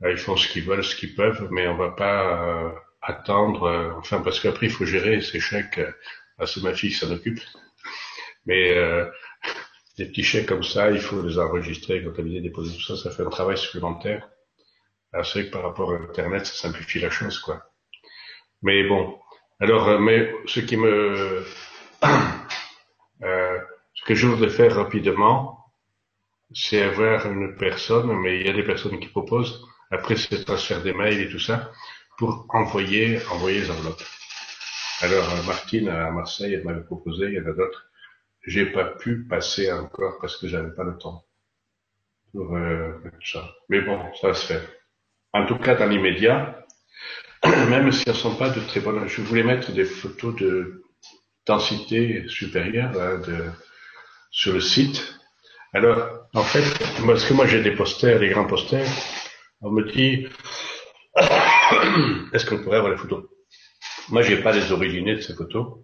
[0.03, 2.69] euh, ils font ce qu'ils veulent, ce qu'ils peuvent, mais on va pas euh,
[3.01, 3.95] attendre.
[3.97, 5.81] enfin, parce qu'après, il faut gérer ces chèques.
[6.39, 7.39] Ah, c'est ma fille s'en occupe.
[8.45, 8.75] Mais
[9.97, 12.97] des petits chèques comme ça, il faut les enregistrer, comptabiliser, déposer tout ça.
[12.97, 14.27] Ça fait un travail supplémentaire.
[15.13, 17.70] c'est vrai que par rapport à Internet, ça simplifie la chose, quoi.
[18.61, 19.17] Mais bon.
[19.59, 21.43] Alors, mais ce qui me
[23.23, 23.59] euh,
[23.93, 25.65] ce que je voudrais faire rapidement,
[26.53, 30.81] c'est avoir une personne, mais il y a des personnes qui proposent, après c'est transfert
[30.81, 31.71] des mails et tout ça,
[32.17, 34.03] pour envoyer, envoyer les enveloppes.
[35.01, 37.85] Alors, euh, Martine à Marseille, elle m'avait proposé, il y en a d'autres.
[38.45, 41.23] J'ai pas pu passer encore parce que j'avais pas le temps
[42.31, 42.93] pour euh,
[43.23, 43.43] ça.
[43.69, 44.67] Mais bon, ça se faire.
[45.33, 46.65] En tout cas, dans l'immédiat,
[47.69, 50.83] même si elles sont pas de très bonnes, je voulais mettre des photos de
[51.45, 53.45] densité supérieure hein, de,
[54.29, 55.15] sur le site.
[55.73, 56.63] Alors, en fait,
[57.05, 58.87] parce que moi j'ai des posters, des grands posters,
[59.61, 60.27] on me dit,
[62.33, 63.23] est-ce qu'on pourrait avoir les photos?
[64.09, 65.79] Moi, j'ai pas les originaux de ces photos.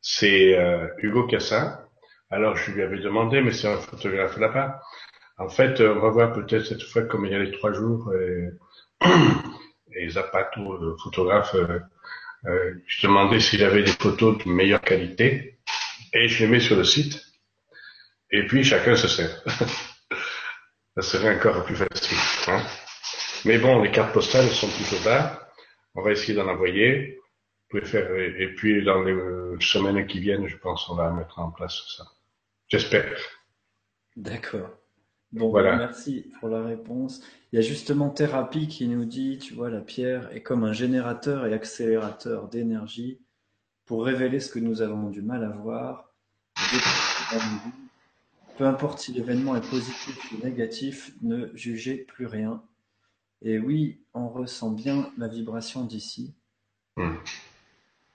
[0.00, 1.78] C'est euh, Hugo Cassin.
[2.30, 4.80] Alors, je lui avais demandé, mais c'est un photographe là-bas.
[5.38, 8.12] En fait, on va voir peut-être cette fois, comme il y a les trois jours,
[8.14, 8.48] et,
[9.94, 11.78] et Zapato, le photographe, euh,
[12.46, 15.58] euh, je demandais s'il avait des photos de meilleure qualité
[16.12, 17.24] et je les mets sur le site.
[18.30, 19.42] Et puis chacun se sert.
[20.96, 22.18] Ça serait encore plus facile.
[22.48, 22.62] Hein.
[23.44, 25.48] Mais bon, les cartes postales sont plutôt là.
[25.94, 27.18] On va essayer d'en envoyer.
[27.70, 29.14] Vous pouvez faire et puis dans les
[29.60, 32.04] semaines qui viennent, je pense, on va mettre en place ça.
[32.68, 33.18] J'espère.
[34.16, 34.70] D'accord.
[35.34, 35.76] Bon, voilà.
[35.76, 37.20] merci pour la réponse.
[37.52, 40.72] Il y a justement Thérapie qui nous dit, tu vois, la pierre est comme un
[40.72, 43.18] générateur et accélérateur d'énergie
[43.84, 46.14] pour révéler ce que nous avons du mal à voir.
[48.56, 52.62] peu importe si l'événement est positif ou négatif, ne jugez plus rien.
[53.42, 56.32] Et oui, on ressent bien la vibration d'ici.
[56.96, 57.16] Hmm.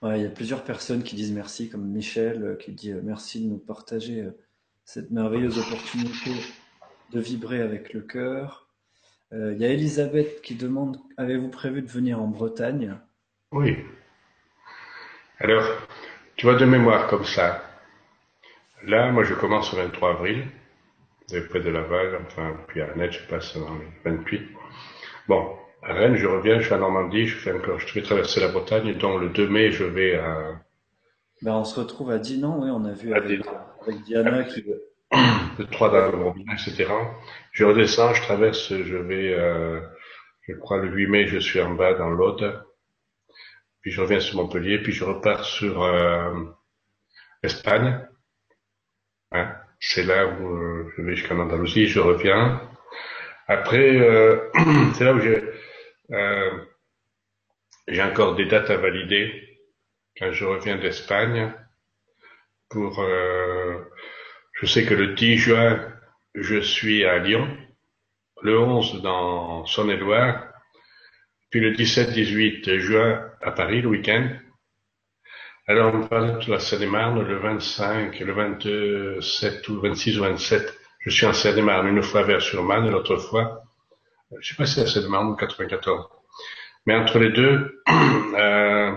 [0.03, 3.41] il y a plusieurs personnes qui disent merci, comme Michel euh, qui dit euh, merci
[3.43, 4.31] de nous partager euh,
[4.85, 6.31] cette merveilleuse opportunité
[7.11, 8.67] de vibrer avec le cœur.
[9.31, 12.95] Il y a Elisabeth qui demande avez-vous prévu de venir en Bretagne?
[13.51, 13.77] Oui.
[15.39, 15.63] Alors,
[16.35, 17.63] tu vois de mémoire comme ça.
[18.85, 20.45] Là, moi, je commence le 23 avril,
[21.49, 24.41] près de Laval, enfin, puis à Rennes, je passe dans le 28.
[25.27, 28.39] Bon, à Rennes, je reviens, je suis à Normandie, je fais encore, je vais traverser
[28.39, 30.61] la Bretagne, donc le 2 mai, je vais à...
[31.41, 33.41] Ben, on se retrouve à Dinan, oui, on a vu avec,
[34.05, 34.65] Diana qui...
[35.59, 36.87] Le 3 d'avril, etc.
[37.51, 39.81] Je redescends, je traverse, je vais, euh,
[40.47, 42.65] je crois, le 8 mai, je suis en bas dans l'Aude,
[43.81, 46.45] puis je reviens sur Montpellier, puis je repars sur euh,
[47.43, 47.99] Espagne.
[49.33, 52.61] Hein, c'est là où euh, je vais jusqu'en Andalousie, je reviens.
[53.49, 54.49] Après, euh,
[54.93, 55.43] c'est là où j'ai
[57.89, 59.59] j'ai encore des dates à valider
[60.17, 61.53] quand je reviens d'Espagne.
[62.69, 63.03] Pour,
[64.61, 65.79] je sais que le 10 juin,
[66.35, 67.47] je suis à Lyon,
[68.41, 70.47] le 11 dans Saône-et-Loire,
[71.49, 74.29] puis le 17-18 juin à Paris, le week-end.
[75.65, 80.77] Alors, on parle de la Seine-et-Marne le 25, le 27 ou 26 ou 27.
[80.99, 83.63] Je suis en Seine-et-Marne une fois vers sur Marne et l'autre fois,
[84.41, 86.09] je sais pas si c'est la Seine-et-Marne ou 94.
[86.85, 87.81] Mais entre les deux,
[88.37, 88.91] euh,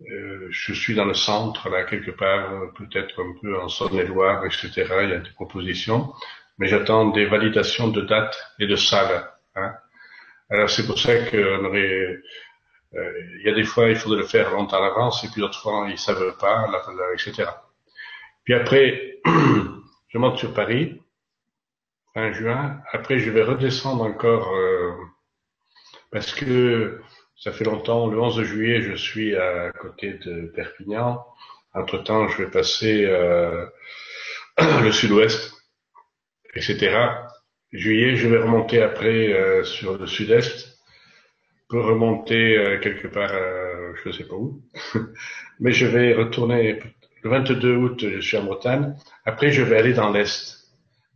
[0.00, 4.70] euh, je suis dans le centre, là, quelque part, peut-être un peu en Saône-et-Loire, etc.
[5.02, 6.12] Il y a des propositions.
[6.58, 9.30] Mais j'attends des validations de dates et de salles.
[9.54, 9.74] Hein.
[10.50, 12.18] Alors c'est pour ça qu'on aurait,
[12.94, 15.40] euh, il y a des fois il faudrait le faire longtemps à l'avance et puis
[15.40, 16.66] d'autres fois ils savent pas,
[17.12, 17.50] etc.
[18.44, 19.18] Puis après,
[20.08, 21.02] je monte sur Paris
[22.14, 22.80] fin juin.
[22.92, 24.94] Après je vais redescendre encore euh,
[26.10, 27.02] parce que
[27.38, 28.08] ça fait longtemps.
[28.08, 31.24] Le 11 juillet je suis à côté de Perpignan.
[31.74, 33.66] Entre temps je vais passer euh,
[34.58, 35.52] le sud-ouest,
[36.54, 37.18] etc
[37.72, 40.78] juillet, je vais remonter après euh, sur le sud-est
[41.68, 44.62] pour remonter euh, quelque part, euh, je ne sais pas où.
[45.60, 46.80] Mais je vais retourner
[47.22, 48.94] le 22 août, je suis en Bretagne.
[49.24, 50.56] Après, je vais aller dans l'est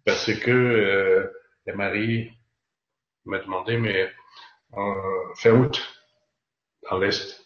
[0.04, 1.26] parce que euh,
[1.74, 2.32] Marie
[3.24, 4.10] m'a demandé, mais
[5.36, 5.80] fin août,
[6.90, 7.44] dans l'est.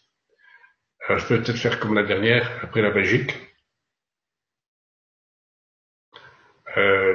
[1.07, 3.35] Alors, je peux peut-être faire comme la dernière, après la Belgique.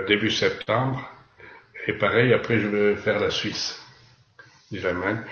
[0.08, 1.08] début septembre
[1.88, 3.82] et pareil, après, je vais faire la Suisse,
[4.72, 5.24] l'Allemagne.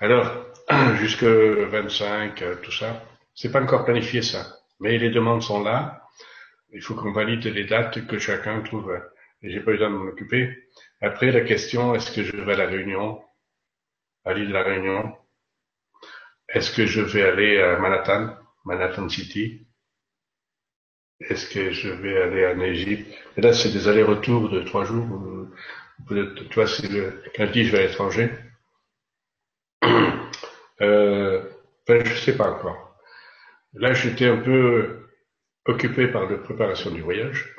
[0.00, 0.46] Alors,
[0.96, 3.02] jusque 25, euh, tout ça,
[3.34, 4.58] c'est pas encore planifié ça.
[4.78, 6.02] Mais les demandes sont là.
[6.72, 8.92] Il faut qu'on valide les dates que chacun trouve.
[9.42, 10.68] Et j'ai pas eu le temps de m'en occuper.
[11.00, 13.22] Après, la question, est-ce que je vais à la Réunion,
[14.24, 15.16] à l'île de la Réunion?
[16.56, 18.34] Est-ce que je vais aller à Manhattan,
[18.64, 19.66] Manhattan City?
[21.20, 23.14] Est-ce que je vais aller en Égypte?
[23.36, 25.06] Et là, c'est des allers-retours de trois jours
[26.08, 28.30] tu vois, c'est le, quand je je vais à l'étranger,
[30.80, 31.44] euh,
[31.86, 32.98] ben, je sais pas encore.
[33.74, 35.10] Là, j'étais un peu
[35.66, 37.54] occupé par la préparation du voyage,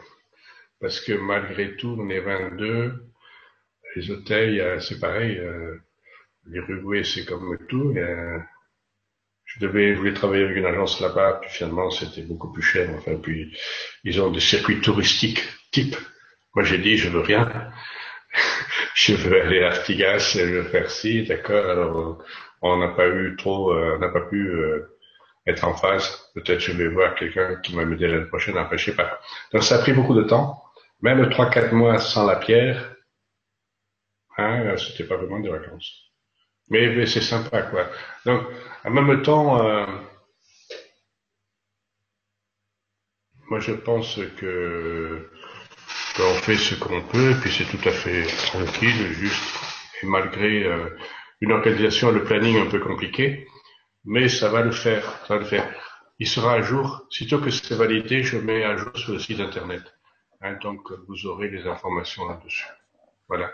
[0.82, 3.12] parce que malgré tout, on est 22,
[3.96, 5.78] les hôtels, c'est pareil, euh,
[6.46, 7.94] l'Uruguay, c'est comme tout,
[9.48, 12.90] je devais, je voulais travailler avec une agence là-bas, puis finalement, c'était beaucoup plus cher,
[12.96, 13.58] enfin, puis,
[14.04, 15.96] ils ont des circuits touristiques type.
[16.54, 17.72] Moi, j'ai dit, je veux rien
[18.96, 21.70] je veux aller à Artigas, je veux faire ci, d'accord.
[21.70, 22.24] Alors,
[22.62, 24.98] on n'a pas eu trop, euh, on n'a pas pu euh,
[25.46, 26.32] être en phase.
[26.36, 28.58] Peut-être je vais voir quelqu'un qui va m'aider l'année prochaine.
[28.58, 29.20] Enfin, je sais pas.
[29.54, 30.64] Donc, ça a pris beaucoup de temps.
[31.02, 32.96] Même trois, quatre mois sans la pierre,
[34.38, 36.07] hein, c'était pas vraiment des vacances.
[36.70, 37.88] Mais, c'est sympa, quoi.
[38.26, 38.44] Donc,
[38.84, 39.86] en même temps, euh,
[43.50, 45.30] moi, je pense que
[46.20, 49.44] on fait ce qu'on peut, puis c'est tout à fait tranquille, juste,
[50.02, 50.90] et malgré euh,
[51.42, 53.48] une organisation et le planning un peu compliqué,
[54.04, 55.70] mais ça va le faire, ça va le faire.
[56.20, 59.40] Il sera à jour, sitôt que c'est validé, je mets à jour sur le site
[59.40, 59.84] internet.
[60.42, 62.66] Hein, donc vous aurez les informations là-dessus.
[63.28, 63.52] Voilà.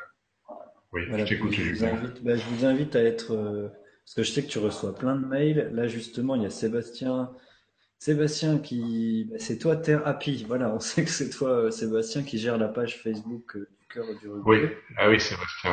[0.93, 3.67] Oui, je t'écoute, je, vous invite, ben, je vous invite à être, euh,
[4.05, 5.71] parce que je sais que tu reçois plein de mails.
[5.73, 7.31] Là justement, il y a Sébastien
[8.03, 10.43] Sébastien, qui, bah, c'est toi Terre Happy.
[10.45, 13.87] Voilà, on sait que c'est toi, euh, Sébastien, qui gère la page Facebook euh, du
[13.87, 14.43] cœur du rugby.
[14.45, 14.57] Oui,
[14.97, 15.71] ah oui, Sébastien,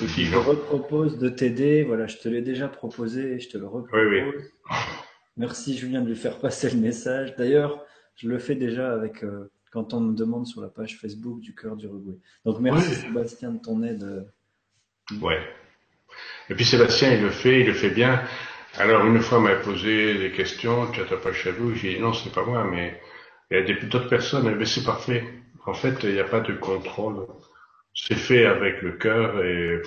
[0.00, 0.08] oui.
[0.24, 1.84] Je te repropose de t'aider.
[1.84, 4.08] Voilà, je te l'ai déjà proposé, je te le repropose.
[4.10, 4.44] Oui, oui.
[5.36, 7.36] Merci Julien de lui faire passer le message.
[7.36, 7.84] D'ailleurs,
[8.14, 11.54] je le fais déjà avec, euh, quand on me demande sur la page Facebook du
[11.54, 12.16] cœur d'Uruguay.
[12.46, 14.26] Donc merci Sébastien de ton aide.
[15.20, 15.40] Ouais.
[16.50, 18.22] Et puis Sébastien, il le fait, il le fait bien.
[18.78, 22.12] Alors une fois, m'a posé des questions, tu as ta page Facebook, j'ai dit non,
[22.12, 23.00] c'est pas moi, mais
[23.50, 25.24] il y a d'autres personnes, mais c'est parfait.
[25.64, 27.26] En fait, il n'y a pas de contrôle.
[27.94, 29.80] C'est fait avec le cœur et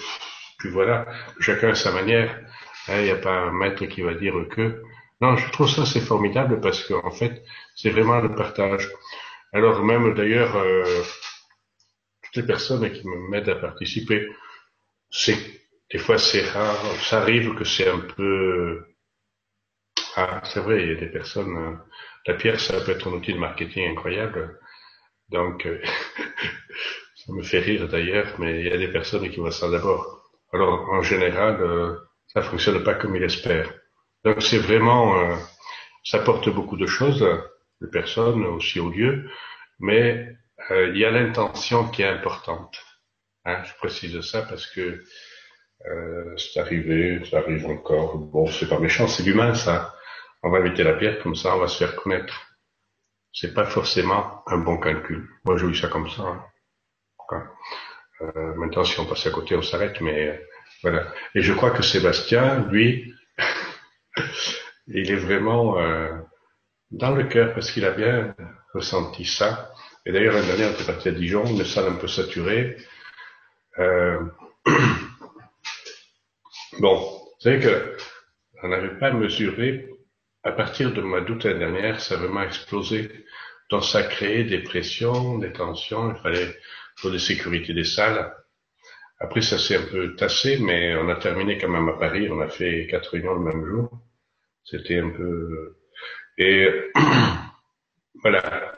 [0.57, 1.05] puis voilà,
[1.39, 2.39] chacun à sa manière.
[2.87, 4.81] Hein, il n'y a pas un maître qui va dire que.
[5.21, 7.43] Non, je trouve ça c'est formidable parce qu'en fait,
[7.75, 8.89] c'est vraiment le partage.
[9.53, 10.83] Alors même d'ailleurs, euh,
[12.23, 14.27] toutes les personnes qui me m'aident à participer,
[15.11, 15.38] c'est
[15.91, 18.86] des fois c'est rare, ça arrive que c'est un peu
[20.15, 21.56] ah c'est vrai, il y a des personnes.
[21.57, 21.76] Euh,
[22.27, 24.60] la pierre, ça peut être un outil de marketing incroyable.
[25.30, 25.81] Donc euh,
[27.15, 30.30] ça me fait rire d'ailleurs, mais il y a des personnes qui voient ça d'abord.
[30.53, 31.95] Alors en général, euh,
[32.27, 33.72] ça fonctionne pas comme il espère.
[34.26, 35.36] Donc c'est vraiment, euh,
[36.03, 37.26] ça porte beaucoup de choses,
[37.81, 39.30] les personnes aussi au lieu,
[39.80, 40.36] mais
[40.72, 42.77] il y a l'intention qui est importante.
[43.45, 45.03] Hein, je précise ça parce que
[45.85, 48.17] euh, c'est arrivé, ça arrive encore.
[48.17, 49.95] Bon, c'est pas méchant, c'est humain ça.
[50.43, 52.47] On va inviter la pierre comme ça, on va se faire connaître.
[53.33, 55.27] C'est pas forcément un bon calcul.
[55.45, 56.23] Moi, j'ai eu ça comme ça.
[56.23, 56.43] Hein.
[58.21, 60.37] Euh, maintenant, si on passe à côté, on s'arrête, mais euh,
[60.81, 61.07] voilà.
[61.35, 63.13] Et je crois que Sébastien, lui,
[64.87, 66.09] il est vraiment euh,
[66.91, 68.35] dans le cœur parce qu'il a bien
[68.73, 69.71] ressenti ça.
[70.05, 72.77] Et d'ailleurs, l'année dernière, on était parti à Dijon, une salle un peu saturée.
[73.80, 74.19] Euh,
[76.80, 77.97] bon, savez que
[78.61, 79.89] on n'avait pas mesuré,
[80.43, 83.26] à partir de mois d'août l'année dernière, ça a vraiment explosé.
[83.69, 86.57] Donc ça créé des pressions, des tensions, il fallait
[87.01, 88.34] pour des sécurités des salles.
[89.19, 92.30] Après, ça s'est un peu tassé, mais on a terminé quand même à Paris.
[92.31, 93.89] On a fait quatre réunions le même jour.
[94.64, 95.77] C'était un peu...
[96.38, 96.68] Et
[98.23, 98.73] voilà.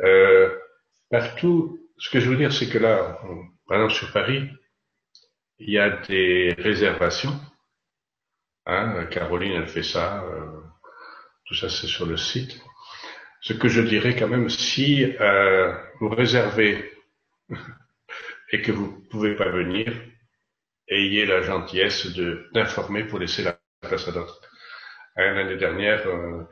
[0.00, 0.56] Euh,
[1.10, 3.20] partout, ce que je veux dire, c'est que là,
[3.66, 4.50] par exemple sur Paris,
[5.58, 7.38] il y a des réservations.
[8.66, 10.24] Hein, Caroline, elle fait ça.
[10.24, 10.60] Euh,
[11.46, 12.60] tout ça, c'est sur le site.
[13.40, 16.92] Ce que je dirais quand même, si euh, vous réservez
[18.52, 19.92] et que vous ne pouvez pas venir,
[20.88, 22.06] ayez la gentillesse
[22.52, 24.40] d'informer pour laisser la place à d'autres.
[25.16, 26.42] Hein, l'année dernière, euh,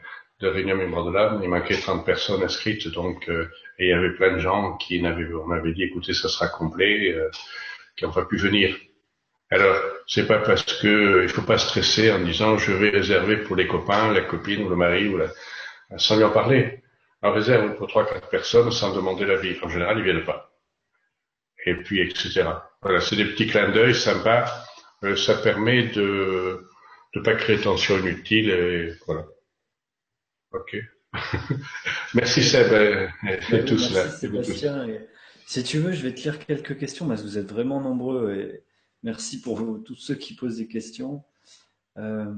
[0.43, 0.77] de Réunion
[1.11, 3.49] l'âme, il manquait 30 personnes inscrites, donc euh,
[3.79, 6.49] et il y avait plein de gens qui n'avaient, on avait dit, écoutez, ça sera
[6.49, 7.31] complet, euh,
[7.97, 8.77] qui n'ont pas pu venir.
[9.51, 13.57] Alors, c'est pas parce que il faut pas stresser en disant je vais réserver pour
[13.57, 15.29] les copains, la copine ou le mari ou la,
[15.97, 16.83] sans lui en parler.
[17.23, 19.57] On réserve pour trois quatre personnes sans demander l'avis.
[19.63, 20.53] En général, ils viennent pas
[21.65, 22.45] et puis etc.
[22.83, 24.47] Voilà, c'est des petits clins d'œil sympas.
[25.05, 26.67] Euh, ça permet de
[27.15, 29.25] ne pas créer tension inutile et voilà.
[30.53, 30.77] Ok.
[32.15, 32.73] merci Seb
[33.53, 34.09] et, tous là.
[34.09, 34.87] Sébastien.
[35.47, 38.35] si tu veux, je vais te lire quelques questions parce que vous êtes vraiment nombreux
[38.35, 38.65] et
[39.03, 41.23] merci pour vous, tous ceux qui posent des questions.
[41.99, 42.33] Euh,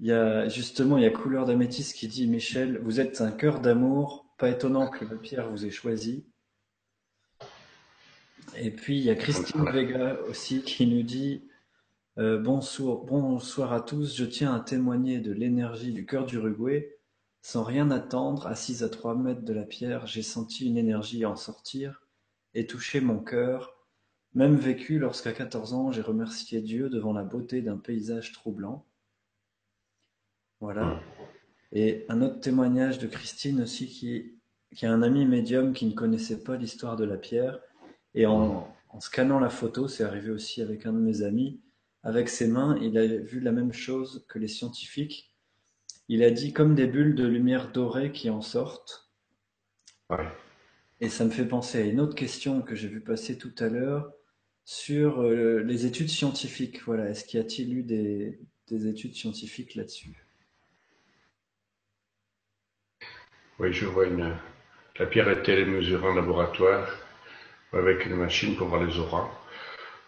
[0.00, 3.30] il y a justement, il y a Couleur d'Améthyste qui dit Michel, vous êtes un
[3.30, 6.26] cœur d'amour, pas étonnant que Pierre vous ait choisi.
[8.56, 11.42] Et puis il y a Christine Vega aussi qui nous dit
[12.18, 16.96] euh, bonsoir, bonsoir à tous, je tiens à témoigner de l'énergie du cœur d'Uruguay.
[17.44, 21.36] Sans rien attendre, assise à trois mètres de la pierre, j'ai senti une énergie en
[21.36, 22.00] sortir
[22.54, 23.76] et toucher mon cœur.
[24.32, 28.86] Même vécu lorsqu'à 14 ans, j'ai remercié Dieu devant la beauté d'un paysage troublant.
[30.60, 30.98] Voilà.
[31.70, 34.40] Et un autre témoignage de Christine aussi qui,
[34.74, 37.60] qui a un ami médium qui ne connaissait pas l'histoire de la pierre
[38.14, 41.60] et en, scannant la photo, c'est arrivé aussi avec un de mes amis,
[42.04, 45.33] avec ses mains, il a vu la même chose que les scientifiques.
[46.08, 49.10] Il a dit comme des bulles de lumière dorée qui en sortent.
[51.00, 53.68] Et ça me fait penser à une autre question que j'ai vu passer tout à
[53.68, 54.12] l'heure
[54.64, 56.82] sur euh, les études scientifiques.
[56.84, 60.26] Voilà, est-ce qu'il y a-t-il eu des, des études scientifiques là-dessus?
[63.58, 64.36] Oui, je vois une.
[64.98, 66.88] La pierre est-elle mesurée en laboratoire
[67.72, 69.28] avec une machine pour voir les auras.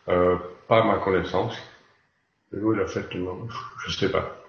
[0.08, 0.36] Euh,
[0.68, 1.56] pas à ma connaissance.
[2.52, 3.48] Où il a fait, non,
[3.86, 4.45] je sais pas.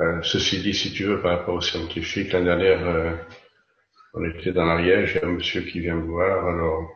[0.00, 3.12] Euh, ceci dit, si tu veux, par rapport aux scientifiques, l'année dernière, euh,
[4.14, 6.90] on était dans l'Ariège, il y a un monsieur qui vient me voir, alors,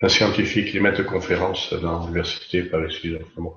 [0.00, 3.56] un scientifique, il met de conférence dans l'université par ici, bon.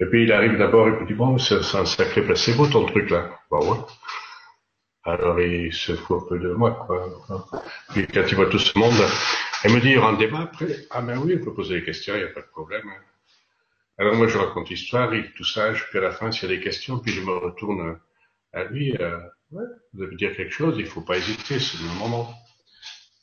[0.00, 3.10] Et puis il arrive d'abord, il me dit, bon, c'est un sacré placebo ton truc
[3.10, 3.38] là.
[3.50, 3.78] Bon, ouais.
[5.04, 7.08] Alors il se fout un peu de moi, quoi.
[7.90, 9.00] Puis quand il voit tout ce monde,
[9.64, 12.18] il me dit, en débat après, ah ben oui, on peut poser des questions, il
[12.18, 12.82] n'y a pas de problème.
[12.86, 13.13] Hein.
[13.98, 16.56] Alors moi je raconte l'histoire, il tout sage, puis à la fin s'il y a
[16.56, 17.98] des questions, puis je me retourne
[18.52, 19.18] à lui, euh,
[19.52, 22.34] ouais, vous devez dire quelque chose, il faut pas hésiter, c'est le moment.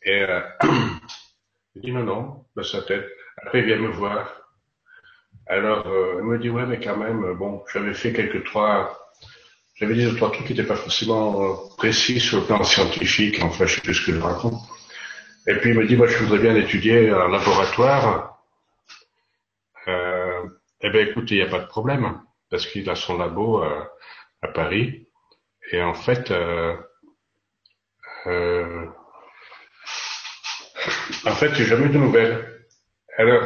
[0.03, 0.41] Et euh,
[1.75, 3.07] il dit non, non, dans sa tête.
[3.37, 4.33] Après, il vient me voir.
[5.47, 9.11] Alors, euh, il me dit, ouais, mais quand même, bon, j'avais fait quelques trois,
[9.75, 13.65] j'avais dit trois trucs qui n'étaient pas forcément euh, précis sur le plan scientifique, enfin,
[13.65, 14.61] je sais plus ce que je raconte.
[15.47, 18.30] Et puis, il me dit, moi, je voudrais bien étudier en laboratoire.
[20.83, 23.83] Eh ben, écoute, il n'y a pas de problème, parce qu'il a son labo euh,
[24.41, 25.07] à Paris.
[25.71, 26.75] Et en fait, euh,
[28.27, 28.85] euh,
[31.25, 32.65] en fait, j'ai jamais de nouvelles.
[33.17, 33.43] Alors,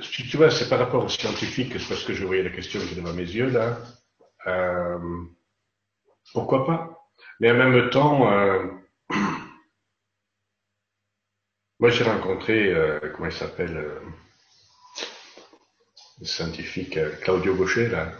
[0.00, 2.80] tu, tu vois, c'est par rapport aux scientifiques, c'est parce que je voyais la question
[2.94, 3.78] devant mes yeux là.
[4.46, 4.98] Euh,
[6.32, 6.98] pourquoi pas?
[7.40, 8.64] Mais en même temps, euh,
[11.80, 14.00] moi j'ai rencontré, euh, comment il s'appelle, euh,
[16.22, 18.12] scientifique euh, Claudio Gaucher là.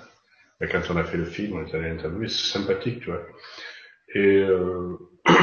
[0.61, 3.25] Et quand on a fait le film, on est allé l'interviewer, c'est sympathique, tu vois.
[4.15, 4.97] Et euh,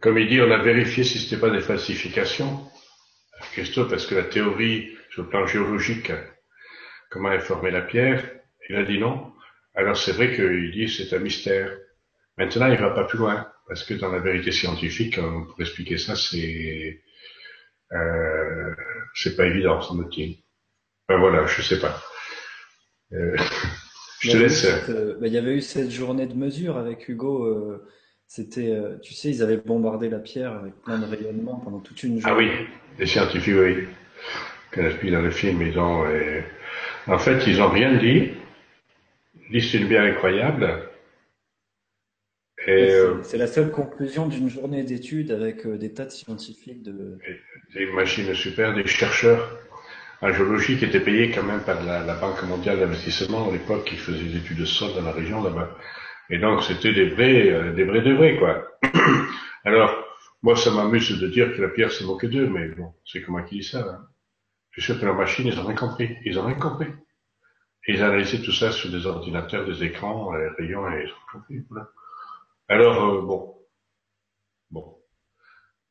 [0.00, 2.66] comme il dit, on a vérifié si c'était pas des falsifications.
[3.52, 6.12] Christophe, parce que la théorie sur le plan géologique,
[7.10, 8.24] comment est formée la pierre,
[8.70, 9.32] il a dit non.
[9.74, 11.76] Alors c'est vrai qu'il dit c'est un mystère.
[12.38, 16.16] Maintenant, il va pas plus loin, parce que dans la vérité scientifique, pour expliquer ça,
[16.16, 17.02] c'est
[17.92, 18.74] euh,
[19.14, 20.38] c'est pas évident, semble-t-il.
[21.08, 22.00] Ben voilà, je sais pas.
[23.12, 23.36] Euh,
[24.20, 24.62] je te laisse.
[24.62, 27.44] Cette, euh, bah, il y avait eu cette journée de mesure avec Hugo.
[27.44, 27.86] Euh,
[28.26, 32.02] c'était, euh, tu sais, ils avaient bombardé la pierre avec plein de rayonnements pendant toute
[32.02, 32.34] une journée.
[32.34, 32.50] Ah oui,
[32.98, 33.88] les scientifiques, oui.
[34.72, 36.06] Qu'on explique dans le film, ils ont.
[37.06, 38.30] en fait, ils ont rien dit.
[39.48, 40.81] Ils disent c'est une bière incroyable.
[43.24, 47.18] C'est la seule conclusion d'une journée d'études avec euh, des tas de scientifiques de.
[47.74, 49.58] des machines super, des chercheurs
[50.20, 53.96] en géologie qui étaient payés quand même par la, Banque mondiale d'investissement à l'époque qui
[53.96, 55.76] faisaient des études de sol dans la région là-bas.
[56.30, 58.68] Et donc c'était des vrais, euh, des vrais de vrais quoi.
[59.64, 60.04] Alors
[60.42, 63.42] moi ça m'amuse de dire que la pierre se moque d'eux, mais bon, c'est comment
[63.42, 63.80] qui dit ça.
[63.80, 64.06] Hein.
[64.70, 66.88] Je suis sûr que la machine ils ont rien compris, ils ont rien compris.
[67.86, 71.32] Et ils analysaient tout ça sur des ordinateurs, des écrans, les rayons et ils ont
[71.32, 71.64] compris.
[71.68, 71.88] Voilà.
[72.72, 73.54] Alors euh, bon,
[74.70, 74.96] bon.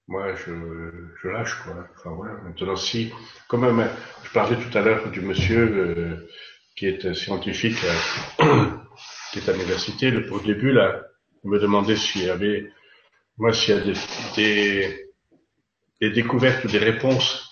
[0.07, 1.87] Moi, je, lâche, quoi.
[1.95, 2.33] Enfin, voilà.
[2.41, 3.13] Maintenant, si,
[3.47, 3.87] comme même,
[4.23, 6.27] je parlais tout à l'heure du monsieur euh,
[6.75, 7.77] qui est scientifique,
[9.31, 11.03] qui est à l'université, le, au début, là,
[11.43, 12.71] il me demandait s'il y avait,
[13.37, 13.83] moi, s'il y a
[15.99, 17.47] des, découvertes ou des réponses.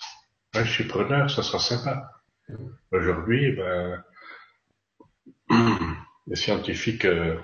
[0.54, 2.10] Moi, je suis preneur, ça sera sympa.
[2.90, 4.04] Aujourd'hui, ben,
[6.26, 7.36] les scientifiques, euh,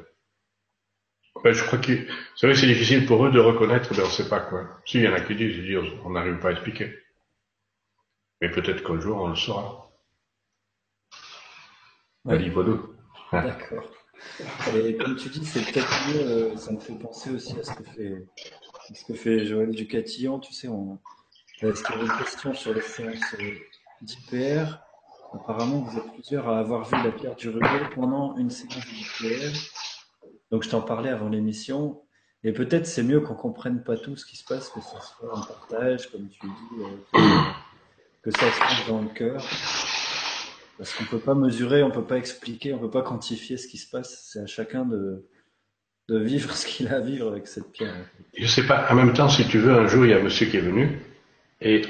[1.47, 1.93] ben, je crois que,
[2.35, 4.69] c'est vrai que c'est difficile pour eux de reconnaître, mais on sait pas quoi.
[4.85, 6.93] S'il y en a qui disent, ils disent, on n'arrive pas à expliquer.
[8.41, 9.91] Mais peut-être qu'un jour, on le saura.
[12.29, 12.81] À Ouais, niveau 2.
[13.33, 13.85] d'accord.
[14.75, 16.21] Et comme tu dis, c'est peut-être mieux.
[16.21, 18.27] euh, ça me fait penser aussi à ce que fait,
[18.95, 20.41] ce que fait Joël Ducatillon.
[20.41, 20.99] Tu sais, on,
[21.63, 23.55] est-ce qu'il y avait une question sur les séances euh,
[24.03, 24.79] d'IPR?
[25.35, 29.53] Apparemment, vous êtes plusieurs à avoir vu la pierre du Ruel pendant une séance d'IPR.
[30.51, 32.01] Donc, je t'en parlais avant l'émission.
[32.45, 35.37] Et peut-être c'est mieux qu'on comprenne pas tout ce qui se passe, que ça soit
[35.37, 37.19] un partage, comme tu dis, euh,
[38.23, 39.43] que, ça se passe dans le cœur.
[40.79, 43.79] Parce qu'on peut pas mesurer, on peut pas expliquer, on peut pas quantifier ce qui
[43.79, 44.29] se passe.
[44.31, 45.27] C'est à chacun de,
[46.09, 47.95] vivre ce qu'il a à vivre avec cette pierre.
[48.39, 50.23] Je sais pas, en même temps, si tu veux, un jour, il y a un
[50.23, 51.01] monsieur qui est venu,
[51.61, 51.83] et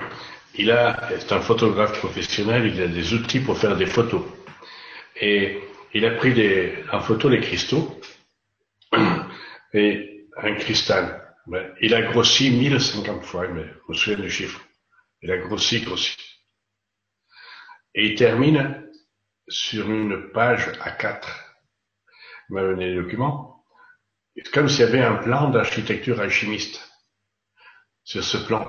[0.58, 4.22] il a, c'est un photographe professionnel, il a des outils pour faire des photos.
[5.18, 5.60] Et
[5.94, 8.00] il a pris des, en photo les cristaux,
[9.72, 11.34] et un cristal.
[11.80, 14.60] Il a grossi 1050 fois, mais je me souviens du chiffre.
[15.22, 16.16] Il a grossi, grossi.
[17.94, 18.90] Et il termine
[19.46, 21.22] sur une page A4.
[22.48, 23.64] Il m'a donné les documents.
[24.36, 26.80] C'est comme s'il y avait un plan d'architecture alchimiste
[28.02, 28.68] sur ce plan,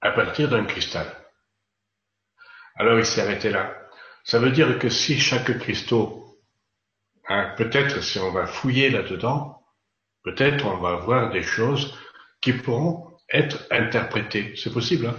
[0.00, 1.06] à partir d'un cristal.
[2.76, 3.76] Alors il s'est arrêté là.
[4.24, 6.25] Ça veut dire que si chaque cristaux,
[7.28, 9.62] hein, peut-être si on va fouiller là-dedans,
[10.24, 11.96] peut-être on va voir des choses
[12.40, 14.54] qui pourront être interprétées.
[14.56, 15.06] C'est possible.
[15.06, 15.16] Hein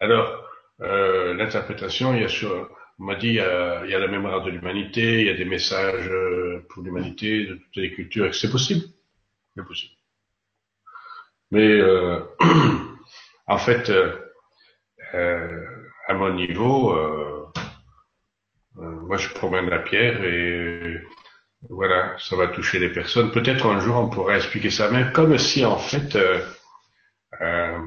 [0.00, 0.44] Alors,
[0.80, 4.50] euh, l'interprétation, il y a sur, on m'a dit, il y, a, la mémoire de
[4.50, 8.34] l'humanité, il y a des messages euh, pour l'humanité, de toutes les cultures.
[8.34, 8.86] C'est possible.
[9.56, 9.94] C'est possible.
[11.50, 12.20] Mais euh,
[13.46, 14.16] en fait, euh,
[15.14, 15.66] euh,
[16.06, 17.39] à mon niveau, euh,
[18.80, 21.00] moi je promène la pierre et
[21.68, 23.30] voilà, ça va toucher les personnes.
[23.32, 26.40] Peut-être un jour on pourra expliquer ça, même comme si en fait, euh,
[27.40, 27.78] euh,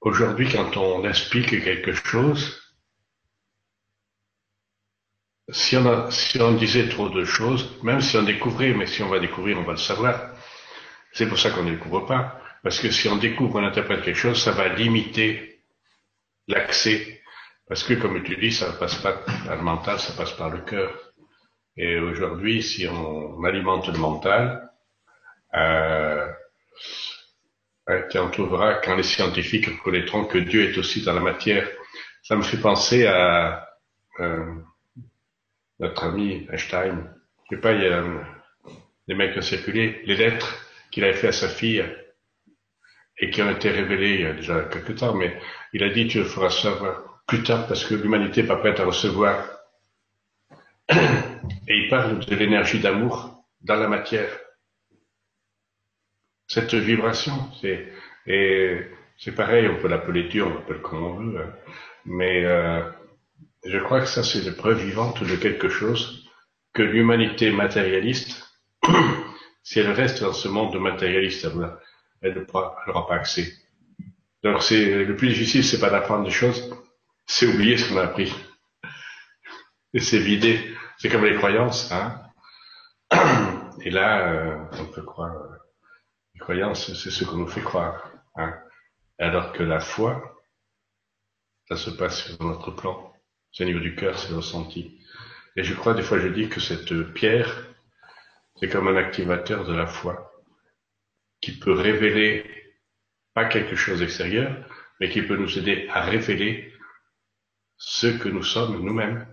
[0.00, 2.60] aujourd'hui quand on explique quelque chose,
[5.52, 9.02] si on, a, si on disait trop de choses, même si on découvrait, mais si
[9.02, 10.30] on va découvrir, on va le savoir,
[11.12, 12.40] C'est pour ça qu'on ne découvre pas.
[12.62, 15.60] Parce que si on découvre, on interprète quelque chose, ça va limiter
[16.48, 17.19] l'accès.
[17.70, 20.58] Parce que, comme tu dis, ça passe pas par le mental, ça passe par le
[20.62, 20.92] cœur.
[21.76, 24.68] Et aujourd'hui, si on alimente le mental,
[25.54, 26.26] euh,
[27.86, 31.68] on trouvera quand les scientifiques reconnaîtront que Dieu est aussi dans la matière.
[32.24, 33.68] Ça me fait penser à
[34.18, 34.52] euh,
[35.78, 37.08] notre ami Einstein.
[37.48, 38.02] Je sais pas, il y a
[39.06, 41.84] des mecs qui ont circulé, les lettres qu'il avait fait à sa fille
[43.16, 45.38] et qui ont été révélées il y a déjà quelques temps, mais
[45.72, 48.80] il a dit tu le feras savoir plus tard parce que l'humanité n'est pas prête
[48.80, 49.46] à recevoir.
[50.90, 54.36] Et il parle de l'énergie d'amour dans la matière.
[56.48, 57.92] Cette vibration, c'est
[59.16, 61.52] c'est pareil, on peut l'appeler Dieu, on l'appelle comme on veut, hein.
[62.04, 62.82] mais euh,
[63.64, 66.28] je crois que ça c'est la preuve vivante de quelque chose
[66.72, 68.58] que l'humanité matérialiste,
[69.62, 71.46] si elle reste dans ce monde matérialiste,
[72.22, 73.52] elle n'aura pas accès.
[74.42, 76.70] Donc c'est le plus difficile, c'est pas d'apprendre des choses,
[77.30, 78.34] c'est oublier ce qu'on a appris.
[79.94, 80.76] Et c'est vider.
[80.98, 82.20] C'est comme les croyances, hein.
[83.82, 85.36] Et là, euh, on peut croire.
[85.36, 85.56] Euh,
[86.34, 88.10] les croyances, c'est ce qu'on nous fait croire.
[88.34, 88.52] Hein.
[89.18, 90.40] Alors que la foi,
[91.68, 93.14] ça se passe sur notre plan.
[93.52, 95.00] C'est au niveau du cœur, c'est ressenti.
[95.54, 97.68] Et je crois, des fois, je dis que cette pierre,
[98.56, 100.32] c'est comme un activateur de la foi,
[101.40, 102.74] qui peut révéler
[103.34, 104.52] pas quelque chose d'extérieur,
[104.98, 106.69] mais qui peut nous aider à révéler
[107.82, 109.26] ce que nous sommes nous-mêmes,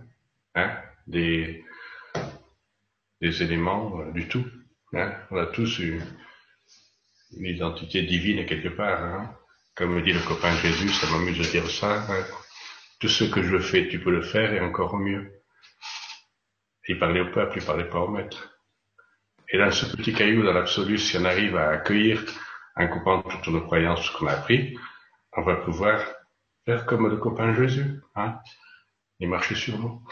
[0.54, 0.74] hein,
[1.06, 1.64] des,
[3.20, 4.44] des éléments euh, du tout.
[4.94, 5.12] Hein.
[5.30, 6.02] On a tous une,
[7.36, 9.04] une identité divine quelque part.
[9.04, 9.36] Hein.
[9.74, 12.00] Comme me dit le copain Jésus, ça m'amuse de dire ça.
[12.10, 12.24] Hein.
[12.98, 15.30] Tout ce que je fais, tu peux le faire et encore mieux.
[16.88, 18.58] Il parlait au peuple, il parlait pas au maître.
[19.50, 22.24] Et dans ce petit caillou, dans l'absolu, si on arrive à accueillir,
[22.76, 24.74] en coupant toutes nos croyances, ce qu'on a appris,
[25.36, 26.02] on va pouvoir
[26.68, 28.38] faire comme le copain Jésus, hein,
[29.20, 30.02] et marcher sur nous.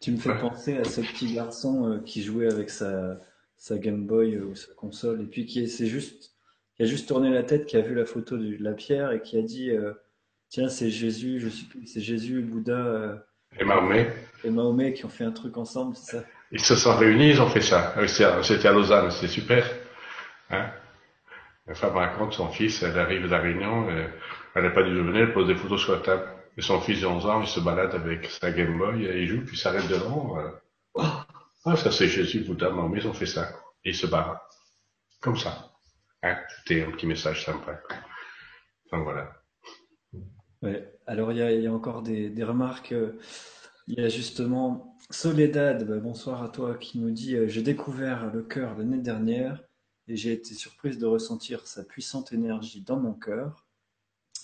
[0.00, 3.18] Tu me fais penser à ce petit garçon euh, qui jouait avec sa,
[3.56, 6.36] sa Game Boy euh, ou sa console, et puis qui s'est juste,
[6.76, 9.22] qui a juste tourné la tête, qui a vu la photo de la pierre et
[9.22, 9.92] qui a dit euh,
[10.50, 13.26] Tiens, c'est Jésus, je suis, c'est Jésus, Bouddha
[13.58, 14.14] et Mahomet.
[14.44, 16.24] Et Mahomet qui ont fait un truc ensemble, c'est ça?
[16.52, 17.92] Ils se sont réunis, ils ont fait ça.
[18.06, 19.68] C'était à Lausanne, c'était super.
[20.50, 20.70] Hein
[21.66, 23.88] la femme raconte son fils, elle arrive de la réunion,
[24.54, 26.28] elle n'a pas dû venir, elle pose des photos sur la table.
[26.56, 29.26] Et son fils de 11 ans, il se balade avec sa Game Boy, et il
[29.26, 30.36] joue, puis s'arrête devant.
[30.96, 33.48] Ah, ça c'est Jésus, Bouddha, mais ils ont fait ça.
[33.84, 34.40] Et ils se barrent.
[35.20, 35.72] Comme ça.
[36.22, 37.80] Hein C'était un petit message sympa.
[38.86, 39.32] Enfin voilà.
[41.06, 42.94] Alors il y a, encore des, remarques.
[43.86, 48.32] Il y a justement Soledad, bah, bonsoir à toi, qui nous dit euh, J'ai découvert
[48.32, 49.62] le cœur l'année dernière
[50.08, 53.63] et j'ai été surprise de ressentir sa puissante énergie dans mon cœur.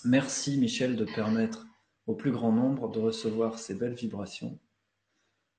[0.05, 1.67] Merci Michel de permettre
[2.07, 4.59] au plus grand nombre de recevoir ces belles vibrations.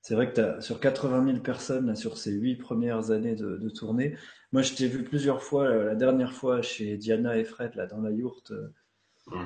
[0.01, 3.57] C'est vrai que as, sur 80 000 personnes, là, sur ces huit premières années de,
[3.57, 4.17] de tournée,
[4.51, 7.87] moi je t'ai vu plusieurs fois, euh, la dernière fois chez Diana et Fred, là,
[7.87, 8.73] dans la yourte, euh,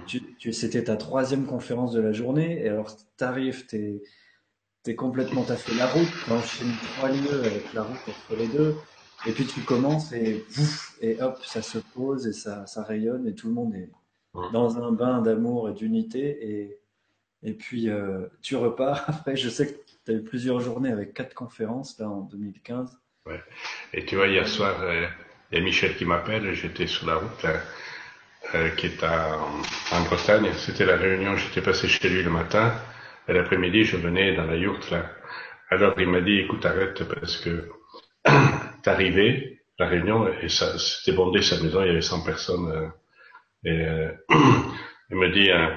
[0.07, 4.03] tu, tu, c'était ta troisième conférence de la journée, et alors t'arrives, t'es
[4.87, 8.77] es complètement, t'as fait la route, t'enchaînes trois lieux avec la route entre les deux,
[9.27, 13.27] et puis tu commences et pouf, et hop, ça se pose et ça, ça rayonne,
[13.27, 13.91] et tout le monde est
[14.53, 16.79] dans un bain d'amour et d'unité, et,
[17.43, 19.05] et puis euh, tu repars.
[19.09, 22.99] Après, je sais que tu as eu plusieurs journées avec quatre conférences là en 2015.
[23.27, 23.43] Ouais.
[23.93, 25.07] Et tu vois, hier soir, euh,
[25.51, 27.47] il y a Michel qui m'appelle, j'étais sur la route,
[28.55, 29.39] euh, qui est à,
[29.93, 30.53] en Bretagne.
[30.55, 32.73] C'était la réunion, j'étais passé chez lui le matin,
[33.29, 35.11] et l'après-midi, je venais dans la yourte là.
[35.71, 37.69] Alors il m'a dit, écoute, arrête, parce que
[38.87, 42.93] arrivé, la réunion, et ça, c'était bondé sa maison, il y avait 100 personnes.
[43.67, 44.13] Euh, et euh,
[45.11, 45.75] il me dit, euh,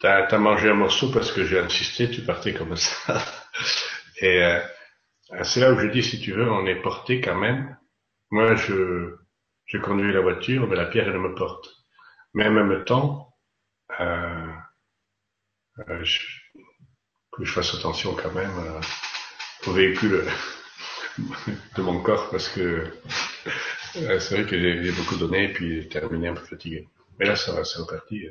[0.00, 3.22] t'as as mangé un morceau parce que j'ai insisté, tu partais comme ça.
[4.20, 4.60] Et euh,
[5.42, 7.76] c'est là où je dis, si tu veux, on est porté quand même.
[8.30, 9.16] Moi, je,
[9.66, 11.68] je conduis la voiture, mais la pierre, elle me porte.
[12.34, 13.34] Mais en même temps,
[14.00, 14.52] euh,
[15.88, 16.20] euh, je,
[17.32, 18.80] que je fasse attention quand même euh,
[19.66, 20.24] au véhicule
[21.76, 22.84] de mon corps, parce que
[23.92, 26.88] c'est vrai que j'ai beaucoup donné et puis terminé un peu fatigué.
[27.18, 28.26] Mais là, ça va, c'est reparti.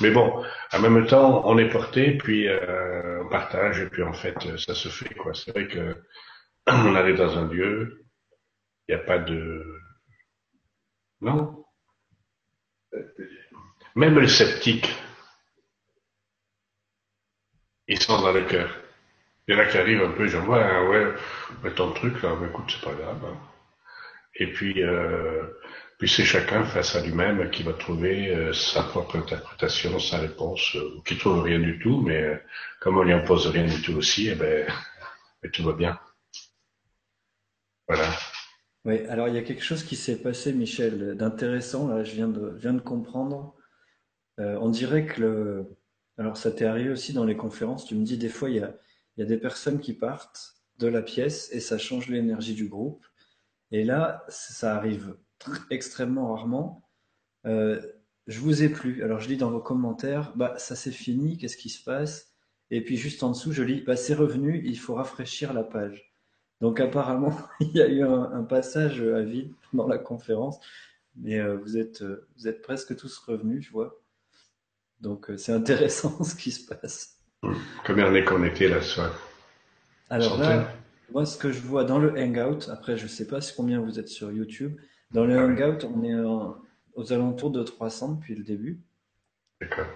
[0.00, 4.12] Mais bon, en même temps, on est porté, puis euh, on partage, et puis en
[4.12, 5.14] fait, ça se fait.
[5.14, 5.34] quoi.
[5.34, 5.96] C'est vrai que
[6.66, 8.04] on arrive dans un lieu,
[8.88, 9.64] il n'y a pas de...
[11.20, 11.64] Non?
[13.94, 14.90] Même les sceptiques,
[17.86, 18.74] ils sont dans le cœur.
[19.46, 22.36] Il y en a qui arrivent un peu, j'en vois, hein, ouais, ton truc là,
[22.48, 23.24] écoute, c'est pas grave.
[23.24, 23.36] Hein.
[24.36, 25.42] Et puis, euh,
[26.00, 30.74] puis c'est chacun face à lui-même qui va trouver euh, sa propre interprétation, sa réponse,
[30.74, 32.36] euh, ou qui trouve rien du tout, mais euh,
[32.80, 34.66] comme on lui impose rien du tout aussi, eh ben,
[35.42, 36.00] ben, tout va bien.
[37.86, 38.08] Voilà.
[38.86, 42.28] Oui, alors il y a quelque chose qui s'est passé, Michel, d'intéressant, là, je viens
[42.28, 43.54] de, comprendre.
[44.38, 45.76] on dirait que le...
[46.16, 49.22] Alors ça t'est arrivé aussi dans les conférences, tu me dis des fois, il y
[49.22, 53.04] a des personnes qui partent de la pièce et ça change l'énergie du groupe.
[53.70, 55.14] Et là, ça arrive
[55.70, 56.88] extrêmement rarement.
[57.46, 57.80] Euh,
[58.26, 59.02] je vous ai plu.
[59.02, 62.32] Alors je lis dans vos commentaires, bah ça c'est fini, qu'est-ce qui se passe?
[62.70, 66.12] Et puis juste en dessous, je lis, bah c'est revenu, il faut rafraîchir la page.
[66.60, 70.60] Donc apparemment, il y a eu un, passage à vide dans la conférence,
[71.16, 74.00] mais euh, vous êtes euh, vous êtes presque tous revenus, je vois.
[75.00, 77.16] Donc c'est intéressant ce qui se passe.
[77.86, 79.18] Combien on est connecté là ce soir
[80.10, 80.70] Alors là,
[81.10, 84.08] moi ce que je vois dans le Hangout, après je sais pas combien vous êtes
[84.08, 84.78] sur YouTube,
[85.10, 86.14] dans le Hangout, on est
[86.94, 88.80] aux alentours de 300 depuis le début.
[89.60, 89.86] D'accord.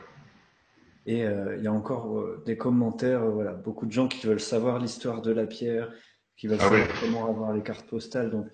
[1.07, 4.27] Et euh, il y a encore euh, des commentaires, euh, voilà, beaucoup de gens qui
[4.27, 5.93] veulent savoir l'histoire de la pierre,
[6.37, 8.31] qui veulent ah savoir comment avoir les cartes postales.
[8.31, 8.47] Donc,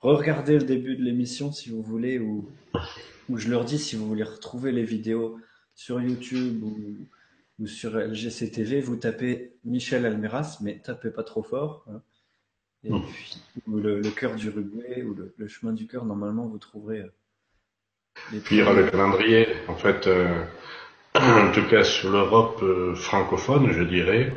[0.00, 2.48] re-regardez le début de l'émission si vous voulez, ou,
[3.34, 5.38] je leur dis si vous voulez retrouver les vidéos
[5.74, 11.84] sur YouTube ou, sur LGCTV, vous tapez Michel Almeras, mais tapez pas trop fort.
[11.90, 12.00] Hein.
[12.84, 13.02] Et hmm.
[13.02, 17.00] puis, le, le cœur du Uruguay ou le, chemin du cœur, normalement, vous trouverez.
[17.00, 19.48] Euh, puis il y aura le calendrier.
[19.68, 20.44] En fait, euh,
[21.14, 24.32] en tout cas sur l'Europe euh, francophone, je dirais,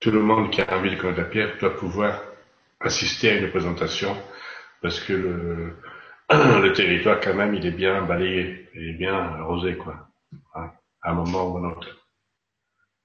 [0.00, 2.22] tout le monde qui a envie de connaître la pierre doit pouvoir
[2.80, 4.16] assister à une présentation
[4.82, 5.76] parce que le,
[6.30, 10.08] le territoire, quand même, il est bien balayé, il est bien arrosé, quoi,
[10.54, 10.72] à
[11.02, 12.05] un moment ou à un autre.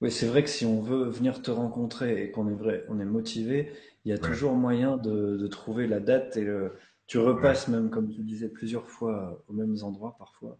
[0.02, 2.98] Oui, c'est vrai que si on veut venir te rencontrer et qu'on est vrai, on
[2.98, 3.72] est motivé,
[4.04, 6.72] il y a toujours moyen de, trouver la date et le,
[7.06, 10.58] tu repasses même, comme tu disais, plusieurs fois aux mêmes endroits parfois.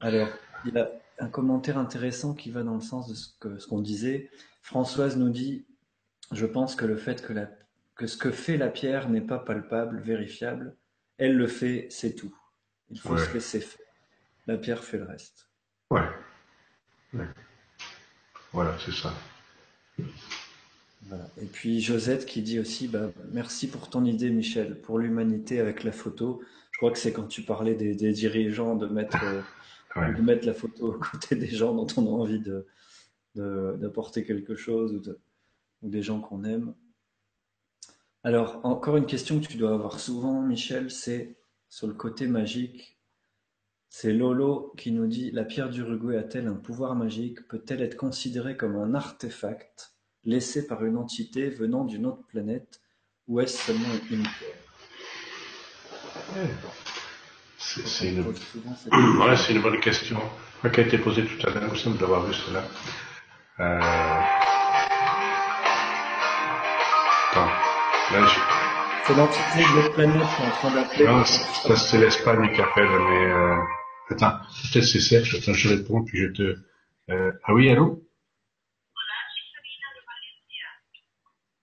[0.00, 0.28] Alors,
[0.64, 3.66] il y a un commentaire intéressant qui va dans le sens de ce que ce
[3.66, 4.30] qu'on disait.
[4.62, 5.66] Françoise nous dit,
[6.32, 7.50] je pense que le fait que, la,
[7.94, 10.74] que ce que fait la pierre n'est pas palpable, vérifiable,
[11.18, 12.34] elle le fait, c'est tout.
[12.88, 13.84] Il faut se laisser faire.
[14.46, 15.50] La pierre fait le reste.
[15.90, 16.08] Ouais.
[17.12, 17.26] ouais.
[18.52, 19.12] Voilà, c'est ça.
[21.40, 25.84] Et puis Josette qui dit aussi bah, merci pour ton idée, Michel, pour l'humanité avec
[25.84, 26.42] la photo.
[26.72, 30.54] Je crois que c'est quand tu parlais des, dirigeants de mettre, euh, de mettre la
[30.54, 32.66] photo à côté des gens dont on a envie de,
[33.34, 35.02] d'apporter quelque chose ou,
[35.82, 36.74] ou des gens qu'on aime.
[38.24, 41.36] Alors, encore une question que tu dois avoir souvent, Michel, c'est
[41.68, 42.97] sur le côté magique
[43.90, 47.46] c'est Lolo qui nous dit La pierre d'Uruguay a-t-elle un pouvoir magique?
[47.48, 49.92] Peut-elle être considérée comme un artefact
[50.24, 52.80] laissé par une entité venant d'une autre planète
[53.26, 54.56] Ou est-ce seulement une pierre?
[57.58, 58.08] C'est
[59.52, 59.62] une...
[59.62, 60.20] bonne question.
[60.72, 62.64] Qui a été posée tout à l'heure, il me d'avoir vu cela.
[63.60, 63.80] Euh...
[67.30, 68.57] Attends,
[69.08, 71.06] C'est l'entité de l'autre planète qui est en train d'appeler.
[71.06, 73.56] Non, ça c'est l'Espagne qui appelle, mais euh,
[74.10, 74.40] Attends,
[74.72, 76.58] peut-être c'est Serge, attends, je réponds, puis je te...
[77.10, 78.02] Euh, ah oui, allô?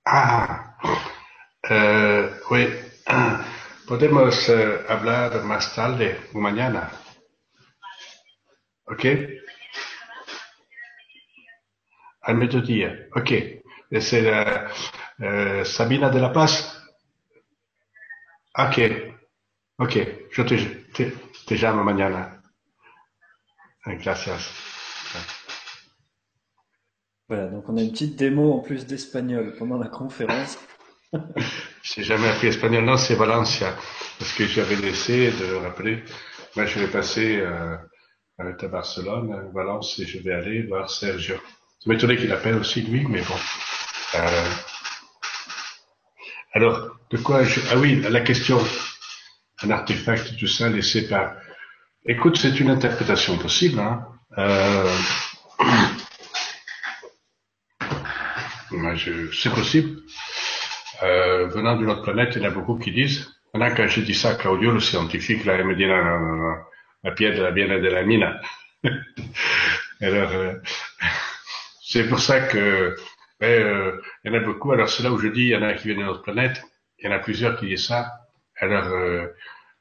[0.06, 0.76] Ah,
[1.72, 2.68] euh, oui.
[3.88, 6.90] Podemos uh, hablar más tarde o mañana.
[8.88, 9.06] ¿Ok?
[12.22, 12.92] Al mediodía.
[13.16, 13.34] Ok.
[14.00, 14.32] C'est
[15.22, 16.75] euh, Sabina de la Paz.
[18.58, 18.80] Ok.
[19.78, 19.98] Ok.
[20.32, 20.56] Je te,
[20.94, 21.12] te,
[21.46, 22.42] te llamo mañana.
[23.86, 24.50] Gracias.
[27.28, 30.60] Voilà, donc on a une petite démo en plus d'espagnol pendant la conférence.
[31.82, 33.76] J'ai jamais appris espagnol, non, c'est Valencia,
[34.20, 36.04] parce que j'avais laissé de rappeler.
[36.56, 37.78] Moi, je vais passer euh,
[38.38, 41.36] à Barcelone, Valence, et je vais aller voir Sergio.
[41.80, 43.36] Ça m'étonnait qu'il appelle aussi lui, mais bon.
[44.16, 44.44] Euh,
[46.56, 47.60] alors, de quoi je...
[47.70, 48.58] Ah oui, la question.
[49.62, 51.34] Un artefact, tout ça, laissé par
[52.06, 53.80] Écoute, c'est une interprétation possible.
[53.80, 54.06] Hein.
[54.38, 54.90] Euh...
[59.34, 60.00] c'est possible.
[61.04, 63.30] Euh, venant d'une autre planète, il y en a beaucoup qui disent.
[63.54, 66.20] Maintenant, quand je dis ça à Claudio, le scientifique, là, il me dit non, non,
[66.20, 66.56] non, non.
[67.04, 68.40] la pierre de la bienne de la mine.
[70.02, 70.54] Alors, euh,
[71.82, 72.96] c'est pour ça que
[73.44, 74.72] euh, il y en a beaucoup.
[74.72, 76.64] Alors, c'est là où je dis, il y en a qui viennent d'une autre planète.
[77.00, 78.12] Il y en a plusieurs qui disent ça.
[78.58, 79.28] Alors, euh,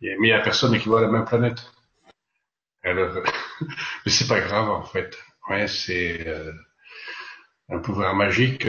[0.00, 1.72] mais il n'y a personne qui voit la même planète.
[2.82, 3.14] Alors,
[3.60, 5.16] mais c'est pas grave en fait.
[5.48, 6.52] Ouais, c'est euh,
[7.70, 8.66] un pouvoir magique.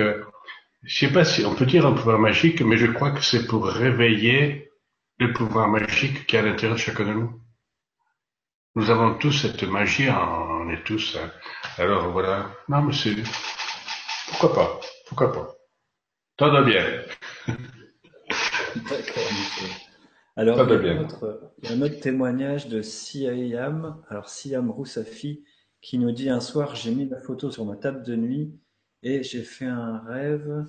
[0.83, 3.47] Je sais pas si on peut dire un pouvoir magique, mais je crois que c'est
[3.47, 4.71] pour réveiller
[5.17, 7.41] le pouvoir magique qui est à l'intérieur de chacun de nous.
[8.75, 11.17] Nous avons tous cette magie, on est tous.
[11.17, 11.31] Hein.
[11.77, 12.51] Alors voilà.
[12.67, 13.15] Non, mais c'est.
[14.45, 14.81] Pourquoi pas?
[15.07, 15.55] Pourquoi pas?
[16.38, 16.84] Tant de bien.
[18.76, 19.23] D'accord.
[20.35, 24.03] Alors, il y, a un autre, témoignage de Siam.
[24.07, 25.43] Alors, Siam Roussafi,
[25.81, 28.53] qui nous dit un soir, j'ai mis la photo sur ma table de nuit
[29.01, 30.67] et j'ai fait un rêve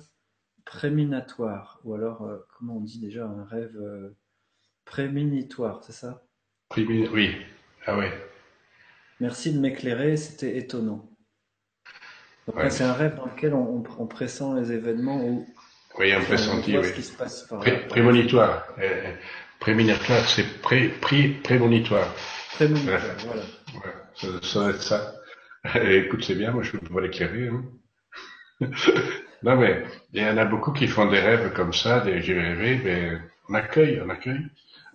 [0.65, 1.79] préminatoire.
[1.83, 4.17] Ou alors, euh, comment on dit déjà un rêve euh,
[4.85, 6.25] préminitoire, c'est ça?
[6.75, 7.35] Oui.
[7.85, 8.11] Ah ouais.
[9.19, 11.11] Merci de m'éclairer, c'était étonnant.
[12.69, 15.45] C'est un rêve dans lequel on, pressent les événements où
[15.99, 17.01] oui, un pressenti, oui.
[17.01, 17.47] Se passe
[17.89, 18.67] prémonitoire.
[18.79, 19.13] Euh,
[19.59, 22.13] prémonitoire, c'est pré, pré, prémonitoire.
[22.53, 23.41] Prémonitoire, voilà.
[23.41, 25.15] Ouais, ça, doit être ça.
[25.75, 27.47] Écoute, c'est bien, moi je peux pas l'éclairer.
[27.47, 27.63] Hein.
[29.43, 29.83] non mais,
[30.13, 33.17] il y en a beaucoup qui font des rêves comme ça, des j'ai rêvé, mais
[33.49, 34.45] on accueille, on accueille.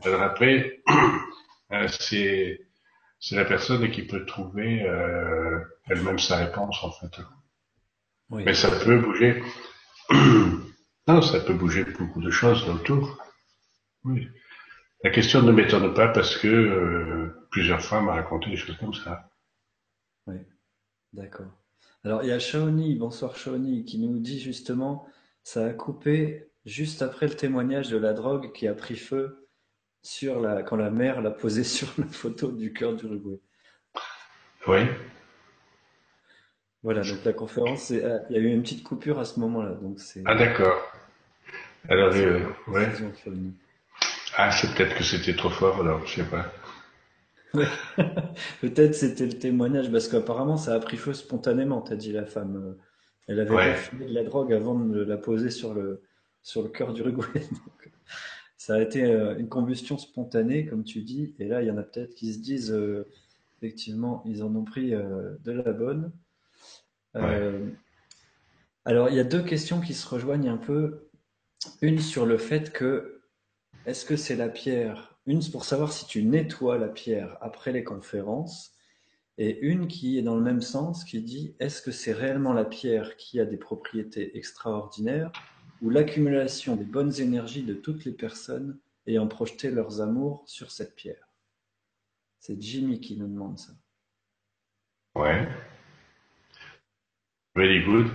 [0.04, 0.80] Alors après,
[1.72, 2.60] euh, c'est
[3.18, 7.20] c'est la personne qui peut trouver euh, elle-même sa réponse en fait.
[8.32, 8.44] Oui.
[8.44, 9.42] Mais ça peut bouger.
[11.08, 13.18] Non, ça peut bouger beaucoup de choses autour.
[14.04, 14.28] Oui.
[15.02, 18.94] La question ne m'étonne pas parce que euh, plusieurs fois m'a raconté des choses comme
[18.94, 19.28] ça.
[20.28, 20.36] Oui,
[21.12, 21.50] d'accord.
[22.04, 25.04] Alors il y a Shaoni, bonsoir Shaoni, qui nous dit justement,
[25.42, 29.48] ça a coupé juste après le témoignage de la drogue qui a pris feu
[30.02, 33.40] sur la, quand la mère l'a posé sur la photo du cœur d'Uruguay.
[34.68, 34.82] Oui.
[36.82, 39.74] Voilà, donc la conférence, euh, il y a eu une petite coupure à ce moment-là.
[39.80, 40.22] Donc c'est.
[40.24, 40.80] Ah d'accord.
[41.88, 42.88] Alors, euh, ouais.
[44.36, 46.52] Ah, c'est peut-être que c'était trop fort, alors, je sais pas.
[48.60, 52.76] peut-être c'était le témoignage, parce qu'apparemment ça a pris feu spontanément, t'as dit la femme.
[53.28, 56.02] Elle avait fumé de la drogue avant de la poser sur le,
[56.42, 57.42] sur le cœur du Uruguay.
[58.56, 61.76] ça a été euh, une combustion spontanée, comme tu dis, et là il y en
[61.76, 62.74] a peut-être qui se disent,
[63.58, 66.10] effectivement, ils en ont pris de la bonne.
[67.16, 67.70] Euh,
[68.84, 71.08] alors, il y a deux questions qui se rejoignent un peu.
[71.80, 73.22] Une sur le fait que,
[73.86, 75.18] est-ce que c'est la pierre?
[75.26, 78.72] Une pour savoir si tu nettoies la pierre après les conférences.
[79.38, 82.64] Et une qui est dans le même sens, qui dit, est-ce que c'est réellement la
[82.64, 85.32] pierre qui a des propriétés extraordinaires
[85.80, 90.94] ou l'accumulation des bonnes énergies de toutes les personnes ayant projeté leurs amours sur cette
[90.94, 91.28] pierre?
[92.40, 93.72] C'est Jimmy qui nous demande ça.
[95.14, 95.48] Ouais.
[97.54, 98.08] Very good.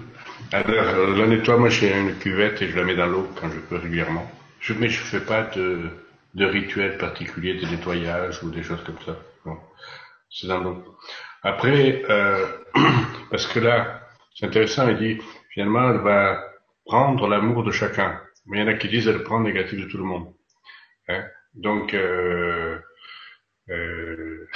[0.52, 3.50] Alors, euh, la nettoie, moi j'ai une cuvette et je la mets dans l'eau quand
[3.52, 4.30] je peux régulièrement.
[4.60, 5.90] Je, mais je fais pas de,
[6.34, 9.16] de rituel particulier de nettoyage ou des choses comme ça.
[9.46, 9.58] Non.
[10.32, 10.98] C'est dans l'eau.
[11.44, 12.48] Après, euh,
[13.32, 14.02] parce que là,
[14.34, 16.44] c'est intéressant, il dit, finalement, elle va
[16.86, 18.20] prendre l'amour de chacun.
[18.48, 20.34] Mais il y en a qui disent, elle prend le négatif de tout le monde.
[21.10, 21.24] Hein
[21.54, 22.80] Donc, euh,
[23.70, 24.48] euh,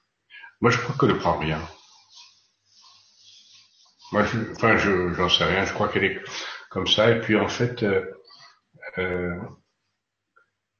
[0.60, 1.60] moi je crois qu'elle ne prend rien.
[4.12, 5.64] Moi, je, enfin, je, j'en sais rien.
[5.64, 6.20] Je crois qu'elle est
[6.70, 7.10] comme ça.
[7.10, 8.04] Et puis, en fait, euh,
[8.98, 9.36] euh,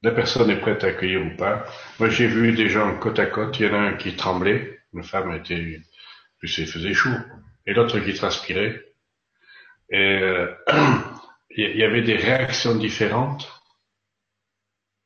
[0.01, 1.65] la personne est prête à accueillir ou pas.
[1.99, 3.59] Moi, j'ai vu des gens côte à côte.
[3.59, 4.79] Il y en a un qui tremblait.
[4.93, 5.79] Une femme était,
[6.39, 7.15] puis il faisait chaud.
[7.65, 8.83] Et l'autre qui transpirait.
[9.91, 10.53] Et euh,
[11.51, 13.59] il y avait des réactions différentes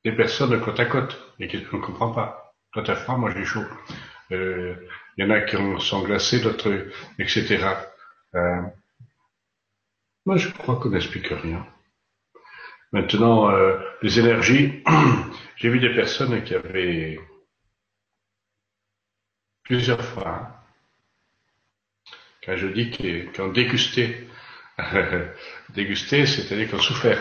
[0.03, 2.53] des personnes côte à côte et qui ne comprend pas.
[2.73, 3.63] Toi, t'as froid, moi j'ai chaud.
[4.31, 4.75] Euh,
[5.17, 6.87] il y en a qui sont glacés, d'autres,
[7.19, 7.59] etc.
[8.35, 8.61] Euh,
[10.25, 11.65] moi, je crois qu'on n'explique rien.
[12.91, 14.83] Maintenant, euh, les énergies,
[15.55, 17.19] j'ai vu des personnes qui avaient
[19.63, 20.55] plusieurs fois, hein,
[22.45, 24.27] quand je dis qu'ils ont dégusté,
[25.69, 27.15] dégusté, c'est-à-dire qu'ils ont.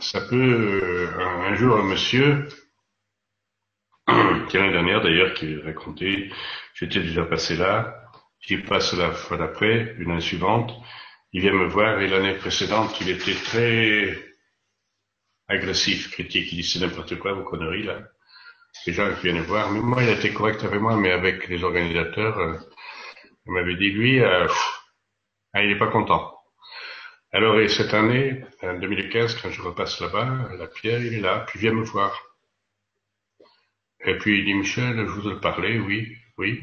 [0.00, 2.48] Ça peut, euh, un jour, un monsieur,
[4.48, 6.30] qui l'année dernière d'ailleurs, qui racontait
[6.74, 8.02] J'étais déjà passé là.
[8.40, 10.72] J'y passe la fois d'après, une année suivante.
[11.32, 14.16] Il vient me voir et l'année précédente, il était très
[15.48, 16.52] agressif, critique.
[16.52, 17.98] Il c'est n'importe quoi, vos conneries là.
[18.86, 19.70] Les gens qui viennent voir.
[19.72, 22.56] Mais moi, il été correct avec moi, mais avec les organisateurs, euh,
[23.46, 24.46] il m'avait dit lui, euh,
[25.54, 26.34] ah, il n'est pas content.
[27.32, 31.44] Alors, et cette année, en 2015, quand je repasse là-bas, la pierre, il est là,
[31.46, 32.25] puis vient me voir.
[34.06, 36.16] Et puis il dit, Michel, je voudrais parler, oui.
[36.38, 36.62] Oui.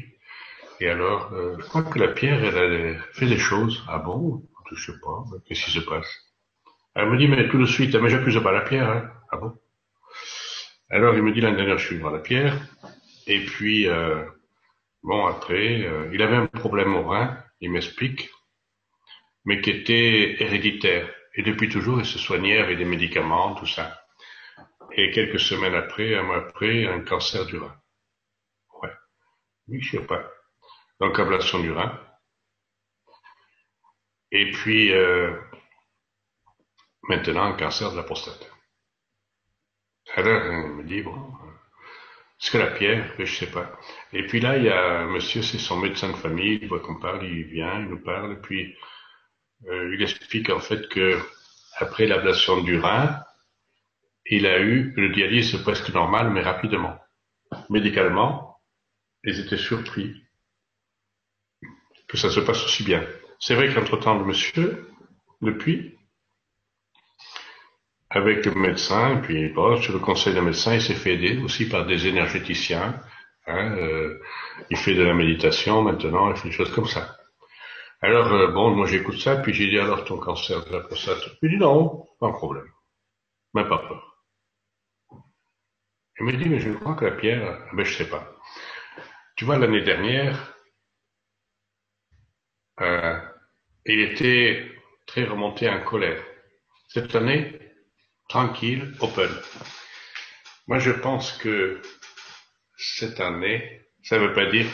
[0.80, 3.84] Et alors, euh, je crois que la pierre, elle a fait des choses.
[3.88, 4.42] Ah bon?
[4.72, 5.24] Je sais pas.
[5.46, 6.08] Qu'est-ce qui se passe?
[6.94, 8.90] Elle me dit, mais tout de suite, mais j'accuse pas la pierre.
[8.90, 9.10] Hein.
[9.30, 9.54] Ah bon?
[10.90, 12.56] Alors, il me dit, l'année dernière, je suis voir la pierre.
[13.26, 14.24] Et puis, euh,
[15.02, 17.38] bon, après, euh, il avait un problème au rein.
[17.60, 18.30] Il m'explique.
[19.44, 21.08] mais qui était héréditaire.
[21.34, 24.03] Et depuis toujours, il se soignait avec des médicaments, tout ça.
[24.96, 27.76] Et quelques semaines après, un mois après, un cancer du rein.
[28.82, 28.92] Ouais.
[29.68, 30.30] Oui, je sais pas.
[31.00, 32.00] Donc, ablation du rein.
[34.30, 35.36] Et puis, euh,
[37.08, 38.50] maintenant, un cancer de la prostate.
[40.14, 41.32] Alors, il me dit, bon,
[42.40, 43.78] est-ce que la pierre, je sais pas.
[44.12, 46.80] Et puis là, il y a un monsieur, c'est son médecin de famille, il voit
[46.80, 48.76] qu'on parle, il vient, il nous parle, puis
[49.66, 51.18] euh, il explique en fait que
[51.78, 53.18] après l'ablation du rein,
[54.26, 56.98] il a eu le dialyse presque normal, mais rapidement.
[57.70, 58.58] Médicalement,
[59.22, 60.14] ils étaient surpris
[62.08, 63.04] que ça se passe aussi bien.
[63.38, 64.88] C'est vrai qu'entre-temps, le monsieur,
[65.42, 65.98] depuis,
[68.10, 71.68] avec le médecin, puis bon, sur le conseil d'un médecin, il s'est fait aider aussi
[71.68, 73.00] par des énergéticiens.
[73.46, 74.20] Hein, euh,
[74.70, 77.16] il fait de la méditation maintenant, il fait des choses comme ça.
[78.00, 81.22] Alors, euh, bon, moi j'écoute ça, puis j'ai dit alors ton cancer de la prostate.
[81.42, 82.68] Il dit non, pas un problème.
[83.54, 84.13] Même pas peur.
[86.18, 88.32] Il me dit, mais je crois que la pierre, ah ben je sais pas.
[89.36, 90.54] Tu vois, l'année dernière,
[92.80, 93.18] euh,
[93.84, 94.70] il était
[95.06, 96.22] très remonté en colère.
[96.88, 97.58] Cette année,
[98.28, 99.30] tranquille, open.
[100.68, 101.82] Moi, je pense que
[102.76, 104.66] cette année, ça ne veut pas dire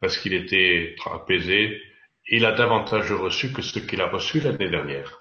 [0.00, 1.80] parce qu'il était apaisé,
[2.26, 5.20] il a davantage reçu que ce qu'il a reçu l'année dernière.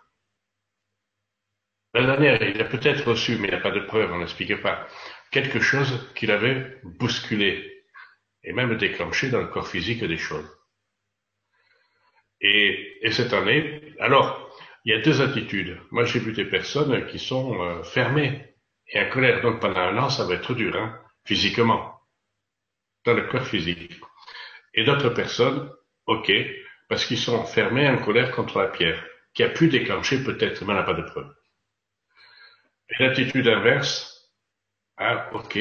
[1.94, 4.60] L'année dernière, il a peut-être reçu, mais il n'y a pas de preuve, on n'explique
[4.62, 4.88] pas,
[5.32, 7.86] quelque chose qu'il avait bousculé
[8.44, 10.50] et même déclenché dans le corps physique des choses.
[12.42, 14.50] Et, et cette année, alors,
[14.84, 15.80] il y a deux attitudes.
[15.92, 18.56] Moi, j'ai vu des personnes qui sont euh, fermées
[18.88, 19.42] et en colère.
[19.42, 22.02] Donc, pendant un an, ça va être dur, hein, physiquement,
[23.06, 24.00] dans le corps physique.
[24.74, 25.72] Et d'autres personnes,
[26.08, 26.32] ok,
[26.90, 30.74] parce qu'ils sont fermés en colère contre la pierre, qui a pu déclencher peut-être, mais
[30.74, 31.32] on n'a pas de preuve.
[32.90, 34.21] Et l'attitude inverse,
[35.02, 35.60] ah, ok,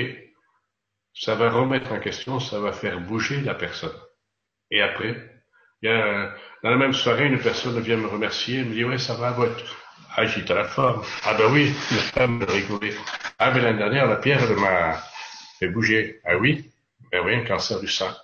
[1.15, 3.99] ça va remettre en question, ça va faire bouger la personne.
[4.71, 5.17] Et après,
[5.83, 8.99] il y a, dans la même soirée, une personne vient me remercier, me dit, ouais,
[8.99, 9.65] ça va, votre...
[10.25, 11.03] J'étais à la forme.
[11.25, 12.95] Ah ben oui, la femme rigolait.
[13.39, 15.03] Ah, mais l'année dernière, la pierre, elle m'a
[15.59, 16.21] fait bouger.
[16.25, 16.71] Ah oui?
[17.11, 18.15] Ben oui, un cancer du sein.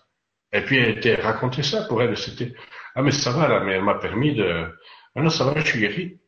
[0.52, 2.52] Et puis, elle était raconté ça pour elle, c'était,
[2.94, 4.68] ah, mais ça va, là, mais elle m'a permis de,
[5.14, 6.20] ah non, ça va, je suis guéri.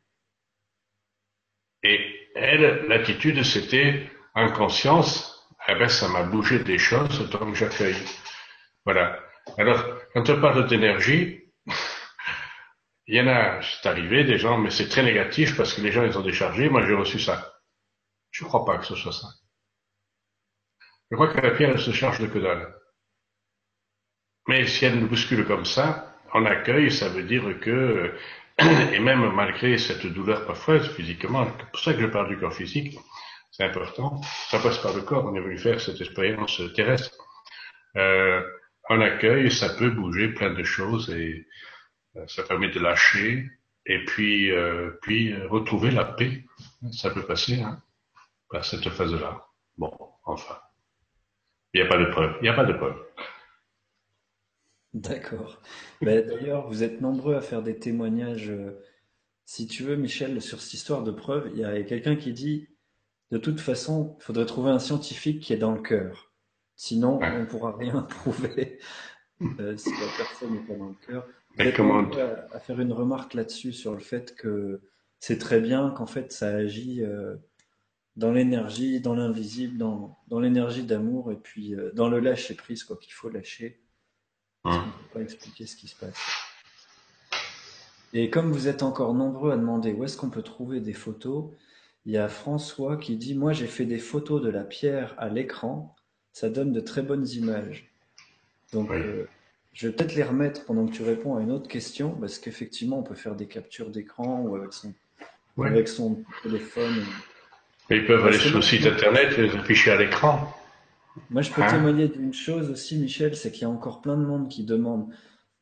[1.83, 2.01] Et
[2.35, 7.97] elle, l'attitude, c'était, en conscience, eh ben, ça m'a bougé des choses, donc j'accueille.
[8.85, 9.19] Voilà.
[9.59, 9.85] Alors,
[10.15, 11.43] quand on parle d'énergie,
[13.07, 15.91] il y en a, c'est arrivé, des gens, mais c'est très négatif parce que les
[15.91, 16.69] gens, ils ont déchargé.
[16.69, 17.55] Moi, j'ai reçu ça.
[18.31, 19.29] Je ne crois pas que ce soit ça.
[21.11, 22.75] Je crois que la pierre, elle se charge de que dalle.
[24.47, 28.15] Mais si elle nous bouscule comme ça, on accueille, ça veut dire que,
[28.93, 32.55] et même malgré cette douleur parfois physiquement, c'est pour ça que je parle du corps
[32.55, 32.99] physique,
[33.51, 34.21] c'est important,
[34.51, 37.17] ça passe par le corps, on est venu faire cette expérience terrestre.
[37.97, 38.43] Euh,
[38.91, 41.47] on accueille, ça peut bouger plein de choses et
[42.17, 43.51] euh, ça permet de lâcher
[43.87, 46.45] et puis, euh, puis euh, retrouver la paix.
[46.93, 47.83] Ça peut passer hein,
[48.51, 49.47] par cette phase-là.
[49.77, 49.93] Bon,
[50.25, 50.59] enfin.
[51.75, 52.35] Il n'y a pas de preuve.
[52.41, 52.97] Il n'y a pas de preuve.
[54.95, 55.61] D'accord.
[56.01, 58.51] D'ailleurs, vous êtes nombreux à faire des témoignages.
[59.45, 62.69] Si tu veux, Michel, sur cette histoire de preuve, il y a quelqu'un qui dit,
[63.31, 66.33] de toute façon, il faudrait trouver un scientifique qui est dans le cœur.
[66.77, 68.79] Sinon, on ne pourra rien prouver
[69.43, 71.27] euh, si la personne n'est pas dans le cœur.
[72.19, 74.81] À, à faire une remarque là-dessus sur le fait que
[75.19, 77.37] c'est très bien qu'en fait ça agit euh,
[78.17, 82.85] dans l'énergie, dans l'invisible, dans, dans l'énergie d'amour et puis euh, dans le lâcher prise,
[82.85, 83.81] quoi qu'il faut lâcher.
[84.65, 86.19] On ne peut pas expliquer ce qui se passe.
[88.13, 91.51] Et comme vous êtes encore nombreux à demander où est-ce qu'on peut trouver des photos,
[92.07, 95.29] il y a François qui dit Moi j'ai fait des photos de la pierre à
[95.29, 95.95] l'écran
[96.39, 97.91] ça donne de très bonnes images.
[98.73, 99.25] Donc, euh,
[99.73, 103.01] je vais peut-être les remettre pendant que tu réponds à une autre question, parce qu'effectivement,
[103.01, 104.95] on peut faire des captures d'écran ou avec son,
[105.59, 106.95] avec son téléphone.
[107.91, 110.55] ils peuvent aller sur le site internet et les afficher à l'écran.
[111.31, 114.17] Moi, je peux hein témoigner d'une chose aussi, Michel, c'est qu'il y a encore plein
[114.17, 115.13] de monde qui demande,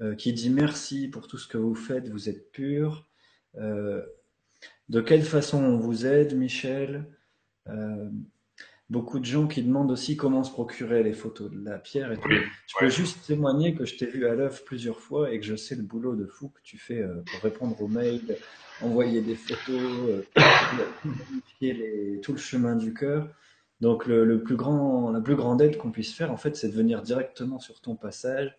[0.02, 3.06] euh, qui dit merci pour tout ce que vous faites, vous êtes pur.
[3.56, 4.02] Euh,
[4.88, 7.06] de quelle façon on vous aide, Michel?
[8.88, 12.18] Beaucoup de gens qui demandent aussi comment se procurer les photos de la pierre et
[12.18, 12.28] tout.
[12.30, 15.56] je peux juste témoigner que je t'ai vu à l'œuvre plusieurs fois et que je
[15.56, 18.38] sais le boulot de fou que tu fais euh, pour répondre aux mails,
[18.80, 20.22] envoyer des photos,
[21.60, 23.28] euh, tout le chemin du cœur.
[23.80, 26.74] Donc le, plus grand, la plus grande aide qu'on puisse faire, en fait, c'est de
[26.74, 28.56] venir directement sur ton passage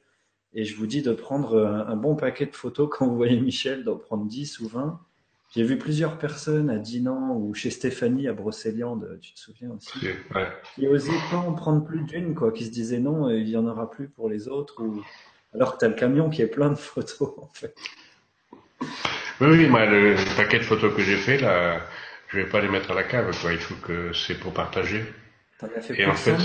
[0.54, 3.86] Et je vous dis de prendre un, bon paquet de photos quand vous voyez Michel,
[3.86, 5.00] d'en prendre 10 ou 20.
[5.56, 9.98] J'ai vu plusieurs personnes à Dinan ou chez Stéphanie à Brocéliande, tu te souviens aussi,
[10.36, 10.48] ouais.
[10.76, 13.66] qui n'osaient pas en prendre plus d'une, quoi, qui se disaient non, il n'y en
[13.66, 14.82] aura plus pour les autres.
[14.82, 15.02] Ou...
[15.54, 17.74] Alors que tu as le camion qui est plein de photos, en fait.
[19.40, 21.80] Oui, oui, moi, le, paquet de photos que j'ai fait, là,
[22.28, 23.54] je vais pas les mettre à la cave, quoi.
[23.54, 25.06] Il faut que c'est pour partager.
[25.60, 26.36] T'en as fait Et en fait,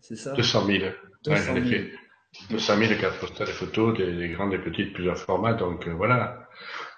[0.00, 0.84] c'est ça 200 000.
[1.24, 1.66] 200 000.
[1.66, 1.92] fait
[2.50, 6.48] 200 000 cartes postales et photos, des, grandes et petites, plusieurs formats, donc euh, voilà.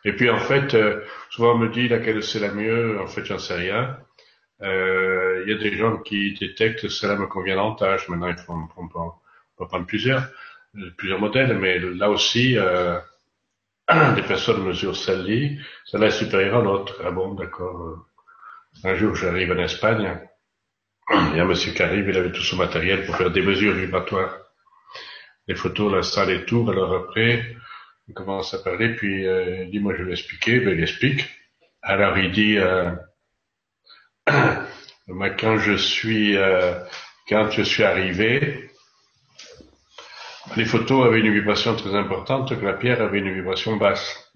[0.04, 3.24] Et puis en fait, euh, souvent on me dit laquelle c'est la mieux, en fait
[3.24, 3.98] j'en sais rien.
[4.62, 8.08] Euh, il y a des gens qui détectent celle-là me convient davantage.
[8.08, 10.28] Maintenant, il faut, on, peut, prendre plusieurs,
[10.96, 12.56] plusieurs modèles, mais là aussi,
[14.16, 17.02] des personnes mesurent celle-là, celle-là est supérieure à l'autre.
[17.04, 18.06] Ah bon, d'accord.
[18.82, 20.18] Un jour, j'arrive en Espagne,
[21.10, 23.42] il y a un monsieur qui arrive, il avait tout son matériel pour faire des
[23.42, 24.38] mesures vibratoires.
[25.46, 27.56] Les photos, la salle et tout, alors après,
[28.08, 31.28] il commence à parler, puis euh, il dit, moi je vais l'expliquer, ben il explique.
[31.82, 32.90] Alors il dit, euh,
[34.26, 36.74] quand je suis, euh,
[37.28, 38.70] quand je suis arrivé,
[40.56, 44.32] les photos avaient une vibration très importante, que la pierre avait une vibration basse.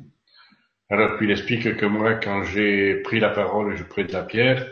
[0.91, 4.13] Alors puis il explique que moi, quand j'ai pris la parole et je pris de
[4.13, 4.67] la pierre,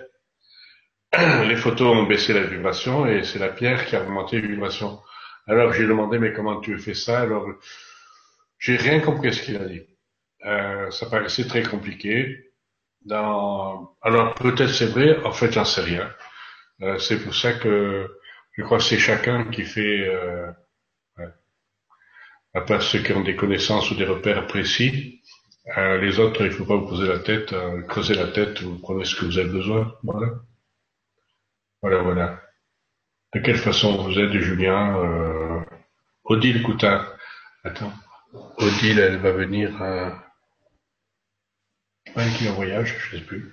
[1.47, 5.01] les photos ont baissé la vibration et c'est la pierre qui a augmenté la vibration.
[5.47, 7.21] Alors j'ai demandé mais comment tu fais ça?
[7.21, 7.47] Alors
[8.59, 9.83] j'ai rien compris ce qu'il a dit.
[10.45, 12.53] Euh, ça paraissait très compliqué.
[13.05, 13.97] Dans...
[14.03, 16.11] Alors peut-être c'est vrai, en fait j'en sais rien.
[16.83, 18.09] Euh, c'est pour ça que
[18.53, 20.51] je crois que c'est chacun qui fait euh,
[22.57, 25.21] à part ceux qui ont des connaissances ou des repères précis.
[25.77, 28.63] Euh, les autres, il ne faut pas vous poser la tête, euh, creuser la tête,
[28.63, 29.95] vous prenez ce que vous avez besoin.
[30.03, 30.29] Voilà.
[31.83, 32.41] Voilà, voilà.
[33.35, 35.61] De quelle façon vous êtes, Julien euh,
[36.25, 37.15] Odile Coutard.
[37.63, 37.93] Attends.
[38.59, 40.23] Odile, elle va venir à...
[42.15, 43.53] Pas qui en voyage, je ne sais plus.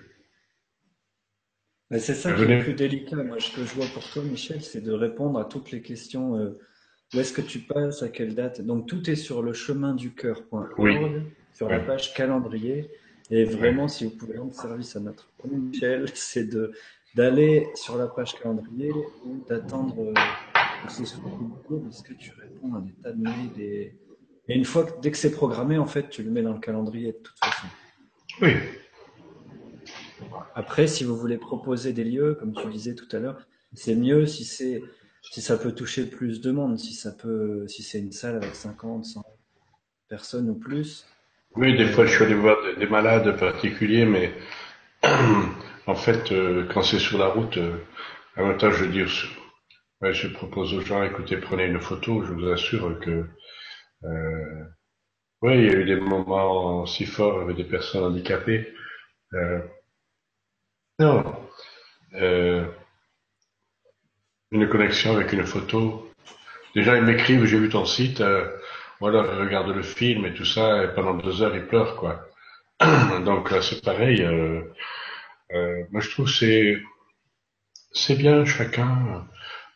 [1.91, 3.17] c'est ça qui est le plus délicat.
[3.17, 6.37] Moi, ce que je vois pour toi, Michel, c'est de répondre à toutes les questions
[6.37, 6.59] euh,
[7.13, 10.13] où est-ce que tu passes À quelle date Donc tout est sur le chemin du
[10.13, 10.97] cœur.org, oui.
[11.53, 12.89] sur la page calendrier.
[13.29, 16.71] Et vraiment, si vous pouvez rendre service à notre Michel, c'est de
[17.15, 18.91] d'aller sur la page calendrier
[19.23, 20.13] ou d'attendre euh,
[20.87, 23.59] que ce que tu réponds à des tas de mails.
[23.59, 23.93] Et,
[24.47, 26.59] et une fois que dès que c'est programmé, en fait, tu le mets dans le
[26.59, 27.67] calendrier de toute façon.
[28.41, 28.53] Oui.
[30.55, 34.25] Après, si vous voulez proposer des lieux, comme tu disais tout à l'heure, c'est mieux
[34.25, 34.81] si c'est
[35.31, 38.53] si ça peut toucher plus de monde, si ça peut, si c'est une salle avec
[38.55, 39.23] 50, 100
[40.09, 41.05] personnes ou plus.
[41.55, 44.33] Oui, des fois je suis allé voir des, malades particuliers, mais
[45.87, 47.77] en fait, euh, quand c'est sur la route, euh,
[48.35, 52.47] à même temps, je dis, je propose aux gens, écoutez, prenez une photo, je vous
[52.49, 53.25] assure que,
[54.05, 54.63] euh,
[55.41, 58.73] oui, il y a eu des moments si forts avec des personnes handicapées.
[59.33, 59.59] Euh,
[60.99, 61.23] non.
[62.15, 62.65] Euh,
[64.51, 66.09] une connexion avec une photo.
[66.75, 68.47] Déjà, ils m'écrivent, j'ai vu ton site, euh,
[68.99, 72.29] voilà, ils regardent le film et tout ça, et pendant deux heures, ils pleurent, quoi.
[73.25, 74.21] Donc là, c'est pareil.
[74.23, 74.61] Euh,
[75.53, 76.81] euh, moi, je trouve c'est
[77.93, 79.27] c'est bien chacun.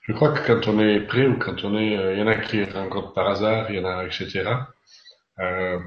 [0.07, 2.27] Je crois que quand on est prêt ou quand on est, euh, il y en
[2.27, 4.49] a qui rencontrent par hasard, il y en a, etc.
[5.39, 5.79] Euh,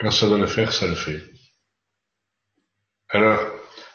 [0.00, 1.22] quand ça doit le faire, ça le fait.
[3.10, 3.40] Alors,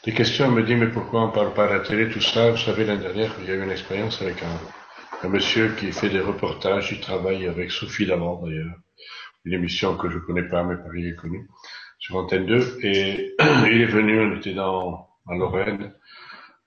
[0.05, 2.51] des questions, me dit, mais pourquoi on parle pas à la télé, tout ça?
[2.51, 5.91] Vous savez, l'année dernière, il y a eu une expérience avec un, un, monsieur qui
[5.91, 8.75] fait des reportages, il travaille avec Sophie Lavant, d'ailleurs.
[9.43, 11.49] Une émission que je connais pas, mais Paris est connue,
[11.99, 12.77] sur Antenne 2.
[12.83, 13.35] Et
[13.67, 15.93] il est venu, on était dans, en Lorraine,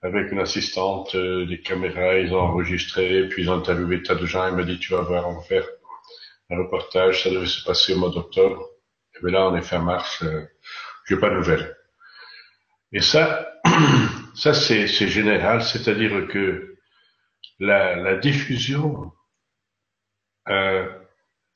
[0.05, 4.25] avec une assistante, euh, des caméras, ils ont enregistré, puis ils ont interviewé tas de
[4.25, 5.67] gens, il m'a dit, tu vas voir, on va faire
[6.51, 8.69] un reportage, ça devait se passer au mois d'octobre.
[9.15, 10.45] Et bien là, on est fin mars, euh,
[11.07, 11.75] j'ai pas de nouvelles.
[12.91, 13.51] Et ça,
[14.35, 16.75] ça c'est général, c'est-à-dire que
[17.59, 19.11] la, la diffusion,
[20.49, 20.87] euh,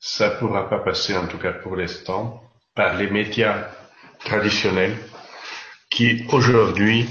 [0.00, 2.42] ça pourra pas passer, en tout cas pour l'instant,
[2.74, 3.70] par les médias
[4.18, 4.96] traditionnels
[5.88, 7.08] qui aujourd'hui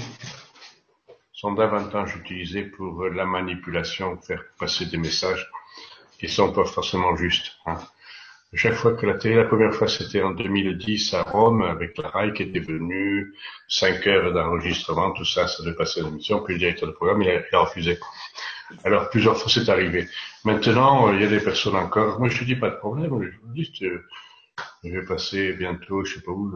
[1.40, 5.50] sont davantage utilisés pour la manipulation, faire passer des messages
[6.18, 7.52] qui sont pas forcément justes.
[7.64, 7.78] Hein.
[8.52, 12.08] Chaque fois que la télé, la première fois c'était en 2010 à Rome avec la
[12.08, 13.34] RAI qui était venue,
[13.68, 17.22] 5 heures d'enregistrement, tout ça, ça devait passer à l'émission, puis le directeur de programme,
[17.22, 17.98] il a, refusé.
[18.84, 20.08] Alors plusieurs fois c'est arrivé.
[20.44, 23.52] Maintenant, euh, il y a des personnes encore, moi je dis pas de problème, je
[23.54, 23.72] dis,
[24.84, 26.52] je vais passer bientôt, je sais pas où,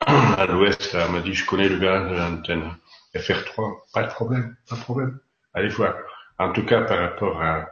[0.00, 2.74] à l'ouest, elle m'a dit, je connais le gars de l'antenne
[3.14, 5.18] FR3, pas de problème, pas de problème,
[5.52, 5.94] allez voir.
[6.38, 7.68] En tout cas, par rapport à,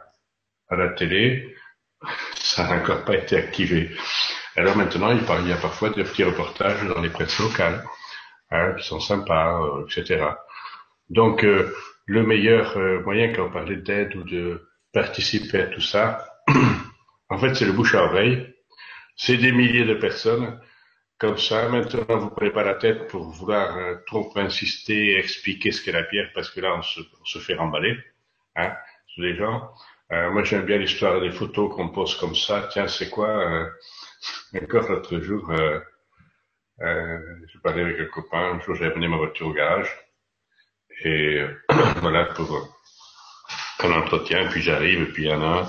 [0.71, 1.55] la télé,
[2.35, 3.91] ça n'a encore pas été activé.
[4.55, 7.83] Alors maintenant, il y a parfois des petits reportages dans les presses locales,
[8.49, 10.25] hein, qui sont sympas, euh, etc.
[11.09, 11.75] Donc, euh,
[12.05, 16.25] le meilleur euh, moyen quand on parlait d'aide ou de participer à tout ça,
[17.29, 18.55] en fait, c'est le bouche à oreille.
[19.15, 20.59] C'est des milliers de personnes
[21.23, 21.69] comme ça.
[21.69, 26.29] Maintenant, vous prenez pas la tête pour vouloir trop insister, expliquer ce qu'est la pierre,
[26.35, 27.97] parce que là, on se, on se fait remballer.
[28.57, 28.73] Hein,
[29.17, 29.71] les gens.
[30.11, 32.67] Euh, moi, j'aime bien l'histoire des photos qu'on pose comme ça.
[32.71, 33.69] Tiens, c'est quoi euh,
[34.61, 35.79] Encore l'autre jour, euh,
[36.81, 38.55] euh, je parlais avec un copain.
[38.55, 39.89] Un jour, j'avais amené ma voiture au garage.
[41.05, 41.41] Et
[42.01, 42.69] voilà, pour
[43.83, 44.47] un entretien.
[44.49, 45.67] Puis j'arrive, et puis il y en a un,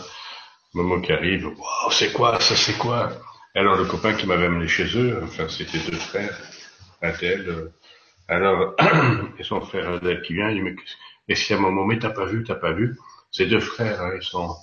[0.74, 1.46] moment qui arrive.
[1.46, 3.10] Wow, c'est quoi ça C'est quoi?
[3.54, 6.36] Alors, le copain qui m'avait amené chez eux, enfin, c'était deux frères,
[7.02, 7.72] Adèle.
[8.28, 8.74] Alors,
[9.38, 10.74] et son frère Adèle qui vient, il dit, mais
[11.28, 12.96] est-ce qu'il y a un moment, mais t'as pas vu, t'as pas vu
[13.30, 14.54] ces deux frères, hein, ils sont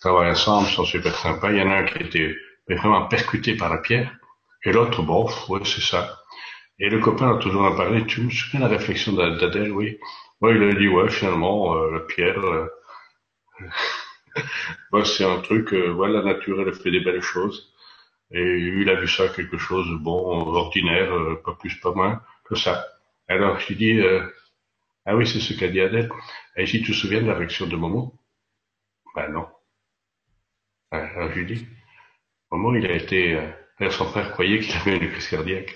[0.00, 1.50] travaillent ensemble, sont super sympas.
[1.50, 2.36] Il y en a un qui était
[2.68, 4.14] vraiment percuté par la pierre,
[4.64, 6.20] et l'autre, bon, ouais, c'est ça.
[6.78, 8.04] Et le copain a toujours en parlé.
[8.06, 9.98] Tu me souviens de la réflexion d'Adèle, oui.
[10.40, 12.66] Moi, il a dit, ouais, finalement, euh, la pierre, euh,
[15.04, 17.73] c'est un truc, euh, voilà, la nature, elle fait des belles choses.
[18.30, 22.22] Et il a vu ça quelque chose de bon, ordinaire, euh, pas plus, pas moins
[22.44, 22.84] que ça.
[23.28, 24.02] Alors, je lui dis,
[25.06, 26.10] ah oui, c'est ce qu'a dit Adèle.
[26.56, 28.18] Et si tu te souviens de la réaction de Momo?
[29.14, 29.46] Ben non.
[30.90, 31.66] Alors je lui dis,
[32.50, 33.34] Momo, il a été...
[33.80, 35.74] Euh, son frère croyait qu'il avait une crise cardiaque.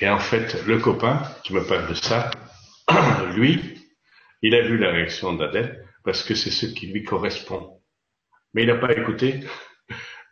[0.00, 2.30] Et en fait, le copain qui me parle de ça,
[3.36, 3.88] lui,
[4.42, 7.80] il a vu la réaction d'Adèle parce que c'est ce qui lui correspond.
[8.52, 9.40] Mais il n'a pas écouté,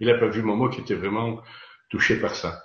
[0.01, 1.41] il n'a pas vu Momo qui était vraiment
[1.91, 2.63] touché par ça.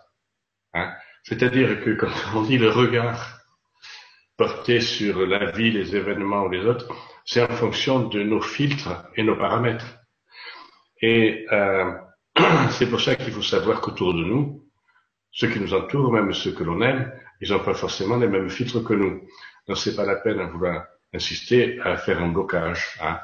[0.74, 0.94] Hein
[1.24, 3.40] C'est-à-dire que, comme on dit, le regard
[4.38, 6.88] porté sur la vie, les événements ou les autres,
[7.26, 9.98] c'est en fonction de nos filtres et nos paramètres.
[11.02, 11.92] Et euh,
[12.72, 14.66] c'est pour ça qu'il faut savoir qu'autour de nous,
[15.32, 18.50] ceux qui nous entourent, même ceux que l'on aime, ils n'ont pas forcément les mêmes
[18.50, 19.22] filtres que nous.
[19.68, 22.98] Donc c'est pas la peine à vouloir insister à faire un blocage.
[23.02, 23.20] Hein.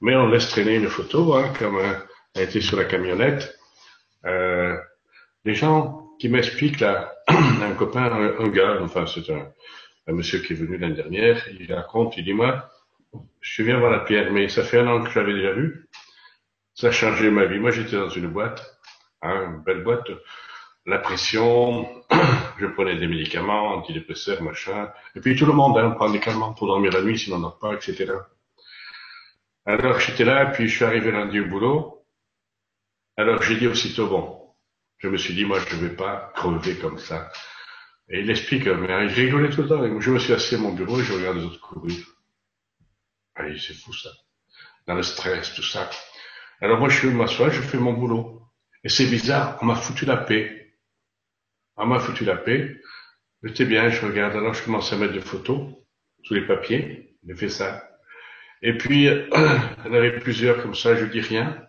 [0.00, 1.94] Mais on laisse traîner une photo, hein, comme euh,
[2.34, 3.58] a été sur la camionnette.
[4.24, 4.76] Euh,
[5.44, 9.52] les gens qui m'expliquent là, un copain, un, gars, enfin c'est un,
[10.08, 12.70] un monsieur qui est venu l'année dernière, il raconte, il dit, moi,
[13.40, 15.88] je viens voir la pierre, mais ça fait un an que je l'avais déjà vu.
[16.74, 17.58] Ça a changé ma vie.
[17.58, 18.78] Moi, j'étais dans une boîte,
[19.22, 20.10] hein, une belle boîte.
[20.86, 21.88] La pression,
[22.58, 24.90] je prenais des médicaments, antidépresseurs, machin.
[25.14, 27.40] Et puis tout le monde, hein, prend des calmants pour dormir la nuit, sinon on
[27.40, 28.12] dort pas, etc.
[29.66, 31.97] Alors j'étais là, puis je suis arrivé lundi au boulot.
[33.18, 34.54] Alors j'ai dit aussitôt, bon,
[34.98, 37.32] je me suis dit, moi, je ne vais pas crever comme ça.
[38.08, 40.00] Et il explique, mais il rigolait tout le temps.
[40.00, 41.96] Je me suis assis à mon bureau et je regarde les autres courir.
[43.34, 44.10] Allez, c'est fou ça.
[44.86, 45.90] Dans le stress, tout ça.
[46.60, 48.40] Alors moi, je suis m'asseoir, je fais mon boulot.
[48.84, 50.72] Et c'est bizarre, on m'a foutu la paix.
[51.76, 52.80] On m'a foutu la paix.
[53.42, 54.36] J'étais bien, je regarde.
[54.36, 55.74] Alors je commence à mettre des photos
[56.22, 57.16] sous les papiers.
[57.26, 57.84] J'ai fait ça.
[58.62, 61.67] Et puis, il y en avait plusieurs comme ça, je dis rien.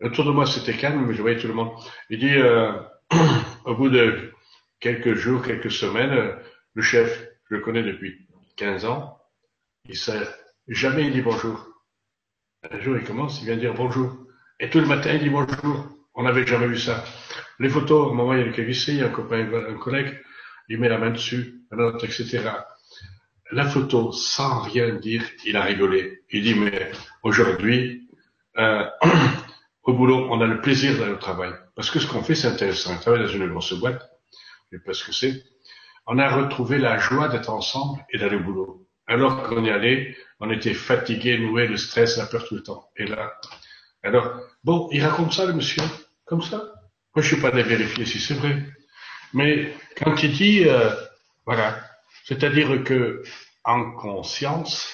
[0.00, 1.72] Autour de moi, c'était calme, mais je voyais tout le monde.
[2.08, 2.72] Il dit, euh,
[3.64, 4.32] au bout de
[4.80, 6.34] quelques jours, quelques semaines,
[6.74, 9.18] le chef, je le connais depuis 15 ans,
[9.86, 10.26] il sait
[10.68, 11.66] jamais il dit bonjour.
[12.70, 14.26] Un jour, il commence, il vient dire bonjour.
[14.58, 15.88] Et tout le matin, il dit bonjour.
[16.14, 17.04] On n'avait jamais vu ça.
[17.58, 20.20] Les photos, où il y a le a un copain, un collègue,
[20.68, 22.40] il met la main dessus, un autre, etc.
[23.52, 26.22] La photo, sans rien dire, il a rigolé.
[26.30, 28.08] Il dit, mais aujourd'hui,
[28.58, 28.84] euh,
[29.90, 31.52] au boulot, on a le plaisir d'aller au travail.
[31.74, 32.94] Parce que ce qu'on fait, c'est intéressant.
[32.94, 34.08] On travaille dans une grosse boîte
[34.84, 35.42] parce que c'est,
[36.06, 38.86] on a retrouvé la joie d'être ensemble et d'aller au boulot.
[39.06, 42.88] Alors qu'on y allait, on était fatigué, noué, le stress, la peur tout le temps.
[42.96, 43.32] Et là,
[44.02, 45.82] alors, bon, il raconte ça, le monsieur,
[46.24, 46.56] comme ça.
[47.14, 48.64] Moi, je suis pas allé vérifier si c'est vrai.
[49.34, 50.90] Mais quand il dit, euh,
[51.44, 51.82] voilà,
[52.24, 53.22] c'est-à-dire que
[53.64, 54.88] en conscience,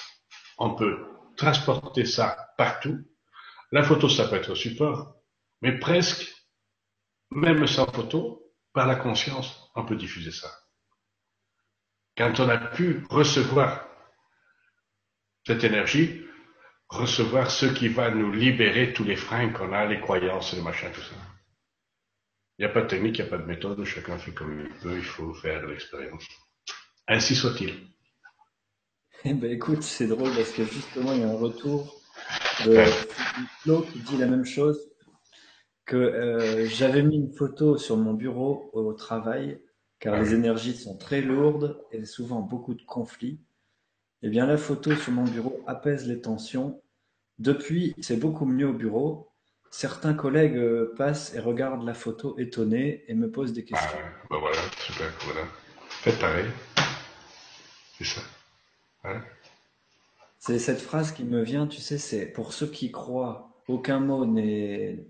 [0.57, 1.05] on peut
[1.37, 2.97] transporter ça partout.
[3.71, 5.15] La photo, ça peut être support,
[5.61, 6.31] mais presque,
[7.31, 10.51] même sans photo, par la conscience, on peut diffuser ça.
[12.15, 13.87] Quand on a pu recevoir
[15.45, 16.25] cette énergie,
[16.89, 20.91] recevoir ce qui va nous libérer tous les freins qu'on a, les croyances, les machins,
[20.91, 21.15] tout ça.
[22.57, 24.61] Il n'y a pas de technique, il n'y a pas de méthode, chacun fait comme
[24.61, 26.25] il peut, il faut faire l'expérience.
[27.07, 27.87] Ainsi soit-il.
[29.23, 31.96] Eh ben écoute, c'est drôle parce que justement il y a un retour
[32.65, 32.83] de
[33.61, 34.79] Flo qui dit la même chose
[35.85, 39.61] que euh, j'avais mis une photo sur mon bureau au travail
[39.99, 43.39] car les énergies sont très lourdes et souvent beaucoup de conflits,
[44.21, 46.81] eh bien la photo sur mon bureau apaise les tensions.
[47.39, 49.31] Depuis, c'est beaucoup mieux au bureau
[49.71, 53.99] certains collègues euh, passent et regardent la photo étonnés et me posent des Ah, questions.
[54.29, 55.41] ben voilà, super, voilà.
[55.89, 56.45] Faites pareil.
[57.97, 58.21] C'est ça.
[59.03, 59.21] Hein
[60.39, 64.25] C'est cette phrase qui me vient, tu sais, c'est pour ceux qui croient, aucun mot
[64.25, 65.05] n'est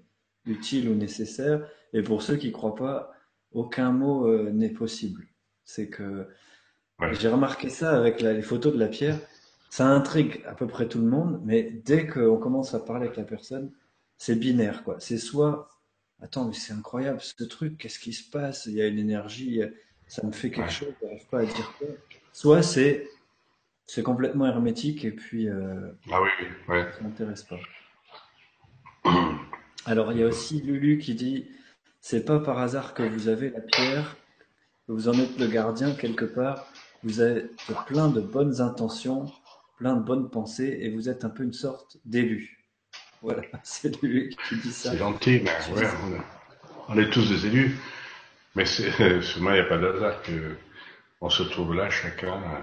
[0.45, 3.11] utile ou nécessaire, et pour ceux qui croient pas,
[3.51, 5.27] aucun mot euh, n'est possible.
[5.63, 6.27] C'est que
[6.99, 7.13] Ouais.
[7.13, 9.19] j'ai remarqué ça avec la- les photos de la pierre,
[9.69, 13.17] ça intrigue à peu près tout le monde, mais dès qu'on commence à parler avec
[13.17, 13.71] la personne,
[14.17, 14.95] c'est binaire, quoi.
[14.99, 15.69] C'est soit,
[16.21, 18.65] attends, mais c'est incroyable ce truc, qu'est-ce qui se passe?
[18.65, 19.61] Il y a une énergie,
[20.07, 20.71] ça me fait quelque Ouais.
[20.71, 21.87] chose, j'arrive pas à dire quoi.
[22.33, 23.07] Soit c'est
[23.87, 26.85] c'est complètement hermétique et puis euh, Ah oui, oui, ouais.
[26.95, 27.57] ça m'intéresse pas.
[29.85, 31.47] Alors il y a aussi Lulu qui dit
[32.01, 34.17] c'est pas par hasard que vous avez la pierre,
[34.85, 36.67] que vous en êtes le gardien quelque part.
[37.03, 37.45] Vous avez
[37.87, 39.31] plein de bonnes intentions,
[39.77, 42.65] plein de bonnes pensées et vous êtes un peu une sorte d'élu.
[43.21, 44.91] Voilà, c'est Lulu qui dit ça.
[44.91, 46.21] C'est gentil, mais ouais, on est,
[46.89, 47.77] on est tous des élus.
[48.55, 48.89] Mais c'est,
[49.39, 50.55] moi, il n'y a pas de hasard que
[51.21, 52.33] on se trouve là, chacun.
[52.33, 52.61] euh,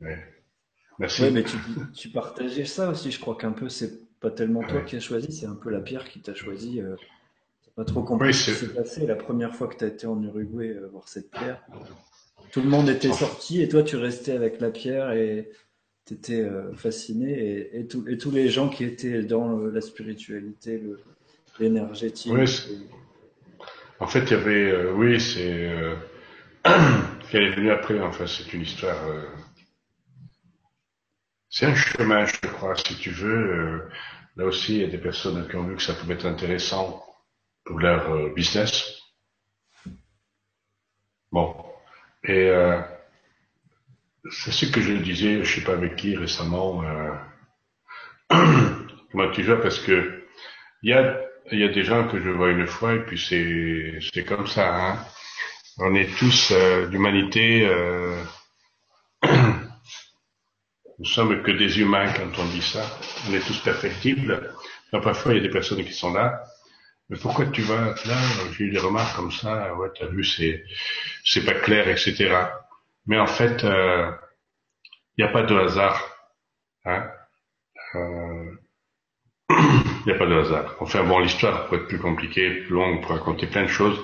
[0.00, 0.18] Ouais.
[0.98, 1.22] Merci.
[1.22, 1.56] Ouais, mais tu,
[1.94, 3.10] tu partageais ça aussi.
[3.10, 4.84] Je crois qu'un peu c'est pas tellement toi Ouais.
[4.84, 6.80] qui as choisi, c'est un peu la pierre qui t'a choisi.
[6.80, 6.96] euh,
[7.64, 9.84] C'est pas trop Oui, compris ce qui c'est, s'est passé la première fois que tu
[9.84, 11.62] as été en Uruguay euh, voir cette pierre.
[12.52, 15.50] Tout le monde était sorti et toi tu restais avec la pierre et
[16.06, 16.46] tu étais
[16.76, 20.82] fasciné et, et, tout- et tous les gens qui étaient dans le- la spiritualité,
[21.60, 22.32] l'énergétique.
[22.32, 22.46] oui,
[23.98, 25.94] en fait, il y avait, euh, oui, c'est, euh,
[27.30, 29.24] qui est venu après, enfin, c'est une histoire, euh,
[31.50, 33.52] c'est un chemin, je crois, si tu veux.
[33.52, 33.90] euh,
[34.36, 37.04] là aussi, il y a des personnes qui ont vu que ça pouvait être intéressant
[37.64, 39.00] pour leur euh, business.
[41.32, 41.54] Bon.
[42.24, 42.80] Et, euh,
[44.30, 47.12] c'est ce que je disais, je sais pas avec qui récemment, euh,
[49.34, 50.24] tu vois, parce que
[50.82, 51.20] il y a,
[51.52, 54.98] y a des gens que je vois une fois et puis c'est, comme ça, hein.
[55.78, 58.22] On est tous euh, d'humanité, euh,
[61.00, 62.82] nous sommes que des humains quand on dit ça.
[63.26, 64.52] On est tous perfectibles.
[64.92, 66.44] Donc, parfois, il y a des personnes qui sont là.
[67.08, 68.18] Mais pourquoi tu vas là?
[68.52, 69.74] J'ai eu des remarques comme ça.
[69.76, 70.62] Ouais, t'as vu, c'est,
[71.24, 72.36] c'est pas clair, etc.
[73.06, 74.10] Mais en fait, euh,
[75.16, 76.06] il n'y a pas de hasard.
[76.84, 77.10] Hein
[77.94, 78.52] Euh,
[79.50, 80.76] Il n'y a pas de hasard.
[80.80, 83.98] Enfin bon, l'histoire pourrait être plus compliquée, plus longue, pour raconter plein de choses.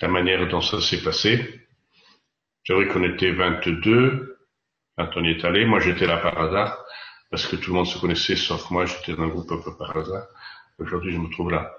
[0.00, 1.60] La manière dont ça s'est passé.
[2.66, 4.33] C'est vrai qu'on était 22
[4.96, 5.64] quand on y est allé.
[5.64, 6.84] Moi, j'étais là par hasard
[7.30, 8.86] parce que tout le monde se connaissait, sauf moi.
[8.86, 10.26] J'étais dans un groupe un peu par hasard.
[10.78, 11.74] Aujourd'hui, je me trouve là.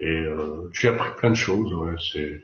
[0.00, 1.72] Et euh, j'ai appris plein de choses.
[1.74, 2.42] Ouais, c'est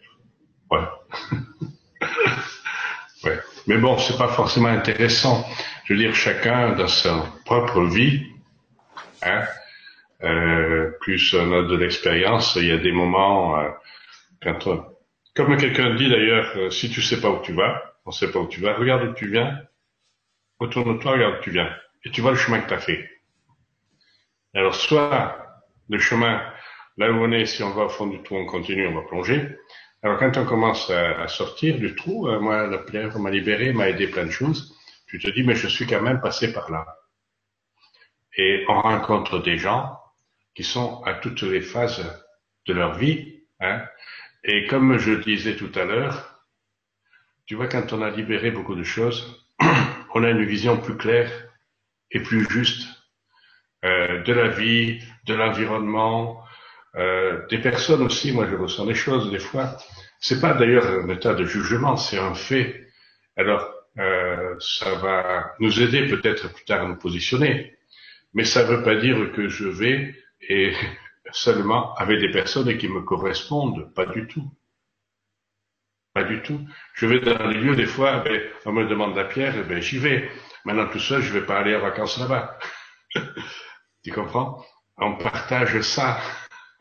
[0.70, 0.86] ouais.
[3.24, 3.38] ouais.
[3.66, 5.44] Mais bon, c'est pas forcément intéressant.
[5.84, 8.26] Je veux dire, chacun dans sa propre vie,
[9.22, 9.44] hein,
[10.22, 13.68] euh, plus on a de l'expérience, il y a des moments euh,
[14.42, 14.84] quand on,
[15.34, 18.40] comme quelqu'un dit d'ailleurs, euh, si tu sais pas où tu vas, on sait pas
[18.40, 19.56] où tu vas, regarde où tu viens,
[20.60, 21.74] retourne-toi, regarde où tu viens,
[22.04, 23.10] et tu vois le chemin que tu as fait.
[24.54, 25.36] Alors soit
[25.88, 26.42] le chemin,
[26.96, 29.02] là où on est, si on va au fond du trou, on continue, on va
[29.02, 29.56] plonger.
[30.02, 33.88] Alors quand on commence à, sortir du trou, euh, moi la pierre m'a libéré, m'a
[33.88, 34.76] aidé plein de choses.
[35.06, 36.86] Tu te dis mais je suis quand même passé par là.
[38.36, 39.98] Et on rencontre des gens
[40.54, 42.04] qui sont à toutes les phases
[42.66, 43.42] de leur vie.
[43.60, 43.84] Hein,
[44.44, 46.38] et comme je disais tout à l'heure,
[47.48, 49.46] tu vois, quand on a libéré beaucoup de choses,
[50.14, 51.30] on a une vision plus claire
[52.10, 52.88] et plus juste
[53.84, 56.42] euh, de la vie, de l'environnement,
[56.96, 58.32] euh, des personnes aussi.
[58.32, 59.76] Moi, je ressens des choses des fois.
[60.20, 62.88] C'est pas d'ailleurs un état de jugement, c'est un fait.
[63.36, 67.76] Alors, euh, ça va nous aider peut-être plus tard à nous positionner,
[68.34, 70.14] mais ça ne veut pas dire que je vais
[70.48, 70.72] et
[71.30, 74.50] seulement avec des personnes qui me correspondent, pas du tout.
[76.24, 76.60] Du tout.
[76.94, 79.80] Je vais dans les lieux, des fois, ben, on me demande la pierre, eh ben,
[79.80, 80.30] j'y vais.
[80.64, 82.58] Maintenant, tout seul, je vais pas aller en vacances là-bas.
[84.04, 84.64] tu comprends?
[84.98, 86.20] On partage ça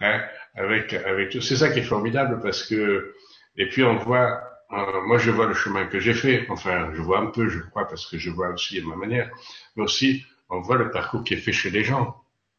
[0.00, 0.22] hein,
[0.54, 1.40] avec avec tout.
[1.40, 3.14] C'est ça qui est formidable parce que
[3.56, 4.42] et puis on voit.
[4.72, 6.46] euh, moi, je vois le chemin que j'ai fait.
[6.50, 9.30] Enfin, je vois un peu, je crois, parce que je vois aussi de ma manière.
[9.76, 12.16] Mais aussi, on voit le parcours qui est fait chez les gens.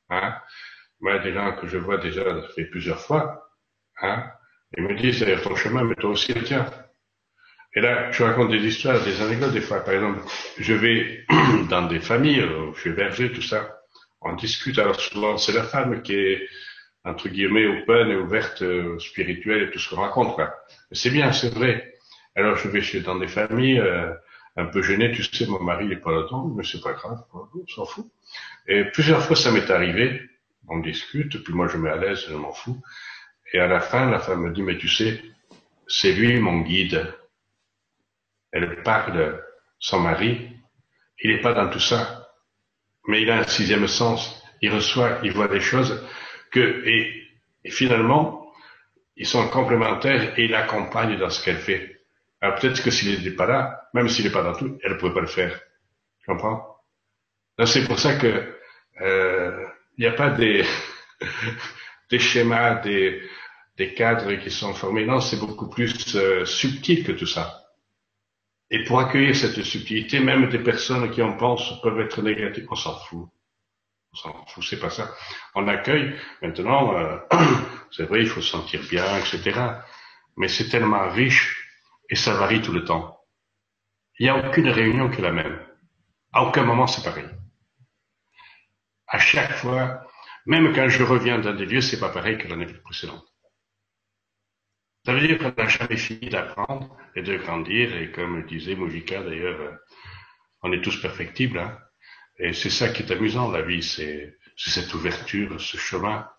[0.09, 0.35] Hein
[1.01, 2.23] moi, des gens que je vois déjà
[2.55, 3.51] fait plusieurs fois,
[4.01, 4.31] hein,
[4.77, 6.65] ils me disent, c'est ton chemin, mais toi aussi le tien.
[7.73, 9.83] Et là, je raconte des histoires, des anecdotes des fois.
[9.83, 10.21] Par exemple,
[10.57, 11.25] je vais
[11.69, 13.79] dans des familles, euh, je suis berger, tout ça.
[14.21, 14.77] On discute.
[14.77, 16.47] Alors souvent, c'est la femme qui est,
[17.05, 20.35] entre guillemets, open et ouverte, euh, spirituelle et tout ce qu'on raconte.
[20.35, 20.53] Quoi.
[20.91, 21.93] C'est bien, c'est vrai.
[22.35, 24.13] Alors je vais chez, dans des familles, euh,
[24.57, 27.67] un peu gêné, tu sais, mon mari n'est pas là-dedans, mais c'est pas grave, on
[27.67, 28.05] s'en fout.
[28.67, 30.21] Et plusieurs fois, ça m'est arrivé,
[30.67, 32.81] on discute, puis moi je mets à l'aise, je m'en fous.
[33.53, 35.21] Et à la fin, la femme me dit, mais tu sais,
[35.87, 37.13] c'est lui mon guide.
[38.51, 39.43] Elle parle
[39.79, 40.49] son mari,
[41.21, 42.29] il n'est pas dans tout ça,
[43.07, 46.07] mais il a un sixième sens, il reçoit, il voit des choses
[46.51, 47.29] que, et,
[47.69, 48.53] finalement,
[49.15, 51.99] ils sont complémentaires et il l'accompagne dans ce qu'elle fait.
[52.39, 54.97] Alors peut-être que s'il n'était pas là, même s'il n'est pas dans tout, elle ne
[54.97, 55.59] pouvait pas le faire.
[56.21, 56.77] Tu comprends?
[57.65, 58.55] C'est pour ça que
[59.01, 59.65] euh,
[59.97, 60.65] il n'y a pas des,
[62.09, 63.21] des schémas, des,
[63.77, 65.05] des cadres qui sont formés.
[65.05, 67.61] Non, c'est beaucoup plus euh, subtil que tout ça.
[68.69, 72.67] Et pour accueillir cette subtilité, même des personnes qui en pensent peuvent être négatives.
[72.69, 73.27] On s'en fout.
[74.13, 75.13] On s'en fout, c'est pas ça.
[75.55, 76.15] On accueille.
[76.41, 77.17] Maintenant, euh,
[77.91, 79.59] c'est vrai, il faut se sentir bien, etc.
[80.37, 81.67] Mais c'est tellement riche
[82.09, 83.17] et ça varie tout le temps.
[84.19, 85.59] Il n'y a aucune réunion que la même.
[86.31, 87.27] À aucun moment c'est pareil.
[89.07, 90.05] À chaque fois,
[90.45, 93.25] même quand je reviens dans des lieux, c'est pas pareil que l'année précédente.
[95.03, 99.23] Ça veut dire qu'on n'a jamais fini d'apprendre et de grandir, et comme disait Mojica
[99.23, 99.71] d'ailleurs, euh,
[100.61, 101.77] on est tous perfectibles, hein.
[102.37, 106.29] et c'est ça qui est amusant, la vie, c'est cette ouverture, ce chemin.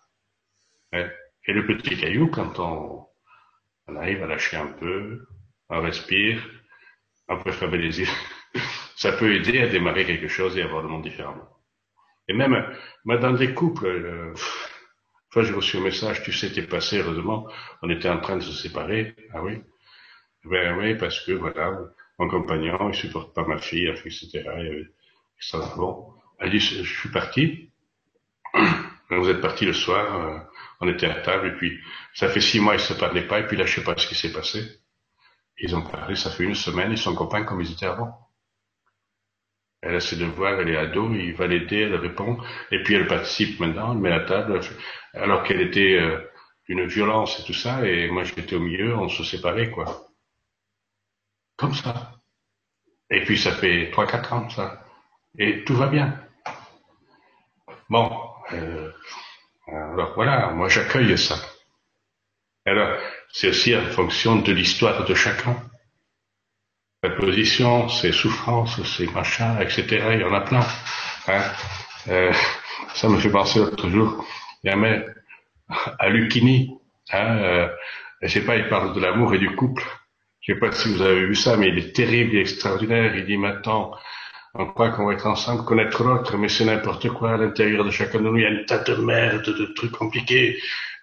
[0.93, 1.09] Hein.
[1.45, 3.05] Et le petit caillou, quand on,
[3.87, 5.27] on, arrive à lâcher un peu,
[5.69, 6.41] on respire,
[7.27, 8.07] on peut fermer les yeux,
[8.95, 11.49] ça peut aider à démarrer quelque chose et à voir le monde différemment.
[12.29, 12.65] Et même,
[13.05, 14.33] dans des couples, euh,
[15.33, 17.47] fois, j'ai reçu un message, tu sais, t'es passé, heureusement,
[17.81, 19.15] on était en train de se séparer.
[19.33, 19.61] Ah oui?
[20.45, 21.75] Ben oui, parce que voilà,
[22.19, 24.29] mon compagnon, il supporte pas ma fille, etc.
[24.59, 24.87] Et,
[25.39, 26.13] ça, bon.
[26.39, 27.71] Elle dit, je suis parti.
[29.09, 30.39] Vous êtes parti le soir, euh,
[30.81, 31.79] on était à table, et puis
[32.13, 34.07] ça fait six mois, ils se parlaient pas, et puis là, je sais pas ce
[34.07, 34.79] qui s'est passé.
[35.59, 38.29] Ils ont parlé, ça fait une semaine, ils sont copains comme ils étaient avant.
[39.85, 42.37] Elle a ses devoirs, elle est ado, il va l'aider, elle répond,
[42.71, 44.61] et puis elle participe maintenant, elle met la table,
[45.13, 46.19] alors qu'elle était euh,
[46.69, 50.07] d'une violence et tout ça, et moi j'étais au milieu, on se séparait, quoi.
[51.57, 52.13] Comme ça.
[53.09, 54.85] Et puis ça fait trois, quatre ans, ça.
[55.37, 56.17] Et tout va bien.
[57.89, 58.09] Bon,
[58.53, 58.89] euh,
[59.67, 61.35] alors voilà, moi j'accueille ça.
[62.65, 62.97] Alors,
[63.33, 65.57] c'est aussi en fonction de l'histoire de chacun
[67.03, 69.85] la position, ses souffrances, ses machins, etc.
[70.13, 70.65] Il y en a plein.
[71.27, 71.41] Hein.
[72.07, 72.31] Euh,
[72.95, 74.25] ça me fait penser l'autre jour,
[74.63, 75.05] il y a un mec
[75.99, 76.77] à Lucchini,
[77.11, 77.67] hein, euh,
[78.21, 79.83] je sais pas, il parle de l'amour et du couple.
[80.41, 83.15] Je sais pas si vous avez vu ça, mais il est terrible, il est extraordinaire.
[83.15, 83.91] Il dit maintenant,
[84.53, 87.91] on croit qu'on va être ensemble, connaître l'autre, mais c'est n'importe quoi à l'intérieur de
[87.91, 88.37] chacun de nous.
[88.37, 90.57] Il y a une tas de merde, de trucs compliqués.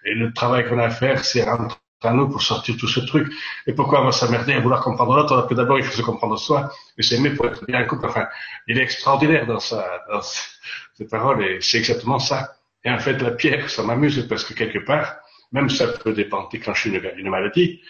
[0.05, 2.99] Et le travail qu'on a à faire, c'est rentrer à nous pour sortir tout ce
[2.99, 3.31] truc.
[3.67, 6.01] Et pourquoi on va s'emmerder à vouloir comprendre l'autre alors que d'abord il faut se
[6.01, 8.05] comprendre soi et s'aimer pour être bien un couple.
[8.07, 8.27] Enfin,
[8.67, 12.53] il est extraordinaire dans sa, dans ses paroles et c'est exactement ça.
[12.83, 15.17] Et en fait, la pierre, ça m'amuse parce que quelque part,
[15.51, 17.81] même ça peut déclencher une, une maladie,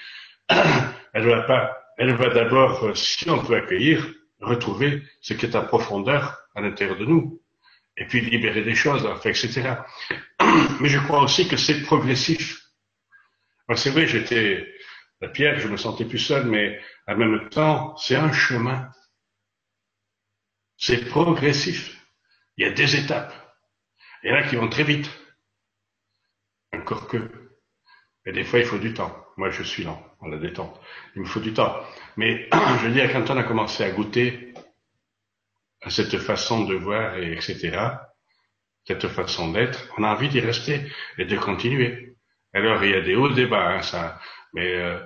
[1.13, 4.05] elle va pas, elle va d'abord, euh, si on peut accueillir,
[4.41, 7.39] retrouver ce qui est en profondeur à l'intérieur de nous.
[7.97, 9.75] Et puis libérer des choses, enfin, etc.
[10.79, 12.60] Mais je crois aussi que c'est progressif
[13.77, 14.67] c'est vrai, j'étais
[15.21, 18.91] la pierre, je me sentais plus seul, mais en même temps, c'est un chemin.
[20.77, 21.97] C'est progressif.
[22.57, 23.33] Il y a des étapes.
[24.23, 25.09] Il y en a qui vont très vite.
[26.73, 27.29] Encore que.
[28.25, 29.25] Et des fois, il faut du temps.
[29.37, 30.79] Moi, je suis lent, on la détente.
[31.15, 31.75] Il me faut du temps.
[32.17, 34.53] Mais je veux dire, quand on a commencé à goûter
[35.81, 37.77] à cette façon de voir, et etc.,
[38.85, 42.10] cette façon d'être, on a envie d'y rester et de continuer.
[42.53, 44.19] Alors il y a des hauts débats, hein, ça,
[44.53, 44.99] mais euh,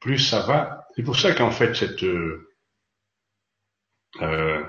[0.00, 0.86] plus ça va.
[0.96, 2.50] C'est pour ça qu'en fait cette, euh,
[4.20, 4.64] euh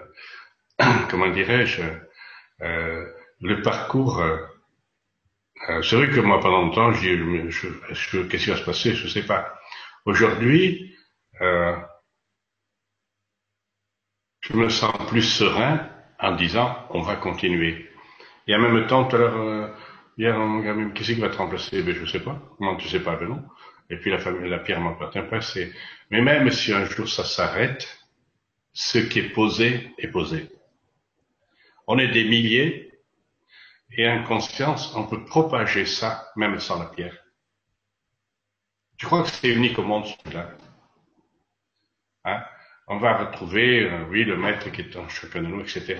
[1.09, 1.81] comment dirais-je,
[2.61, 3.05] euh,
[3.41, 4.23] le parcours.
[5.81, 9.07] c'est vrai que moi pendant longtemps, je, je, je qu'est-ce qui va se passer, je
[9.07, 9.59] sais pas.
[10.05, 10.95] Aujourd'hui,
[11.39, 11.77] je
[14.53, 17.89] me sens plus serein en disant on va continuer.
[18.47, 19.75] Et en même temps, tout à l'heure
[20.17, 22.39] Hier, on m'a dit, qui c'est qui va te remplacer Ben, je sais pas.
[22.57, 23.43] Comment tu sais pas Ben non.
[23.89, 25.41] Et puis la famille, la pierre m'appartient pas.
[25.41, 25.71] C'est,
[26.09, 27.87] mais même si un jour ça s'arrête,
[28.73, 30.49] ce qui est posé est posé.
[31.87, 32.91] On est des milliers
[33.91, 37.17] et en conscience, on peut propager ça même sans la pierre.
[38.97, 40.49] Je crois que c'est unique au monde celui-là?
[42.25, 42.43] Hein?
[42.87, 45.97] On va retrouver, euh, oui, le maître qui est en chacun de nous, etc.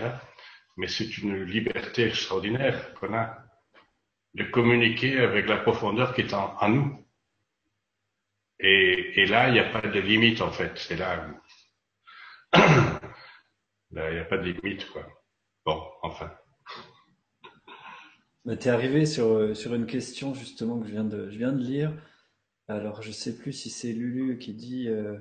[0.77, 3.42] Mais c'est une liberté extraordinaire qu'on a
[4.35, 7.05] de communiquer avec la profondeur qui est en, nous.
[8.59, 10.71] Et, là, il n'y a pas de limite en fait.
[10.75, 11.27] C'est là.
[12.53, 12.99] ben,
[14.09, 15.07] il n'y a pas de limite, quoi.
[15.65, 16.31] Bon, enfin.
[18.45, 21.37] Bah, tu es arrivé sur, euh, sur une question justement que je viens de, je
[21.37, 21.93] viens de lire.
[22.67, 25.17] Alors, je sais plus si c'est Lulu qui dit euh,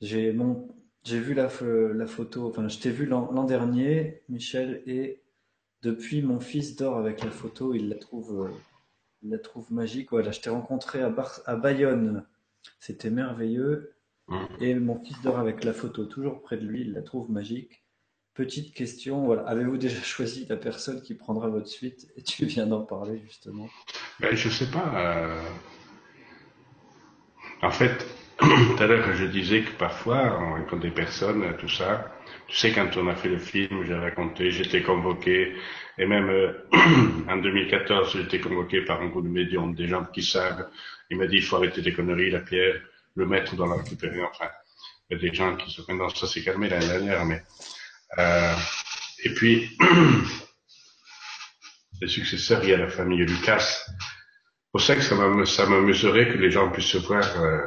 [0.00, 0.68] j'ai mon
[1.04, 1.48] j'ai vu la,
[1.94, 5.19] la photo, enfin, je t'ai vu l'an dernier, Michel, et
[5.82, 8.50] depuis, mon fils dort avec la photo, il la trouve, euh,
[9.22, 10.10] il la trouve magique.
[10.10, 11.12] Voilà, je t'ai rencontré à,
[11.46, 12.26] à Bayonne,
[12.78, 13.94] c'était merveilleux,
[14.28, 14.36] mmh.
[14.60, 17.84] et mon fils dort avec la photo toujours près de lui, il la trouve magique.
[18.34, 19.42] Petite question, voilà.
[19.42, 22.08] Avez-vous déjà choisi la personne qui prendra votre suite?
[22.16, 23.68] Et tu viens d'en parler justement.
[24.20, 24.92] Ben, je sais pas.
[24.94, 25.50] Euh,
[27.62, 28.06] en fait,
[28.38, 32.12] tout à l'heure, je disais que parfois, on rencontre des personnes, tout ça.
[32.50, 35.54] Tu sais, quand on a fait le film, j'ai raconté, j'étais convoqué,
[35.96, 36.66] et même euh,
[37.28, 40.68] en 2014, j'ai été convoqué par un groupe de médiums, des gens qui savent.
[41.10, 42.80] Il m'a dit, il faut arrêter des conneries, la pierre,
[43.14, 44.20] le mettre dans la récupérer.
[44.24, 44.48] Enfin,
[45.08, 47.40] il y a des gens qui se prennent ça s'est calmé l'année dernière, mais
[48.18, 48.54] euh,
[49.22, 49.70] et puis,
[52.02, 53.86] les successeurs, il y a la famille Lucas.
[54.72, 57.60] Pour ça que ça m'amuserait que les gens puissent voir euh,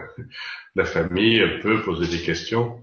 [0.75, 2.82] la famille peut poser des questions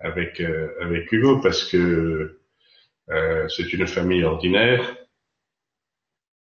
[0.00, 2.40] avec euh, avec Hugo parce que
[3.10, 4.96] euh, c'est une famille ordinaire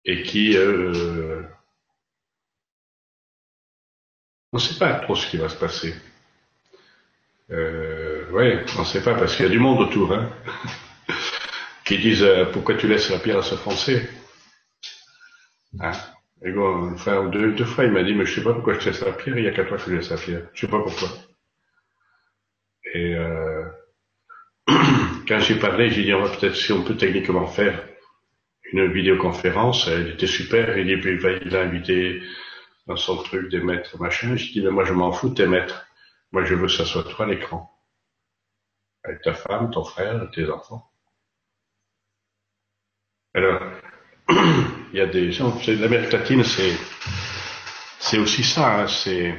[0.04, 1.42] et qui euh,
[4.52, 5.94] on ne sait pas trop ce qui va se passer.
[7.50, 10.30] Euh, ouais, on ne sait pas parce qu'il y a du monde autour, hein,
[11.84, 14.08] qui disent euh, pourquoi tu laisses la pierre se foncer.
[15.80, 15.92] Hein?
[16.42, 19.02] Et enfin, deux, deux fois, il m'a dit, mais je sais pas pourquoi je laisse
[19.02, 20.48] la pierre, il y a quatre fois que je laisse la pierre.
[20.54, 21.08] Je sais pas pourquoi.
[22.94, 23.64] Et euh,
[25.28, 27.86] quand j'ai parlé, j'ai dit, on va peut-être, si on peut techniquement faire
[28.72, 32.22] une vidéoconférence, elle était super, il, il a invité
[32.86, 34.36] dans son truc des maîtres, machin.
[34.36, 35.86] J'ai dit, mais moi je m'en fous tes maîtres.
[36.32, 37.70] Moi, je veux que ça soit toi l'écran.
[39.02, 40.88] Avec ta femme, ton frère, tes enfants.
[43.34, 43.60] Alors,
[44.92, 46.76] il y a des gens, l'Amérique latine, c'est,
[47.98, 49.34] c'est aussi ça, hein, c'est,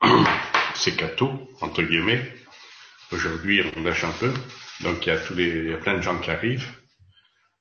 [0.74, 1.30] c'est catho,
[1.60, 2.22] entre guillemets.
[3.12, 4.32] Aujourd'hui, on lâche un peu.
[4.82, 6.68] Donc, il y a tous les, il y a plein de gens qui arrivent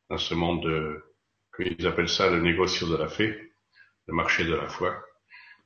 [0.10, 1.04] dans ce monde, de,
[1.60, 3.54] ils appellent ça le négociant de la fée,
[4.08, 5.06] le marché de la foi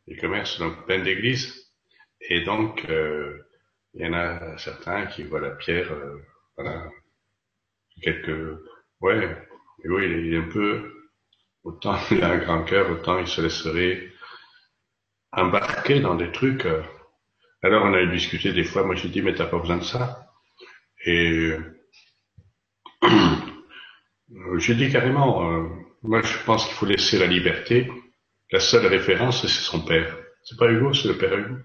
[0.09, 1.71] les commerces donc plein d'églises.
[2.21, 3.37] Et donc, euh,
[3.93, 6.17] il y en a certains qui voient la pierre, euh,
[6.57, 6.89] voilà,
[8.01, 8.59] quelques,
[9.01, 9.37] ouais,
[9.83, 11.09] et oui, il est un peu,
[11.63, 14.11] autant il a un grand cœur, autant il se laisserait
[15.31, 16.65] embarquer dans des trucs.
[16.65, 16.81] Euh.
[17.61, 20.25] Alors on a discuté des fois, moi j'ai dit, mais t'as pas besoin de ça.
[21.05, 21.53] Et
[24.57, 25.41] j'ai dit carrément,
[26.03, 27.89] moi je pense qu'il faut laisser la liberté
[28.51, 30.17] la seule référence, c'est son père.
[30.43, 31.55] C'est pas Hugo, c'est le père Hugo.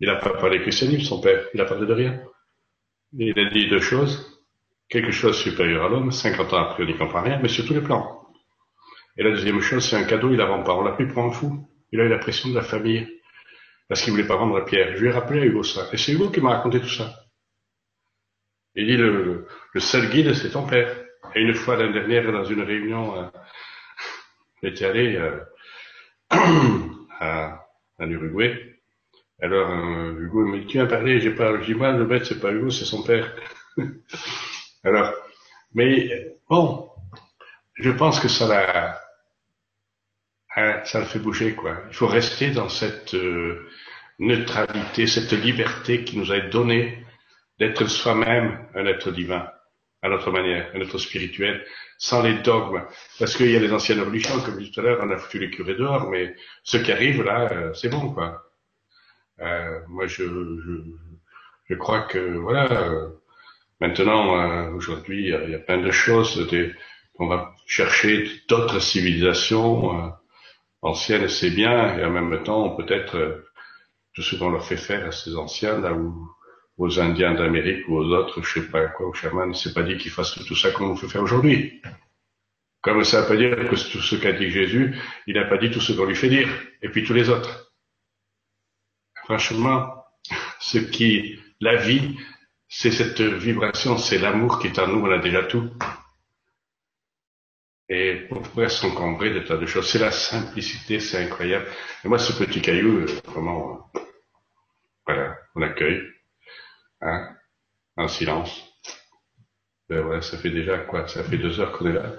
[0.00, 1.46] Il n'a pas parlé christianisme, son père.
[1.54, 2.20] Il a parlé de rien.
[3.16, 4.42] Il a dit deux choses.
[4.88, 6.10] Quelque chose supérieur à l'homme.
[6.10, 8.26] 50 ans après, on n'y comprend rien, mais sur tous les plans.
[9.16, 10.74] Et la deuxième chose, c'est un cadeau, il vend pas.
[10.74, 11.68] On l'a pris pour un fou.
[11.92, 13.08] Il a eu la pression de la famille.
[13.88, 14.96] Parce qu'il voulait pas vendre la pierre.
[14.96, 15.88] Je lui ai rappelé à Hugo ça.
[15.92, 17.24] Et c'est Hugo qui m'a raconté tout ça.
[18.74, 21.04] Il dit, le, le seul guide, c'est ton père.
[21.34, 23.26] Et une fois l'année dernière, dans une réunion, euh,
[24.62, 25.40] J'étais allé euh,
[27.20, 27.66] à,
[27.98, 28.80] à l'Uruguay.
[29.42, 32.40] Alors, euh, Hugo me dit, tu as parlé, j'ai pas, dis, moi, le bête, c'est
[32.40, 33.34] pas Hugo, c'est son père.
[34.84, 35.12] Alors,
[35.74, 36.88] mais bon,
[37.74, 39.00] je pense que ça l'a,
[40.56, 41.82] hein, ça le fait bouger, quoi.
[41.88, 43.68] Il faut rester dans cette euh,
[44.18, 47.04] neutralité, cette liberté qui nous a été donnée
[47.58, 49.48] d'être soi-même un être divin,
[50.02, 51.64] à notre manière, un être spirituel,
[51.98, 52.82] sans les dogmes.
[53.18, 55.18] Parce qu'il y a les anciennes religions, comme je dit tout à l'heure, on a
[55.18, 58.42] foutu les curés dehors, mais ce qui arrive là, euh, c'est bon, quoi.
[59.40, 60.72] Euh, moi, je, je,
[61.68, 63.08] je, crois que, voilà, euh,
[63.80, 66.72] maintenant, euh, aujourd'hui, il y a plein de choses, des,
[67.18, 70.12] on va chercher d'autres civilisations
[70.84, 73.44] anciennes, c'est bien, et en même temps, peut-être,
[74.14, 76.30] tout ce qu'on leur fait faire à ces anciens, là où
[76.76, 79.96] aux Indiens d'Amérique ou aux autres, je sais pas quoi, aux chamans, c'est pas dit
[79.96, 81.80] qu'ils fassent tout ça comme on fait faire aujourd'hui.
[82.80, 84.96] Comme ça veut pas dire que tout ce qu'a dit Jésus,
[85.26, 86.48] il n'a pas dit tout ce qu'on lui fait dire,
[86.82, 87.72] et puis tous les autres.
[89.24, 90.04] Franchement,
[90.60, 92.16] ce qui, la vie,
[92.68, 95.70] c'est cette vibration, c'est l'amour qui est en nous, on a déjà tout.
[97.88, 101.66] Et pour pouvoir s'encombrer de tas de choses, c'est la simplicité, c'est incroyable.
[102.04, 103.90] Et moi, ce petit caillou, euh, vraiment,
[105.06, 106.00] voilà, on accueille.
[107.02, 107.28] Hein,
[107.96, 108.72] en silence.
[109.88, 111.06] Ben ouais, ça fait déjà quoi?
[111.06, 112.12] Ça fait deux heures qu'on est là.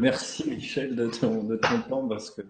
[0.00, 2.42] Merci Michel de ton, de ton temps parce que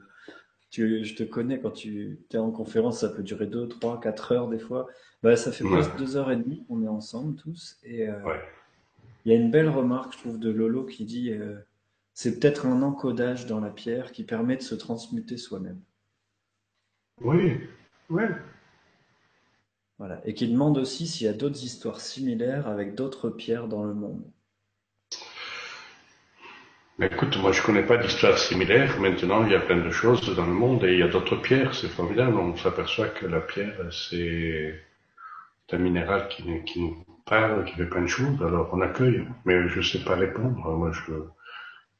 [0.70, 4.32] tu, je te connais quand tu es en conférence, ça peut durer 2, 3, 4
[4.32, 4.86] heures des fois.
[5.22, 7.76] Bah, ça fait presque 2 heures et demie, on est ensemble tous.
[7.82, 8.14] Et euh,
[9.24, 11.58] il y a une belle remarque, je trouve, de Lolo qui dit euh,
[12.14, 15.80] c'est peut-être un encodage dans la pierre qui permet de se transmuter soi-même.
[17.20, 17.60] Oui,
[18.08, 18.24] oui.
[19.98, 20.20] Voilà.
[20.24, 23.92] Et qui demande aussi s'il y a d'autres histoires similaires avec d'autres pierres dans le
[23.92, 24.22] monde.
[27.02, 29.00] Écoute, moi je connais pas d'histoire similaire.
[29.00, 31.36] Maintenant, il y a plein de choses dans le monde et il y a d'autres
[31.36, 31.74] pierres.
[31.74, 32.36] C'est formidable.
[32.36, 34.74] On s'aperçoit que la pierre, c'est
[35.72, 37.04] un minéral qui, nous
[37.66, 38.40] qui fait plein de choses.
[38.42, 39.26] Alors on accueille.
[39.44, 40.58] Mais je sais pas répondre.
[40.76, 41.12] Moi, je,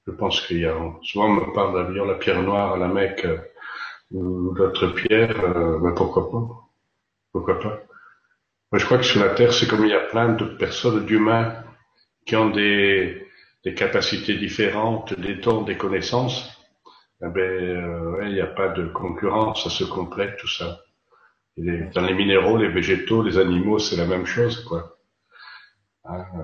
[0.07, 0.77] je pense qu'il y a.
[1.03, 3.27] Souvent, on me parle d'avion, la pierre noire, la Mecque
[4.13, 5.41] ou d'autres pierres.
[5.45, 6.49] Euh, mais pourquoi pas?
[7.33, 7.81] Pourquoi pas?
[8.73, 11.07] Moi, je crois que sur la Terre, c'est comme il y a plein de personnes,
[11.07, 11.65] d'humains,
[12.27, 13.27] qui ont des
[13.65, 16.51] des capacités différentes, des dons, des connaissances,
[17.23, 20.81] eh ben, euh, il n'y a pas de concurrence, ça se complète tout ça.
[21.59, 25.00] dans les minéraux, les végétaux, les animaux, c'est la même chose, quoi.
[26.11, 26.43] Hein, euh,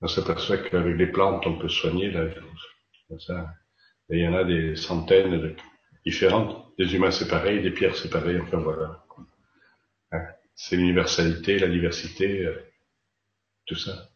[0.00, 2.28] on s'aperçoit qu'avec les plantes, on peut soigner la
[3.18, 3.54] ça.
[4.10, 5.56] Et il y en a des centaines de
[6.04, 6.72] différentes.
[6.78, 8.38] Des humains, c'est pareil, des pierres, c'est pareil.
[8.40, 9.04] Enfin voilà.
[10.12, 12.56] Hein, c'est l'universalité, la diversité, euh,
[13.66, 14.10] tout ça.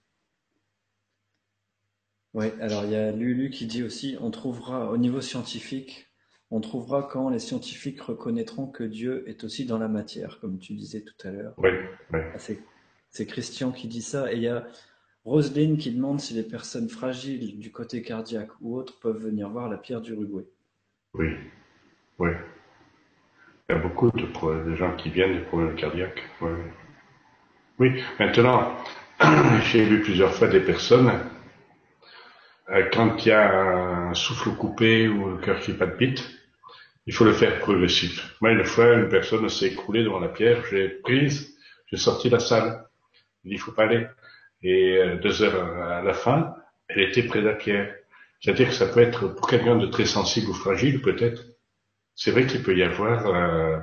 [2.32, 6.06] Oui, alors il y a Lulu qui dit aussi, on trouvera au niveau scientifique,
[6.50, 10.74] on trouvera quand les scientifiques reconnaîtront que Dieu est aussi dans la matière, comme tu
[10.74, 11.54] disais tout à l'heure.
[11.58, 11.70] Oui,
[12.12, 12.20] oui.
[12.32, 12.38] Ah,
[13.10, 14.32] c'est Christian qui dit ça.
[14.32, 14.66] Et il y a
[15.24, 19.68] Roselyne qui demande si les personnes fragiles du côté cardiaque ou autres peuvent venir voir
[19.68, 20.46] la pierre d'Uruguay.
[21.14, 21.34] Oui,
[22.18, 22.30] oui.
[23.68, 26.22] Il y a beaucoup de, gens qui viennent des problèmes cardiaques.
[26.40, 26.50] Oui,
[27.78, 28.02] oui.
[28.18, 28.74] maintenant,
[29.70, 31.12] j'ai vu plusieurs fois des personnes
[32.70, 36.30] euh, quand il y a un souffle coupé ou le cœur qui palpite,
[37.06, 38.36] il faut le faire progressif.
[38.40, 41.56] Moi, une fois, une personne s'est écroulée devant la pierre, j'ai prise,
[41.86, 42.84] j'ai sorti la salle.
[43.44, 44.06] Il faut pas aller.
[44.62, 46.54] Et euh, deux heures à la fin,
[46.88, 47.94] elle était près de la pierre.
[48.40, 51.42] C'est-à-dire que ça peut être, pour quelqu'un de très sensible ou fragile, peut-être,
[52.14, 53.78] c'est vrai qu'il peut y avoir euh,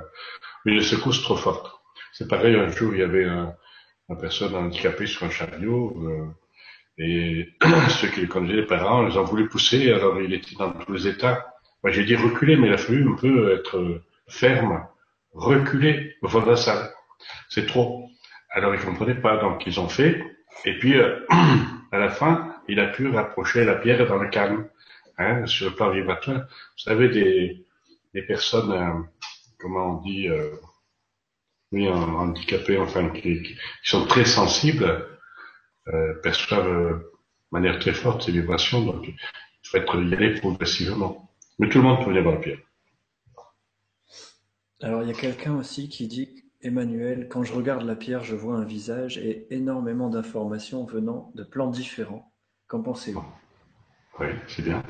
[0.64, 1.70] une secousse trop forte.
[2.12, 3.54] C'est pareil, un jour, il y avait un,
[4.08, 6.34] une personne handicapée sur un chariot,
[6.98, 7.48] et
[8.00, 10.92] ceux qui le conduisaient, les parents, ils ont voulu pousser, alors il était dans tous
[10.92, 11.54] les états.
[11.82, 14.84] Moi, j'ai dit reculer, mais il a fallu un peu être ferme,
[15.32, 16.90] reculer au fond de la salle.
[17.48, 18.07] C'est trop.
[18.50, 20.22] Alors, ils comprenaient pas, donc ils ont fait.
[20.64, 21.26] Et puis, euh,
[21.92, 24.68] à la fin, il a pu rapprocher la pierre dans le calme,
[25.18, 26.40] hein, sur le plan vibratoire.
[26.40, 27.64] Vous savez, des,
[28.14, 29.02] des personnes, euh,
[29.58, 30.50] comment on dit, euh,
[31.72, 35.06] oui, handicapées, enfin, qui, qui sont très sensibles,
[35.88, 37.12] euh, perçoivent euh, de
[37.50, 39.16] manière très forte ces vibrations, donc il
[39.64, 41.30] faut être y aller progressivement.
[41.58, 42.58] Mais tout le monde peut venir voir la pierre.
[44.80, 48.34] Alors il y a quelqu'un aussi qui dit Emmanuel, quand je regarde la pierre, je
[48.34, 52.32] vois un visage et énormément d'informations venant de plans différents.
[52.66, 53.24] Qu'en pensez-vous?
[54.18, 54.82] Oui, c'est bien.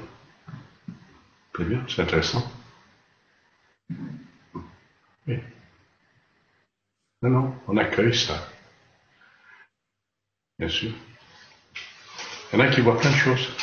[1.54, 2.42] C'est bien, c'est intéressant.
[5.26, 5.38] Oui.
[7.22, 8.48] Non, non, on accueille ça.
[10.58, 10.92] Bien sûr.
[12.52, 13.54] Il y en a qui voient plein de choses.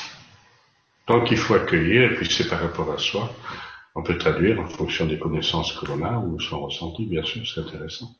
[1.07, 3.33] Donc il faut accueillir, et puis c'est par rapport à soi.
[3.95, 7.47] On peut traduire en fonction des connaissances que l'on a ou son ressenti, bien sûr,
[7.47, 8.13] c'est intéressant.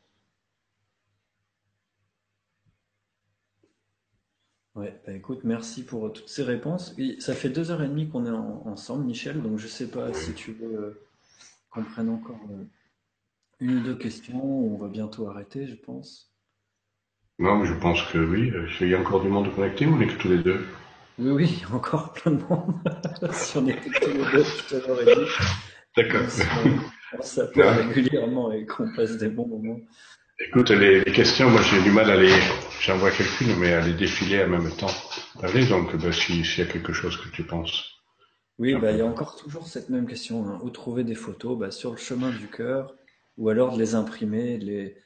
[4.76, 6.96] Ouais, bah écoute, merci pour toutes ces réponses.
[7.20, 8.30] ça fait deux heures et demie qu'on est
[8.70, 11.02] ensemble, Michel, donc je sais pas si tu veux euh,
[11.70, 12.64] qu'on prenne encore euh,
[13.60, 16.32] une ou deux questions, on va bientôt arrêter, je pense.
[17.40, 18.52] Non, mais je pense que oui.
[18.80, 20.66] Il y a encore du monde connecté ou on est que tous les deux?
[21.18, 22.76] Oui, oui, il y a encore plein de monde.
[23.32, 25.32] si on était tous les deux, je te l'aurais dit.
[25.96, 26.22] D'accord.
[27.18, 29.80] On s'appelle régulièrement et qu'on passe des bons moments.
[30.40, 32.34] Écoute, les, questions, moi j'ai du mal à les,
[32.82, 34.92] j'en vois quelques-unes, mais à les défiler en même temps.
[35.42, 37.96] Allez, donc, bah, s'il y a quelque chose que tu penses.
[38.60, 40.46] Oui, bah, il y a encore toujours cette même question.
[40.46, 40.60] Hein.
[40.62, 41.58] Où trouver des photos?
[41.58, 42.94] Bah, Sur le chemin du cœur,
[43.38, 44.98] ou alors de les imprimer, de les,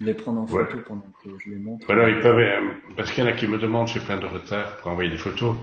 [0.00, 1.86] les prendre en photo pendant que je les montre.
[1.86, 4.26] Voilà, ils peuvent, euh, parce qu'il y en a qui me demandent, j'ai plein de
[4.26, 5.56] retard pour envoyer des photos.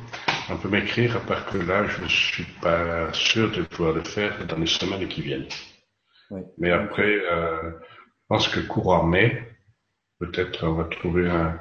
[0.49, 4.03] On peut m'écrire, à part que là, je ne suis pas sûr de pouvoir le
[4.03, 5.47] faire dans les semaines qui viennent.
[6.57, 9.47] Mais après, euh, je pense que courant mai,
[10.19, 11.59] peut-être on va trouver un,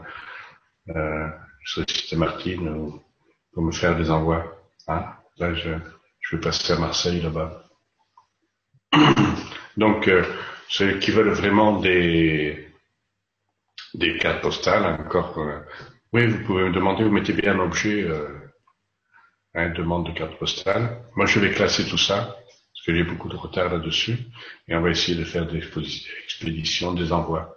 [0.90, 1.28] euh,
[1.64, 3.00] je Martine
[3.52, 4.44] pour me faire des envois.
[4.88, 5.04] Hein
[5.38, 5.70] là, je,
[6.20, 7.64] je vais passer à Marseille là-bas.
[9.76, 10.22] Donc, euh,
[10.68, 12.68] ceux qui veulent vraiment des,
[13.94, 15.38] des cartes postales, encore.
[15.38, 15.60] Euh,
[16.12, 18.28] oui, vous pouvez me demander, vous mettez bien un objet, euh,
[19.54, 21.00] une demande de carte postale.
[21.16, 22.36] Moi, je vais classer tout ça.
[22.86, 24.18] parce y a beaucoup de retard là-dessus,
[24.68, 25.62] et on va essayer de faire des
[26.24, 27.56] expéditions, des envois.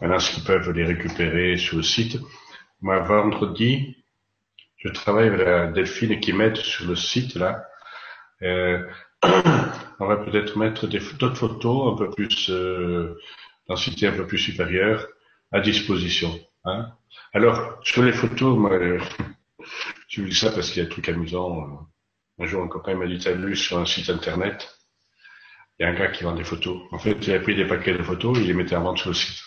[0.00, 2.18] Maintenant, ce qu'ils peuvent les récupérer sur le site.
[2.82, 3.96] Moi, vendredi,
[4.76, 7.64] je travaille avec la Delphine qui m'aide sur le site là.
[8.42, 8.86] Euh,
[9.22, 13.18] on va peut-être mettre d'autres photos un peu plus euh,
[13.68, 15.06] densité un peu plus supérieure
[15.52, 16.38] à disposition.
[16.64, 16.92] Hein.
[17.32, 18.78] Alors sur les photos, moi,
[20.08, 21.86] je vous dis ça parce qu'il y a un truc amusant.
[22.38, 24.76] Un jour, un copain m'a dit, t'as vu sur un site internet,
[25.78, 26.82] il y a un gars qui vend des photos.
[26.92, 29.08] En fait, il a pris des paquets de photos, il les mettait en vente sur
[29.08, 29.42] le site.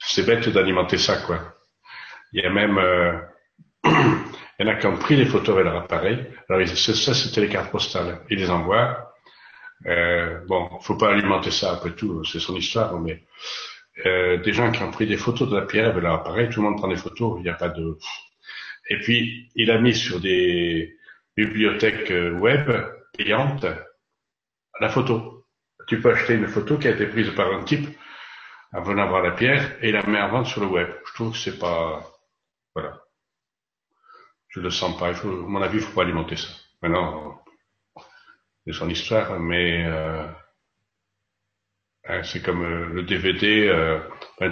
[0.00, 1.54] c'est bête d'alimenter ça, quoi.
[2.32, 3.16] Il y a même, euh,
[4.58, 6.26] il y en a qui ont pris des photos avec leur appareil.
[6.48, 8.20] Alors, ça, c'était les cartes postales.
[8.30, 9.14] Ils les envoient.
[9.86, 13.24] Euh, bon, faut pas alimenter ça après tout, c'est son histoire, mais
[14.06, 16.62] euh, des gens qui ont pris des photos de la pierre avec leur appareil, tout
[16.62, 17.98] le monde prend des photos, il n'y a pas de...
[18.88, 20.96] Et puis, il a mis sur des,
[21.36, 22.70] bibliothèque euh, web
[23.16, 23.66] payante
[24.80, 25.46] la photo.
[25.86, 27.88] Tu peux acheter une photo qui a été prise par un type
[28.72, 30.88] en venant voir la pierre et la met en vente sur le web.
[31.06, 32.02] Je trouve que c'est pas,
[32.74, 33.03] voilà.
[34.54, 35.10] Je le sens pas.
[35.10, 36.48] Il à mon avis, il faut pas alimenter ça.
[36.80, 37.42] Maintenant,
[38.64, 40.28] c'est son histoire, mais euh,
[42.04, 43.98] hein, c'est comme euh, le DVD, euh,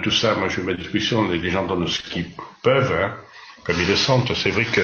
[0.01, 0.35] tout ça.
[0.35, 1.29] Moi, je mets à discussion.
[1.29, 2.29] Les gens donnent ce qu'ils
[2.63, 3.17] peuvent, hein,
[3.63, 4.33] comme ils le sentent.
[4.33, 4.81] C'est vrai que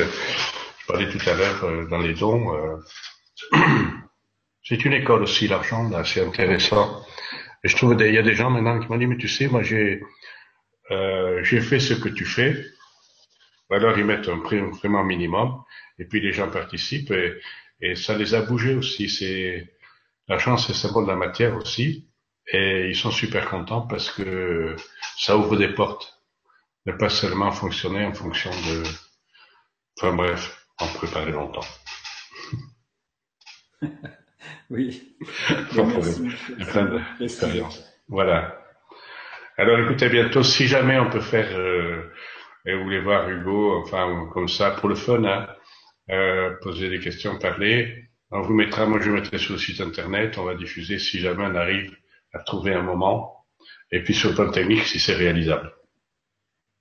[0.88, 2.56] parlais tout à l'heure euh, dans les dons.
[2.56, 2.77] Euh,
[4.64, 7.06] c'est une école aussi, l'argent, là, c'est intéressant.
[7.65, 9.48] Et je trouve qu'il y a des gens maintenant qui m'ont dit, mais tu sais,
[9.48, 10.01] moi j'ai
[11.43, 12.56] j'ai fait ce que tu fais.
[13.69, 15.64] Alors ils mettent un prix vraiment minimum,
[15.99, 17.39] et puis les gens participent, et,
[17.81, 19.09] et ça les a bougés aussi.
[19.09, 19.73] C'est
[20.27, 22.09] l'argent, c'est symbole de la matière aussi,
[22.51, 24.75] et ils sont super contents parce que
[25.17, 26.22] ça ouvre des portes,
[26.85, 28.83] ne pas seulement fonctionner en fonction de.
[29.98, 31.65] Enfin bref en préparer longtemps.
[34.69, 35.15] oui.
[35.69, 37.83] plein d'expériences.
[38.07, 38.56] Voilà.
[39.57, 42.11] Alors écoutez, bientôt, si jamais on peut faire, euh,
[42.65, 45.47] et vous voulez voir Hugo, enfin comme ça, pour le fun, hein,
[46.09, 50.38] euh, poser des questions, parler, on vous mettra, moi je mettrai sur le site internet,
[50.38, 51.95] on va diffuser si jamais on arrive
[52.33, 53.45] à trouver un moment,
[53.91, 55.73] et puis sur le plan technique si c'est réalisable.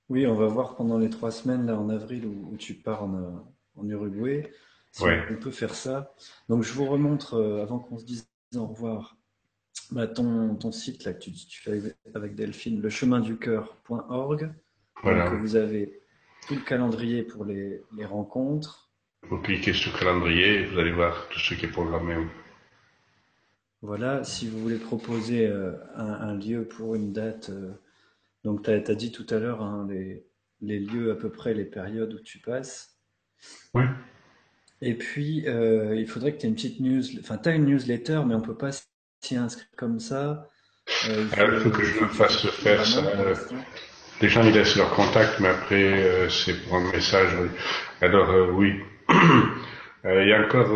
[0.08, 3.47] Oui, on va voir pendant les trois semaines là en avril où, tu pars en,
[3.76, 4.50] en Uruguay.
[5.00, 6.15] on peut faire ça.
[6.48, 9.16] Donc je vous remontre, euh, avant qu'on se dise au revoir,
[9.90, 11.32] bah, ton, ton, site là, que tu,
[11.62, 12.90] fais avec Delphine, le
[15.02, 15.31] Voilà.
[15.31, 16.01] vous avez
[16.47, 18.91] tout le calendrier pour les, les rencontres.
[19.23, 22.17] Vous cliquez sur le calendrier vous allez voir tout ce qui est programmé.
[23.81, 27.70] Voilà, si vous voulez proposer euh, un, lieu pour une date, euh,
[28.43, 30.27] donc tu as, dit tout à l'heure hein, les,
[30.60, 32.99] les, lieux à peu près, les périodes où tu passes.
[33.75, 33.85] Oui.
[34.81, 37.02] Et puis, euh, il faudrait que tu aies une petite news.
[37.20, 38.70] Enfin, tu as une newsletter, mais on peut pas
[39.20, 40.49] s'y inscrire comme ça.
[41.09, 43.02] Euh, il ah, faut, que je me fasse faire ça.
[44.21, 47.31] Les gens, ils laissent leur contact, mais après, euh, c'est pour un message.
[48.01, 48.81] Alors, oui.
[50.05, 50.71] Il y a encore,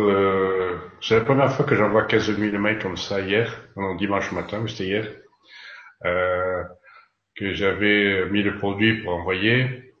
[1.01, 3.49] c'est la première fois que j'envoie 15 000 mails comme ça hier,
[3.97, 5.07] dimanche matin, c'était hier,
[7.35, 9.93] que j'avais mis le produit pour envoyer.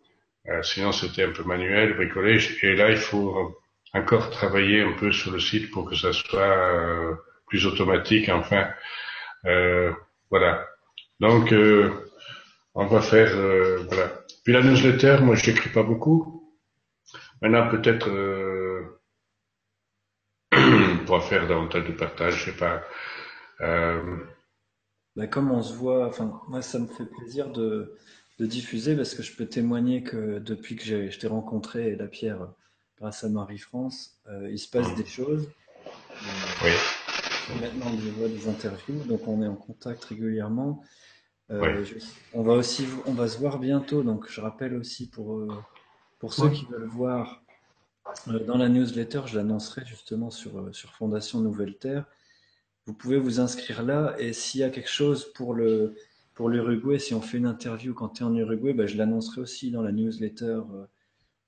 [0.49, 2.57] Euh, sinon, c'était un peu manuel, bricolage.
[2.63, 3.57] Et là, il faut
[3.93, 7.13] encore travailler un peu sur le site pour que ça soit euh,
[7.47, 8.29] plus automatique.
[8.29, 8.67] Enfin,
[9.45, 9.91] euh,
[10.29, 10.67] voilà.
[11.19, 11.53] Donc,
[12.75, 13.31] on va faire,
[13.87, 14.11] voilà.
[14.43, 16.53] Puis la newsletter, moi, je n'écris pas beaucoup.
[17.41, 18.09] Maintenant, peut-être,
[20.53, 22.83] on pourra faire davantage de partage, je sais pas.
[25.15, 27.95] Bah, comme on se voit, enfin, moi, ça me fait plaisir de
[28.39, 32.47] de diffuser parce que je peux témoigner que depuis que je t'ai rencontré, la Pierre,
[32.97, 35.47] grâce à Marie-France, euh, il se passe des choses.
[36.63, 36.71] oui.
[37.61, 40.81] Maintenant, je vois des interviews, donc on est en contact régulièrement.
[41.53, 41.85] Euh,
[42.33, 45.47] on va aussi, on va se voir bientôt, donc je rappelle aussi pour euh,
[46.19, 47.43] pour ceux qui veulent voir
[48.27, 52.05] dans la newsletter, je l'annoncerai justement sur sur Fondation Nouvelle Terre.
[52.85, 55.95] Vous pouvez vous inscrire là et s'il y a quelque chose pour le
[56.33, 59.41] pour l'Uruguay, si on fait une interview quand tu es en Uruguay, bah, je l'annoncerai
[59.41, 60.85] aussi dans la newsletter euh,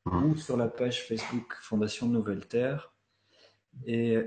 [0.06, 0.26] mmh.
[0.26, 2.94] ou sur la page Facebook Fondation Nouvelle Terre.
[3.86, 4.20] Et,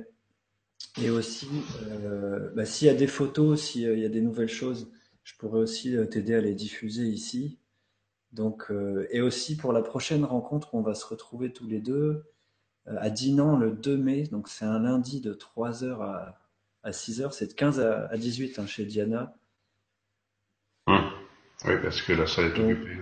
[1.00, 1.48] et aussi,
[1.82, 4.90] euh, bah, s'il y a des photos, s'il y a des nouvelles choses,
[5.28, 7.58] je pourrais aussi euh, t'aider à les diffuser ici.
[8.32, 8.70] Donc,
[9.10, 12.26] et aussi pour la prochaine rencontre, on va se retrouver tous les deux
[12.84, 14.24] à Dinan le 2 mai.
[14.24, 16.38] Donc, c'est un lundi de 3h à,
[16.82, 17.32] à 6h.
[17.32, 19.34] C'est de 15 à, 18 hein, chez Diana.
[20.86, 22.98] Oui, parce que la salle est occupée.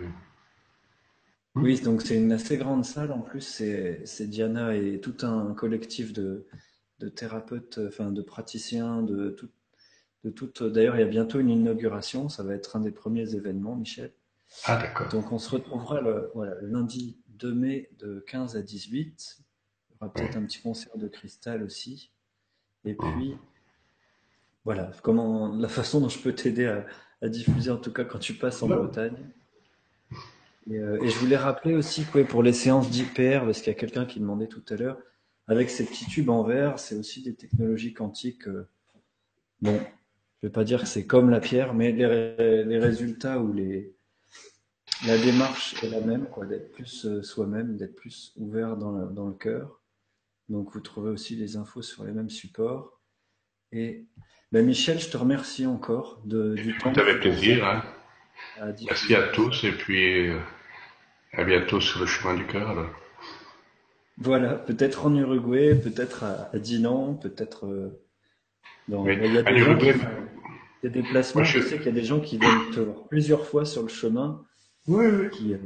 [1.56, 3.10] Oui, donc c'est une assez grande salle.
[3.10, 6.46] En plus, c'est Diana et tout un collectif de,
[7.00, 9.48] de thérapeutes, enfin de praticiens, de tout,
[10.26, 10.64] de toute.
[10.64, 12.28] D'ailleurs, il y a bientôt une inauguration.
[12.28, 14.12] Ça va être un des premiers événements, Michel.
[14.64, 15.08] Ah, d'accord.
[15.08, 19.36] Donc, on se retrouvera le, voilà, le lundi 2 mai de 15 à 18.
[19.38, 22.10] Il y aura peut-être un petit concert de cristal aussi.
[22.84, 23.36] Et puis,
[24.64, 26.86] voilà, comment, la façon dont je peux t'aider à,
[27.22, 29.16] à diffuser, en tout cas quand tu passes en Bretagne.
[30.68, 33.76] Et, euh, et, je voulais rappeler aussi que pour les séances d'IPR, parce qu'il y
[33.76, 34.98] a quelqu'un qui demandait tout à l'heure,
[35.46, 38.48] avec ces petits tubes en verre, c'est aussi des technologies quantiques.
[38.48, 38.68] Euh,
[39.62, 39.80] bon,
[40.42, 43.94] je vais pas dire que c'est comme la pierre, mais les, les, résultats ou les
[45.06, 49.12] la démarche est la même, quoi, d'être plus euh, soi-même, d'être plus ouvert dans le,
[49.12, 49.80] dans le cœur.
[50.48, 53.00] Donc vous trouvez aussi les infos sur les mêmes supports.
[53.72, 54.06] Et
[54.52, 56.92] ben Michel, je te remercie encore de, du temps.
[56.92, 57.66] Avec plaisir.
[57.66, 57.82] Hein.
[58.86, 60.30] Merci à tous et puis
[61.32, 62.70] à bientôt sur le chemin du cœur.
[62.70, 62.90] Alors.
[64.18, 68.02] Voilà, peut-être en Uruguay, peut-être à, à Dinan, peut-être euh,
[68.88, 69.04] dans.
[69.04, 69.18] Oui.
[69.22, 70.25] Il y a des, En Uruguay, gens qui font
[70.88, 71.40] des déplacements.
[71.40, 71.68] Moi, je- je...
[71.68, 74.44] sais qu'il y a des gens qui viennent te voir plusieurs fois sur le chemin,
[74.88, 75.30] Oui, oui.
[75.30, 75.58] qui, euh,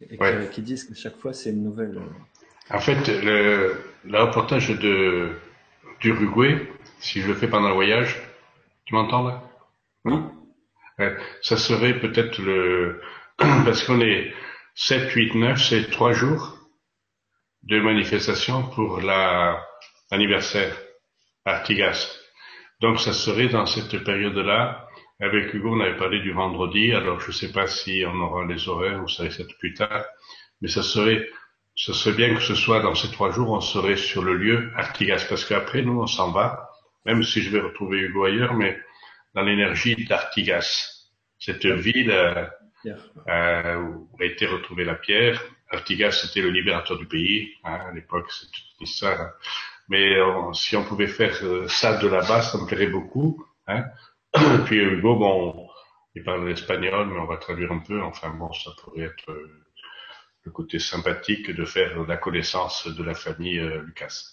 [0.00, 0.48] et qui, Ouais.
[0.52, 1.96] qui disent que chaque fois c'est une nouvelle.
[1.98, 5.30] euh, En fait, le, le reportage de
[6.00, 6.68] d'Uruguay,
[7.00, 8.16] si je le fais pendant le voyage,
[8.84, 9.42] tu m'entends là?
[10.04, 10.14] Oui.
[10.98, 13.00] Ouais, Ça serait peut-être le...
[13.38, 14.32] Parce qu'on est
[14.74, 16.58] 7, 8, 9, c'est trois jours
[17.62, 19.64] de manifestation pour la
[20.10, 20.76] l'anniversaire
[21.44, 22.17] à Artigas.
[22.80, 24.86] Donc ça serait dans cette période-là.
[25.20, 28.44] Avec Hugo, on avait parlé du vendredi, alors je ne sais pas si on aura
[28.46, 30.04] les horaires ou ça va être plus tard,
[30.60, 31.28] mais ça serait,
[31.74, 34.70] ce serait bien que ce soit dans ces trois jours, on serait sur le lieu
[34.76, 36.70] Artigas, parce qu'après nous on s'en va,
[37.04, 38.78] même si je vais retrouver Hugo ailleurs, mais
[39.34, 41.08] dans l'énergie d'Artigas,
[41.40, 42.46] cette ville euh,
[43.28, 45.42] euh, où a été retrouvée la pierre.
[45.70, 47.54] Artigas, c'était le libérateur du pays.
[47.64, 48.30] hein, à l'époque,
[48.80, 49.20] histoire.
[49.20, 49.30] hein.
[49.88, 53.44] Mais euh, si on pouvait faire euh, ça de là-bas, ça me plairait beaucoup.
[53.66, 53.84] Hein.
[54.66, 55.68] Puis Hugo, bon,
[56.14, 58.02] il parle l'espagnol, mais on va traduire un peu.
[58.02, 59.64] Enfin bon, ça pourrait être euh,
[60.44, 64.24] le côté sympathique de faire la connaissance de la famille Lucas.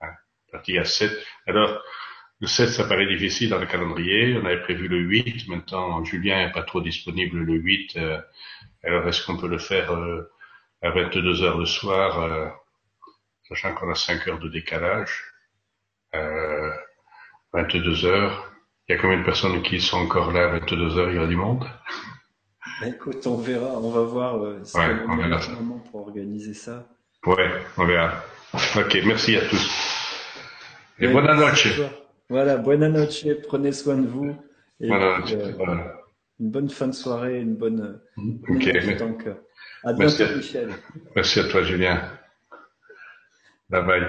[0.00, 0.12] Hein.
[0.52, 1.12] Artigas 7.
[1.46, 1.82] Alors,
[2.40, 4.36] le 7, ça paraît difficile dans le calendrier.
[4.36, 5.48] On avait prévu le 8.
[5.48, 7.96] Maintenant, Julien n'est pas trop disponible le 8.
[7.96, 8.20] euh,
[8.82, 9.90] alors, est-ce qu'on peut le faire
[10.82, 12.54] à 22 heures le soir,
[13.48, 15.24] sachant qu'on a 5 heures de décalage
[16.14, 16.70] euh,
[17.52, 18.50] 22 heures.
[18.88, 21.10] Il y a combien de personnes qui sont encore là à 22 heures?
[21.10, 21.64] Il y aura du monde?
[22.80, 25.52] Ben, écoute, on verra, on va voir euh, c'est Ouais, on verra ça.
[25.52, 26.86] moment pour organiser ça.
[27.26, 28.22] Ouais, on verra.
[28.76, 29.70] Ok, merci à tous.
[31.00, 31.80] Et Ouais, bonne merci noche.
[31.80, 31.90] à.
[32.30, 34.34] Voilà, buena noche, prenez soin de vous.
[34.80, 35.96] Et Bonne puis, euh, Voilà.
[36.40, 38.64] une bonne fin de soirée, une bonne, une Ok,
[38.98, 39.38] dans le cœur.
[39.84, 40.18] À Merci.
[40.18, 40.68] bientôt, Michel.
[41.14, 42.00] merci à toi, Julien.
[43.68, 44.00] давай